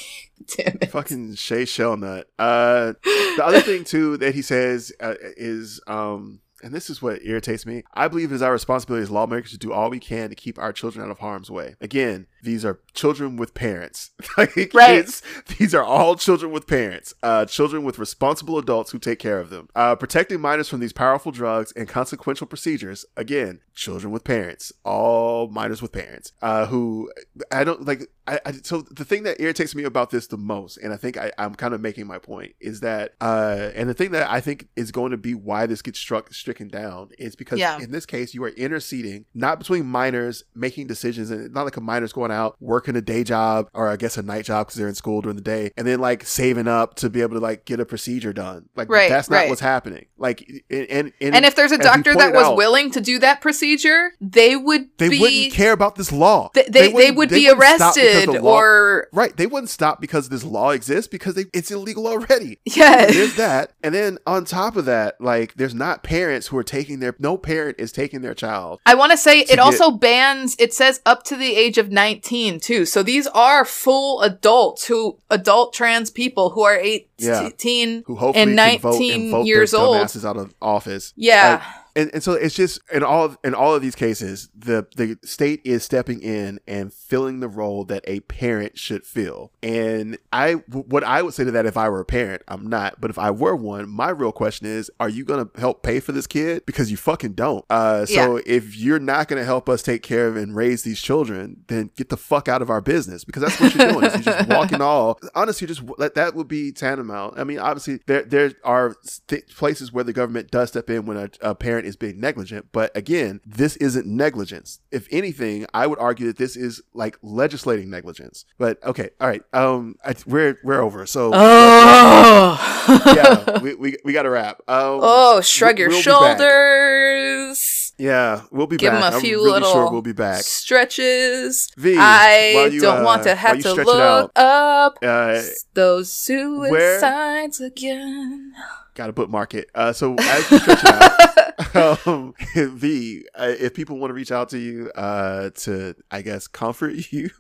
damn 0.57 0.79
it. 0.81 0.91
Fucking 0.91 1.35
Shay 1.35 1.65
Shelnutt. 1.65 2.25
Uh, 2.39 2.95
the 3.03 3.43
other 3.43 3.61
thing 3.61 3.85
too 3.85 4.17
that 4.19 4.35
he 4.35 4.43
says 4.43 4.93
uh, 5.01 5.15
is, 5.37 5.81
um, 5.87 6.41
and 6.63 6.75
this 6.75 6.91
is 6.91 7.01
what 7.01 7.25
irritates 7.25 7.65
me. 7.65 7.85
I 7.95 8.09
believe 8.09 8.33
it 8.33 8.35
is 8.35 8.43
our 8.43 8.53
responsibility 8.53 9.03
as 9.03 9.11
lawmakers 9.11 9.53
to 9.53 9.59
do 9.59 9.73
all 9.73 9.91
we 9.91 9.99
can 9.99 10.29
to 10.29 10.35
keep 10.35 10.59
our 10.59 10.73
children 10.73 11.05
out 11.05 11.11
of 11.11 11.19
harm's 11.19 11.51
way. 11.51 11.75
Again, 11.81 12.27
these 12.43 12.65
are 12.65 12.81
children 12.95 13.37
with 13.37 13.55
parents. 13.55 14.11
like 14.39 14.55
Right. 14.75 14.97
kids, 15.05 15.23
these 15.59 15.75
are 15.75 15.83
all 15.85 16.17
children 16.17 16.53
with 16.53 16.67
parents. 16.67 17.15
Uh, 17.23 17.45
children 17.47 17.83
with 17.85 17.99
responsible 17.99 18.59
adults 18.59 18.91
who 18.91 18.99
take 18.99 19.19
care 19.19 19.39
of 19.41 19.51
them. 19.51 19.69
Uh, 19.75 19.95
protecting 19.97 20.41
minors 20.41 20.69
from 20.69 20.81
these 20.81 20.93
powerful 20.93 21.33
drugs 21.33 21.73
and 21.77 21.89
consequential 21.89 22.47
procedures. 22.47 23.05
Again, 23.17 23.61
children 23.75 24.13
with 24.13 24.25
parents. 24.25 24.73
All 24.85 25.49
minors 25.49 25.81
with 25.83 25.93
parents. 25.93 26.33
Uh, 26.43 26.67
who 26.67 27.11
I 27.51 27.65
don't 27.65 27.85
like. 27.87 28.07
I, 28.27 28.39
I 28.47 28.53
so 28.63 28.83
the 28.83 29.05
thing 29.05 29.25
that 29.25 29.41
irritates 29.41 29.75
me 29.75 29.83
about 29.85 30.11
this 30.11 30.27
the 30.29 30.37
most, 30.37 30.77
and 30.77 30.93
I 30.93 30.97
think 30.97 31.17
I, 31.17 31.33
I'm 31.39 31.55
kind 31.55 31.75
of 31.75 31.81
making 31.81 32.07
my 32.07 32.19
point, 32.19 32.55
is 32.61 32.81
that 32.81 33.15
uh, 33.21 33.71
and 33.75 33.89
the 33.89 33.95
thing 33.95 34.13
that 34.13 34.31
I 34.31 34.41
think 34.41 34.69
is 34.77 34.93
going 34.93 35.11
to 35.11 35.17
be 35.17 35.35
why 35.35 35.67
this 35.67 35.83
gets 35.83 35.99
struck 35.99 36.33
stricken 36.33 36.69
down 36.69 37.09
is 37.19 37.35
because 37.35 37.59
Yeah. 37.59 37.81
in 37.81 37.91
this 37.91 38.07
case 38.07 38.33
you 38.35 38.45
are 38.45 38.51
interceding 38.51 39.25
not 39.35 39.59
between 39.59 39.87
minors 39.87 40.45
making 40.55 40.87
decisions, 40.87 41.31
and 41.31 41.53
not 41.53 41.65
like 41.65 41.77
a 41.77 41.81
minor's 41.81 42.13
going 42.13 42.30
out 42.31 42.57
working 42.61 42.97
a 42.97 43.01
day 43.01 43.25
job 43.25 43.69
or 43.75 43.89
I 43.89 43.97
guess 43.97 44.17
a 44.17 44.23
night 44.23 44.45
job 44.45 44.67
because 44.67 44.79
they're 44.79 44.89
in 44.89 44.95
school 44.95 45.21
during 45.21 45.37
the 45.37 45.43
day, 45.43 45.71
and 45.77 45.87
then 45.87 46.01
like 46.01 46.25
saving 46.25 46.69
up 46.69 46.95
to 46.97 47.11
be 47.11 47.21
able 47.23 47.35
to 47.35 47.41
like 47.41 47.65
get 47.65 47.81
a 47.81 47.85
procedure 47.87 48.33
done. 48.33 48.69
Like 48.77 48.89
Right, 48.89 49.09
that's 49.09 49.31
not 49.31 49.37
right. 49.37 49.49
what's 49.49 49.61
happening. 49.61 50.07
Like 50.19 50.47
and 50.71 51.13
and, 51.21 51.35
And 51.35 51.45
if 51.45 51.55
there's 51.55 51.73
a 51.73 51.79
doctor 51.79 52.15
that 52.15 52.33
was 52.33 52.45
out, 52.47 52.57
willing 52.57 52.91
to 52.93 53.01
do 53.01 53.19
that 53.21 53.41
procedure, 53.41 54.13
they 54.21 54.57
would 54.57 54.89
they 54.99 55.09
be 55.09 55.21
wouldn't 55.21 55.53
care 55.53 55.73
about 55.73 55.95
this 55.97 56.13
law. 56.13 56.51
They, 56.55 56.65
they, 56.65 56.93
they, 56.93 57.11
wouldn't- 57.11 57.31
they 57.31 57.41
be 57.41 57.49
wouldn't 57.49 57.77
stop 57.77 57.95
because 57.95 58.15
arrested 58.27 58.43
law- 58.43 58.59
or 58.59 59.09
Right. 59.13 59.37
They 59.37 59.47
wouldn't 59.47 59.71
stop 59.71 60.01
because 60.01 60.29
this 60.29 60.45
law 60.45 60.71
exists 60.71 61.09
because 61.09 61.35
they, 61.35 61.47
it's 61.53 61.71
illegal 61.71 62.07
already. 62.07 62.59
yeah. 62.65 63.07
There's 63.07 63.37
that. 63.37 63.73
And 63.83 63.95
then 63.95 64.19
on 64.27 64.45
top 64.45 64.77
of 64.77 64.85
that, 64.87 65.21
like 65.21 65.55
there's 65.55 65.75
not 65.75 66.03
parents 66.03 66.49
who 66.49 66.57
are 66.57 66.63
taking 66.65 67.01
their 67.01 67.15
no 67.19 67.37
parent 67.37 67.77
is 67.79 67.93
taking 67.93 68.21
their 68.21 68.35
child. 68.35 68.81
I 68.87 68.95
want 68.95 69.13
to 69.13 69.19
say 69.19 69.41
it 69.41 69.49
get- 69.49 69.59
also 69.59 69.91
bans. 69.91 70.57
It 70.59 70.73
says 70.75 71.01
up 71.07 71.23
to 71.25 71.37
the 71.37 71.55
age 71.57 71.79
of 71.79 71.91
19 71.91 72.20
too. 72.61 72.85
So 72.85 73.03
these 73.03 73.27
are 73.29 73.65
full 73.65 74.21
adults 74.23 74.87
who 74.87 75.19
adult 75.31 75.73
trans 75.73 76.11
people 76.11 76.51
who 76.51 76.63
are 76.63 76.77
18 76.77 77.07
Yeah. 77.19 78.01
Who 78.07 78.17
hopefully 78.17 78.43
and 78.43 78.59
can 78.59 78.79
vote 78.81 78.91
19 78.93 79.21
and 79.21 79.31
vote 79.31 79.47
years 79.47 79.75
old. 79.75 79.97
out 80.25 80.37
of 80.37 80.55
office. 80.61 81.13
Yeah. 81.17 81.63
And, 82.01 82.11
and 82.15 82.23
so 82.23 82.33
it's 82.33 82.55
just 82.55 82.81
in 82.91 83.03
all 83.03 83.27
of, 83.27 83.39
in 83.45 83.55
all 83.55 83.75
of 83.75 83.83
these 83.83 83.95
cases, 83.95 84.49
the 84.57 84.87
the 84.97 85.19
state 85.23 85.61
is 85.65 85.85
stepping 85.85 86.23
in 86.23 86.59
and 86.67 86.93
filling 86.93 87.41
the 87.41 87.49
role 87.49 87.85
that 87.85 88.03
a 88.07 88.21
parent 88.21 88.79
should 88.79 89.05
fill. 89.05 89.53
And 89.63 90.19
I, 90.33 90.53
what 90.53 91.05
I 91.05 91.21
would 91.23 91.35
say 91.35 91.45
to 91.45 91.51
that, 91.51 91.67
if 91.67 91.77
I 91.77 91.89
were 91.89 92.01
a 92.01 92.05
parent, 92.05 92.43
I'm 92.49 92.67
not, 92.67 93.01
but 93.01 93.11
if 93.11 93.19
I 93.19 93.31
were 93.31 93.55
one, 93.55 93.89
my 93.89 94.11
real 94.11 94.33
question 94.33 94.67
is, 94.67 94.91
are 94.99 95.09
you 95.09 95.25
going 95.25 95.47
to 95.47 95.61
help 95.61 95.83
pay 95.83 96.01
for 96.01 96.13
this 96.13 96.27
kid? 96.27 96.65
Because 96.65 96.91
you 96.91 96.97
fucking 96.97 97.35
don't. 97.35 97.65
Uh, 97.69 98.07
so 98.07 98.41
if 98.47 98.77
you're 98.77 98.99
not 98.99 99.29
going 99.29 99.41
to 99.41 99.45
help 99.45 99.69
us 99.69 99.83
take 99.83 100.03
care 100.03 100.27
of 100.27 100.37
and 100.37 100.57
raise 100.57 100.83
these 100.83 101.01
children, 101.01 101.65
then 101.67 101.91
get 101.97 102.09
the 102.09 102.17
fuck 102.17 102.49
out 102.49 102.63
of 102.63 102.71
our 102.71 102.81
business 102.81 103.25
because 103.25 103.43
that's 103.43 103.61
what 103.61 103.75
you're 103.75 103.93
doing. 103.93 104.11
you're 104.11 104.23
just 104.23 104.49
walking 104.49 104.81
all. 104.81 105.19
Honestly, 105.35 105.67
just 105.67 105.83
that 105.99 106.15
that 106.15 106.35
would 106.35 106.49
be 106.49 106.73
tantamount. 106.73 107.39
I 107.39 107.45
mean, 107.45 107.59
obviously 107.59 108.01
there 108.07 108.23
there 108.23 108.53
are 108.65 108.97
st- 109.03 109.49
places 109.49 109.93
where 109.93 110.05
the 110.05 110.13
government 110.13 110.51
does 110.51 110.71
step 110.71 110.89
in 110.89 111.05
when 111.07 111.17
a, 111.17 111.31
a 111.41 111.55
parent 111.55 111.87
is 111.91 111.97
being 111.97 112.19
negligent, 112.19 112.69
but 112.73 112.97
again, 112.97 113.41
this 113.45 113.77
isn't 113.77 114.07
negligence. 114.07 114.81
If 114.91 115.07
anything, 115.11 115.67
I 115.75 115.87
would 115.87 115.99
argue 115.99 116.27
that 116.29 116.39
this 116.39 116.57
is 116.57 116.81
like 116.95 117.19
legislating 117.23 117.91
negligence. 117.91 118.47
But 118.57 118.83
okay, 118.83 119.11
all 119.21 119.29
right, 119.29 119.43
um, 119.53 119.97
I, 120.05 120.15
we're 120.27 120.57
we're 120.65 120.81
over. 120.81 121.05
So 121.05 121.31
Oh. 121.35 123.03
yeah, 123.15 123.59
we, 123.63 123.75
we, 123.75 123.97
we 124.05 124.13
got 124.13 124.23
to 124.23 124.31
wrap. 124.31 124.61
Um, 124.69 125.01
oh, 125.03 125.41
shrug 125.43 125.79
your 125.79 125.91
we'll 125.91 126.01
shoulders. 126.01 127.93
Yeah, 127.99 128.43
we'll 128.51 128.67
be 128.67 128.79
Give 128.79 128.93
back. 128.93 129.13
a 129.13 129.17
I'm 129.17 129.21
few 129.21 129.37
really 129.45 129.53
little 129.61 129.71
sure 129.73 129.91
we'll 129.93 130.01
be 130.01 130.13
back. 130.15 130.43
stretches. 130.43 131.69
Vee, 131.77 131.99
I 131.99 132.71
you, 132.73 132.81
don't 132.81 133.01
uh, 133.03 133.05
want 133.05 133.25
to 133.25 133.35
have 133.35 133.61
to 133.61 133.75
look 133.75 134.33
up 134.37 134.99
Uh, 135.03 135.43
those 135.75 136.11
suicides 136.11 137.61
again. 137.61 138.55
Got 138.95 139.07
to 139.07 139.13
bookmark 139.13 139.55
it. 139.55 139.71
Uh, 139.75 139.93
so 139.93 140.15
as 140.15 140.51
you 140.51 140.59
stretch 140.59 140.85
it 140.85 140.91
out, 140.91 142.07
um, 142.07 142.35
Vee, 142.55 143.27
uh, 143.35 143.55
if 143.59 143.75
people 143.75 143.99
want 143.99 144.11
to 144.11 144.15
reach 144.15 144.33
out 144.33 144.49
to 144.51 144.59
you 144.59 144.91
uh, 144.95 145.51
to, 145.51 145.95
I 146.11 146.23
guess, 146.23 146.47
comfort 146.47 146.95
you, 147.13 147.31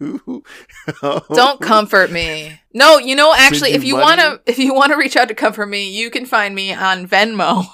um, 1.03 1.21
Don't 1.33 1.61
comfort 1.61 2.11
me. 2.11 2.61
No, 2.73 2.99
you 2.99 3.17
know, 3.17 3.35
actually, 3.37 3.71
you 3.71 3.77
if 3.77 3.85
you 3.85 3.97
want 3.97 4.21
to, 4.21 4.41
if 4.47 4.59
you 4.59 4.75
want 4.75 4.93
to 4.93 4.97
reach 4.97 5.17
out 5.17 5.29
to 5.29 5.35
comfort 5.35 5.67
me, 5.67 5.91
you 5.91 6.11
can 6.11 6.27
find 6.27 6.55
me 6.55 6.73
on 6.73 7.07
Venmo. 7.07 7.65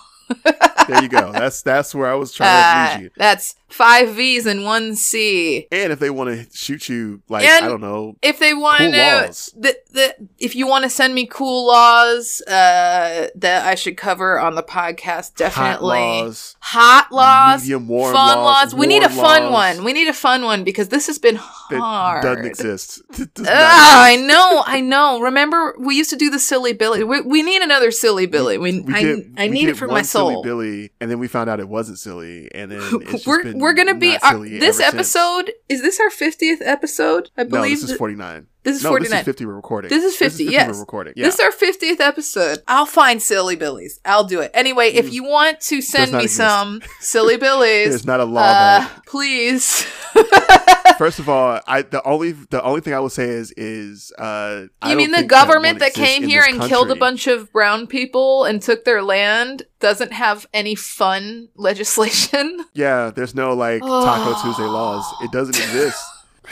There 0.89 1.03
you 1.03 1.09
go. 1.09 1.33
That's 1.33 1.63
that's 1.63 1.95
where 1.95 2.11
I 2.11 2.15
was 2.15 2.33
trying 2.33 2.49
Uh, 2.51 2.89
to 2.89 2.95
lead 2.99 3.05
you. 3.05 3.11
that's 3.17 3.55
five 3.69 4.11
V's 4.11 4.47
and 4.47 4.65
one 4.65 4.95
C. 4.95 5.67
And 5.73 5.93
if 5.93 5.99
they 5.99 6.09
want 6.11 6.31
to 6.31 6.47
shoot 6.57 6.89
you, 6.89 7.21
like 7.29 7.45
And- 7.45 7.65
I 7.65 7.69
don't 7.69 7.81
know, 7.81 8.17
If 8.23 8.39
they 8.39 8.55
want 8.55 8.79
Cool 8.79 8.93
to, 8.93 9.51
the, 9.59 9.77
the, 9.91 10.15
if 10.39 10.55
you 10.55 10.67
want 10.69 10.85
to 10.85 10.91
send 10.91 11.15
me 11.15 11.27
cool 11.27 11.67
laws 11.67 12.41
uh, 12.47 13.29
that 13.35 13.67
I 13.67 13.75
should 13.75 13.97
cover 13.97 14.39
on 14.39 14.55
the 14.55 14.63
podcast, 14.63 15.35
definitely 15.35 15.99
hot 15.99 16.23
laws, 16.23 16.57
hot 16.61 17.13
laws, 17.13 17.63
medium 17.63 17.89
warm 17.89 18.15
fun 18.15 18.39
laws, 18.39 18.65
laws. 18.67 18.75
We 18.75 18.87
need 18.87 19.03
a 19.03 19.09
fun 19.09 19.51
laws 19.51 19.77
one. 19.77 19.85
We 19.85 19.93
need 19.93 20.09
a 20.09 20.13
fun 20.13 20.45
one 20.45 20.63
because 20.65 20.89
this 20.89 21.07
has 21.09 21.19
been 21.19 21.37
hard. 21.37 22.23
doesn't 22.23 22.47
exist. 22.47 23.03
Does 23.35 23.45
not 23.47 23.49
Ah, 23.53 24.05
I 24.05 24.17
know, 24.17 24.63
I 24.67 24.81
know. 24.81 25.21
Remember, 25.21 25.75
we 25.79 25.97
used 25.97 26.11
to 26.11 26.17
do 26.17 26.31
the 26.31 26.39
silly 26.39 26.73
Billy. 26.73 27.03
We, 27.03 27.21
we 27.21 27.43
need 27.43 27.63
another 27.63 27.91
silly 27.91 28.27
Billy. 28.27 28.59
We, 28.59 28.81
We 28.81 28.95
I, 28.95 29.03
did- 29.03 29.35
I 29.37 29.49
need 29.49 29.69
it 29.69 29.77
for 29.77 29.89
my 29.89 30.03
silly 30.03 30.35
soul. 30.35 30.43
Billy, 30.43 30.76
and 31.01 31.11
then 31.11 31.19
we 31.19 31.29
found 31.29 31.49
out 31.51 31.61
it 31.61 31.69
wasn't 31.69 31.99
silly, 31.99 32.49
and 32.55 32.71
then 32.71 32.81
we're 33.27 33.55
we're 33.55 33.73
gonna 33.75 33.95
be 33.95 34.17
our, 34.23 34.39
this 34.39 34.81
ever 34.81 35.03
since. 35.03 35.17
episode. 35.17 35.53
Is 35.69 35.83
this 35.83 36.01
our 36.01 36.11
fiftieth 36.11 36.61
episode? 36.63 37.31
I 37.37 37.43
No, 37.45 37.49
believe 37.51 37.81
this 37.81 37.91
is 37.91 37.97
forty 37.97 38.15
nine. 38.15 38.47
This 38.67 38.77
is 38.79 38.83
no, 38.83 38.91
forty 38.91 39.05
this 39.09 39.15
is 39.19 39.25
fifty. 39.25 39.47
We're 39.47 39.55
recording. 39.55 39.89
This 39.89 40.05
is 40.05 40.17
50, 40.17 40.45
yes. 40.45 40.69
We're 40.75 40.81
recording. 40.81 41.15
Yeah. 41.17 41.25
This 41.27 41.35
is 41.35 41.41
our 41.41 41.51
50th 41.53 42.01
episode. 42.01 42.59
I'll 42.69 42.85
find 42.87 43.23
silly 43.23 43.57
billies. 43.57 44.01
I'll 44.05 44.25
do 44.25 44.41
it. 44.41 44.51
Anyway, 44.55 44.89
if 44.89 45.07
Mm. 45.07 45.13
you 45.13 45.25
want 45.25 45.61
to 45.63 45.81
send 45.81 46.13
me 46.13 46.25
exist. 46.25 46.37
some 46.37 46.83
silly 47.01 47.37
billies, 47.37 47.89
There's 47.91 48.05
not 48.07 48.21
a 48.21 48.25
law 48.25 48.41
uh, 48.43 48.81
that 48.81 49.07
please. 49.07 49.87
First 50.99 51.19
of 51.19 51.29
all, 51.29 51.61
I 51.67 51.83
the 51.83 52.03
only 52.05 52.33
the 52.33 52.63
only 52.63 52.81
thing 52.81 52.95
I 52.95 53.01
will 53.01 53.11
say 53.11 53.29
is 53.29 53.53
is 53.57 54.13
uh 54.19 54.67
you 54.87 54.97
mean 54.97 55.11
the 55.11 55.23
government 55.25 55.75
one 55.75 55.79
that, 55.81 55.95
came 55.95 56.23
here 56.23 56.43
this 56.47 56.55
and 56.55 56.63
killed 56.69 56.91
a 56.91 56.97
bunch 56.97 57.27
of 57.27 57.53
brown 57.53 57.87
people 57.87 58.45
and 58.45 58.63
took 58.63 58.85
their 58.85 59.03
land 59.03 59.63
doesn't 59.79 60.13
have 60.13 60.47
any 60.55 60.75
fun 60.75 61.49
legislation? 61.57 62.65
Yeah, 62.75 63.11
there's 63.15 63.35
no 63.35 63.55
like 63.55 63.83
Taco 63.83 64.41
Tuesday 64.43 64.63
laws. 64.65 65.05
It 65.23 65.31
doesn't 65.33 65.57
exist. 65.65 66.03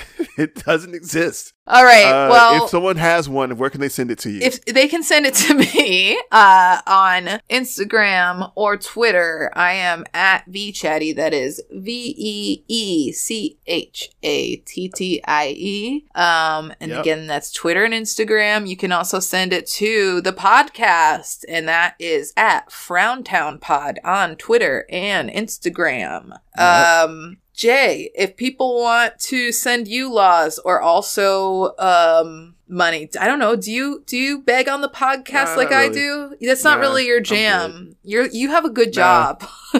it 0.38 0.55
doesn't 0.64 0.95
exist. 0.95 1.53
All 1.66 1.82
right. 1.84 2.05
Uh, 2.05 2.28
well, 2.30 2.64
if 2.64 2.70
someone 2.70 2.97
has 2.97 3.26
one, 3.26 3.57
where 3.57 3.70
can 3.70 3.80
they 3.80 3.88
send 3.88 4.11
it 4.11 4.18
to 4.18 4.30
you? 4.30 4.40
if 4.42 4.62
they 4.66 4.86
can 4.86 5.03
send 5.03 5.24
it 5.24 5.32
to 5.34 5.55
me 5.74 6.20
uh, 6.30 6.80
on 6.86 7.40
Instagram 7.49 8.53
or 8.55 8.76
Twitter, 8.76 9.51
I 9.55 9.72
am 9.72 10.05
at 10.12 10.47
veechattie. 10.47 11.16
That 11.16 11.32
is 11.32 11.62
V 11.70 12.14
E 12.18 12.64
E 12.68 13.12
C 13.12 13.59
H 13.66 14.11
A 14.22 14.57
T 14.57 14.88
T 14.90 15.22
I 15.26 15.55
E. 15.57 16.05
Um, 16.14 16.72
and 16.80 16.90
Yep. 16.90 17.01
again, 17.01 17.26
that's 17.26 17.51
Twitter 17.51 17.82
and 17.84 17.95
Instagram. 17.95 18.68
You 18.68 18.76
can 18.76 18.92
also 18.92 19.18
send 19.18 19.55
it 19.55 19.66
to 19.70 20.20
the 20.20 20.32
podcast, 20.34 21.45
and 21.49 21.66
that 21.66 21.95
is 21.99 22.34
at 22.36 22.70
Frowntown 22.70 23.59
Pod 23.59 23.99
on 24.05 24.36
Twitter 24.36 24.84
and 24.90 25.30
Instagram. 25.30 26.32
Yep. 26.59 26.86
Um, 26.86 27.38
Jay, 27.55 28.11
if 28.16 28.36
people 28.36 28.80
want 28.80 29.18
to 29.20 29.52
send 29.52 29.86
you 29.86 30.12
laws 30.12 30.59
or 30.59 30.80
also 30.80 31.76
um 31.78 32.57
money, 32.66 33.09
I 33.18 33.26
don't 33.28 33.38
know. 33.38 33.55
Do 33.55 33.70
you 33.70 34.02
do 34.07 34.16
you 34.16 34.40
beg 34.42 34.68
on 34.68 34.80
the 34.80 34.88
podcast 34.88 35.57
like 35.57 35.70
I 35.70 35.84
really. 35.86 35.94
do? 35.94 36.36
That's 36.40 36.64
not 36.64 36.80
really 36.80 37.07
your 37.07 37.20
jam. 37.20 37.96
You're 38.02 38.26
you 38.26 38.50
have 38.50 38.64
a 38.64 38.70
good 38.70 38.92
job. 38.92 39.44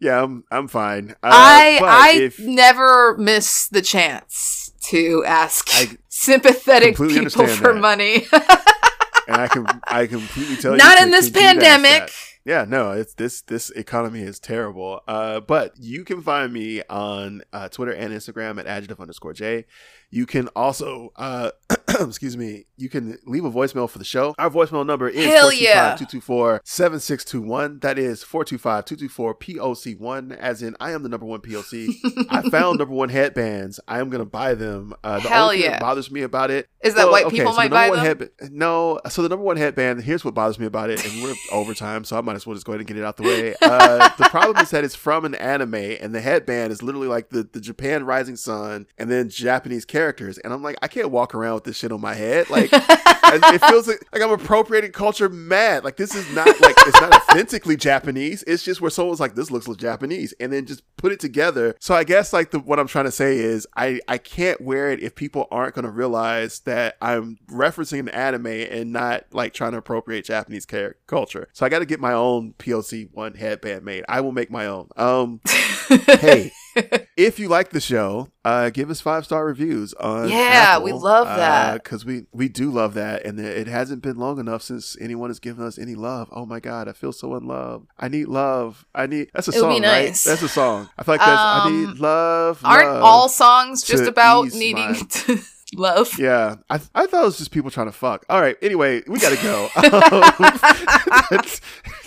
yeah, 0.00 0.22
I'm 0.22 0.44
I'm 0.50 0.66
fine. 0.68 1.10
Uh, 1.22 1.30
I 1.32 1.80
I 1.82 2.18
if- 2.22 2.40
never 2.40 3.16
miss 3.16 3.68
the 3.68 3.82
chance 3.82 4.72
to 4.86 5.24
ask 5.24 5.68
I 5.72 5.96
sympathetic 6.08 6.96
people 6.96 7.46
for 7.46 7.72
that. 7.72 7.80
money. 7.80 8.26
and 9.28 9.36
I 9.40 9.46
can 9.48 9.66
I 9.86 10.06
completely 10.06 10.56
tell 10.56 10.72
you 10.72 10.78
Not 10.78 11.00
in 11.00 11.10
this 11.10 11.30
pandemic. 11.30 12.12
Yeah, 12.44 12.66
no, 12.68 12.92
it's 12.92 13.14
this 13.14 13.40
this 13.40 13.70
economy 13.70 14.20
is 14.20 14.38
terrible. 14.38 15.00
Uh, 15.08 15.40
but 15.40 15.72
you 15.78 16.04
can 16.04 16.20
find 16.20 16.52
me 16.52 16.82
on 16.90 17.42
uh, 17.54 17.68
Twitter 17.70 17.92
and 17.92 18.12
Instagram 18.12 18.60
at 18.60 18.66
adjective 18.66 19.00
underscore 19.00 19.32
J. 19.32 19.64
You 20.14 20.26
can 20.26 20.46
also, 20.54 21.12
uh, 21.16 21.50
excuse 21.88 22.36
me, 22.36 22.66
you 22.76 22.88
can 22.88 23.18
leave 23.26 23.44
a 23.44 23.50
voicemail 23.50 23.90
for 23.90 23.98
the 23.98 24.04
show. 24.04 24.32
Our 24.38 24.48
voicemail 24.48 24.86
number 24.86 25.08
is 25.08 25.26
Hell 25.26 25.52
yeah. 25.52 25.96
425-224-7621. 25.96 27.80
That 27.80 27.98
is 27.98 28.22
425-224-POC1, 28.22 30.36
as 30.36 30.62
in 30.62 30.76
I 30.78 30.92
am 30.92 31.02
the 31.02 31.08
number 31.08 31.26
one 31.26 31.40
POC. 31.40 31.96
I 32.30 32.48
found 32.48 32.78
number 32.78 32.94
one 32.94 33.08
headbands. 33.08 33.80
I 33.88 33.98
am 33.98 34.08
going 34.08 34.20
to 34.20 34.24
buy 34.24 34.54
them. 34.54 34.94
Uh, 35.02 35.18
the 35.18 35.28
Hell 35.28 35.46
only 35.46 35.56
thing 35.56 35.64
yeah. 35.64 35.70
that 35.72 35.80
bothers 35.80 36.12
me 36.12 36.22
about 36.22 36.52
it 36.52 36.68
Is 36.80 36.94
that 36.94 37.06
well, 37.06 37.12
white 37.12 37.26
okay, 37.26 37.38
people 37.38 37.50
so 37.52 37.56
might 37.56 37.70
the 37.70 37.74
buy 37.74 37.90
them? 37.90 38.06
headba- 38.06 38.30
no, 38.52 39.00
so 39.08 39.20
the 39.22 39.28
number 39.28 39.44
one 39.44 39.56
headband. 39.56 40.04
Here's 40.04 40.24
what 40.24 40.34
bothers 40.34 40.60
me 40.60 40.66
about 40.66 40.90
it, 40.90 41.04
and 41.04 41.24
we're 41.24 41.34
overtime, 41.52 42.04
so 42.04 42.16
I 42.16 42.20
might 42.20 42.36
as 42.36 42.46
well 42.46 42.54
just 42.54 42.66
go 42.66 42.70
ahead 42.72 42.82
and 42.82 42.86
get 42.86 42.96
it 42.96 43.02
out 43.04 43.16
the 43.16 43.24
way. 43.24 43.56
Uh, 43.60 44.10
the 44.16 44.28
problem 44.30 44.58
is 44.62 44.70
that 44.70 44.84
it's 44.84 44.94
from 44.94 45.24
an 45.24 45.34
anime, 45.34 45.74
and 45.74 46.14
the 46.14 46.20
headband 46.20 46.72
is 46.72 46.84
literally 46.84 47.08
like 47.08 47.30
the, 47.30 47.42
the 47.42 47.60
Japan 47.60 48.04
Rising 48.04 48.36
Sun, 48.36 48.86
and 48.96 49.10
then 49.10 49.28
Japanese 49.28 49.84
characters, 49.84 50.03
and 50.12 50.52
I'm 50.52 50.62
like, 50.62 50.76
I 50.82 50.88
can't 50.88 51.10
walk 51.10 51.34
around 51.34 51.54
with 51.54 51.64
this 51.64 51.76
shit 51.76 51.92
on 51.92 52.00
my 52.00 52.14
head. 52.14 52.50
Like, 52.50 52.70
it 52.72 53.64
feels 53.64 53.88
like, 53.88 54.04
like 54.12 54.22
I'm 54.22 54.30
appropriating 54.30 54.92
culture 54.92 55.28
mad. 55.28 55.84
Like 55.84 55.96
this 55.96 56.14
is 56.14 56.30
not 56.34 56.46
like 56.60 56.74
it's 56.78 57.00
not 57.00 57.14
authentically 57.14 57.76
Japanese. 57.76 58.42
It's 58.46 58.62
just 58.62 58.80
where 58.80 58.90
someone's 58.90 59.20
like, 59.20 59.34
this 59.34 59.50
looks 59.50 59.68
like 59.68 59.78
Japanese, 59.78 60.34
and 60.40 60.52
then 60.52 60.66
just 60.66 60.82
put 60.96 61.12
it 61.12 61.20
together. 61.20 61.74
So 61.80 61.94
I 61.94 62.04
guess 62.04 62.32
like 62.32 62.50
the 62.50 62.58
what 62.58 62.78
I'm 62.78 62.86
trying 62.86 63.06
to 63.06 63.12
say 63.12 63.38
is 63.38 63.66
I 63.76 64.00
I 64.08 64.18
can't 64.18 64.60
wear 64.60 64.90
it 64.90 65.02
if 65.02 65.14
people 65.14 65.46
aren't 65.50 65.74
going 65.74 65.84
to 65.84 65.90
realize 65.90 66.60
that 66.60 66.96
I'm 67.00 67.38
referencing 67.50 68.00
an 68.00 68.08
anime 68.10 68.46
and 68.46 68.92
not 68.92 69.24
like 69.32 69.54
trying 69.54 69.72
to 69.72 69.78
appropriate 69.78 70.24
Japanese 70.24 70.66
char- 70.66 70.96
culture. 71.06 71.48
So 71.52 71.66
I 71.66 71.68
got 71.68 71.80
to 71.80 71.86
get 71.86 72.00
my 72.00 72.12
own 72.12 72.54
POC 72.58 73.10
one 73.12 73.34
headband 73.34 73.84
made. 73.84 74.04
I 74.08 74.20
will 74.20 74.32
make 74.32 74.50
my 74.50 74.66
own. 74.66 74.88
Um, 74.96 75.40
hey, 75.88 76.52
if 77.16 77.38
you 77.38 77.48
like 77.48 77.70
the 77.70 77.80
show, 77.80 78.28
uh, 78.44 78.70
give 78.70 78.90
us 78.90 79.00
five 79.00 79.24
star 79.24 79.44
reviews 79.46 79.94
on 79.94 80.28
Yeah, 80.28 80.78
we 80.78 80.92
love 80.92 81.26
that. 81.26 81.82
because 81.82 82.04
we 82.04 82.26
we 82.32 82.48
do 82.48 82.70
love 82.70 82.94
that, 82.94 83.24
and 83.24 83.38
it 83.40 83.66
hasn't 83.66 84.02
been 84.02 84.16
long 84.16 84.38
enough 84.38 84.62
since 84.62 84.96
anyone 85.00 85.30
has 85.30 85.40
given 85.40 85.64
us 85.64 85.78
any 85.78 85.94
love. 85.94 86.28
Oh 86.32 86.46
my 86.46 86.60
god, 86.60 86.88
I 86.88 86.92
feel 86.92 87.12
so 87.12 87.34
unloved. 87.34 87.86
I 87.98 88.08
need 88.08 88.26
love. 88.28 88.84
I 88.94 89.06
need 89.06 89.30
that's 89.34 89.48
a 89.48 89.50
It 89.52 89.54
would 89.56 89.60
song, 89.60 89.74
be 89.74 89.80
nice. 89.80 90.26
right? 90.26 90.30
That's 90.32 90.42
a 90.42 90.48
song. 90.48 90.88
I 90.98 91.02
feel 91.04 91.14
like 91.14 91.20
that's 91.20 91.30
I 91.40 91.64
Um, 91.66 91.86
need 91.90 91.98
love. 91.98 92.60
Aren't 92.64 92.88
love. 92.88 93.02
all 93.04 93.28
songs 93.28 93.82
just 93.82 94.04
about 94.04 94.52
needing 94.52 94.92
my- 94.92 95.00
to 95.08 95.38
love? 95.76 96.18
Yeah, 96.18 96.56
I, 96.68 96.80
I 96.94 97.06
thought 97.06 97.22
it 97.22 97.26
was 97.26 97.38
just 97.38 97.50
people 97.50 97.70
trying 97.70 97.86
to 97.86 97.92
fuck. 97.92 98.24
All 98.28 98.40
right, 98.40 98.56
anyway, 98.62 99.02
we 99.06 99.18
gotta 99.18 99.42
go. 99.42 99.68
Um, 101.30 101.40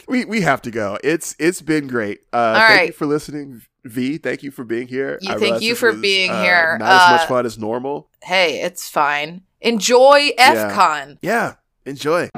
we 0.08 0.26
we 0.26 0.42
have 0.42 0.62
to 0.64 0.72
go. 0.72 0.98
It's 1.04 1.36
it's 1.40 1.62
been 1.62 1.88
great. 1.88 2.22
Uh, 2.32 2.56
thank 2.68 2.88
you 2.88 2.94
for 2.94 3.06
listening, 3.06 3.62
Vee. 3.90 4.18
Thank 4.18 4.44
you 4.44 4.52
for 4.52 4.64
being 4.64 4.88
here. 4.88 5.18
You- 5.22 5.40
thank 5.40 5.62
you 5.62 5.76
for 5.76 5.92
was, 5.92 6.02
being 6.02 6.32
uh, 6.32 6.44
here. 6.44 6.78
Not 6.80 6.90
as 6.90 7.12
much 7.12 7.22
Uh, 7.22 7.28
fun 7.28 7.46
as 7.46 7.58
normal. 7.58 8.10
Hey, 8.24 8.62
it's 8.62 8.90
fine. 8.90 9.42
Enjoy 9.62 10.32
Yeah. 10.38 10.72
FCON. 10.72 11.18
Yeah, 11.22 11.54
enjoy. 11.86 12.30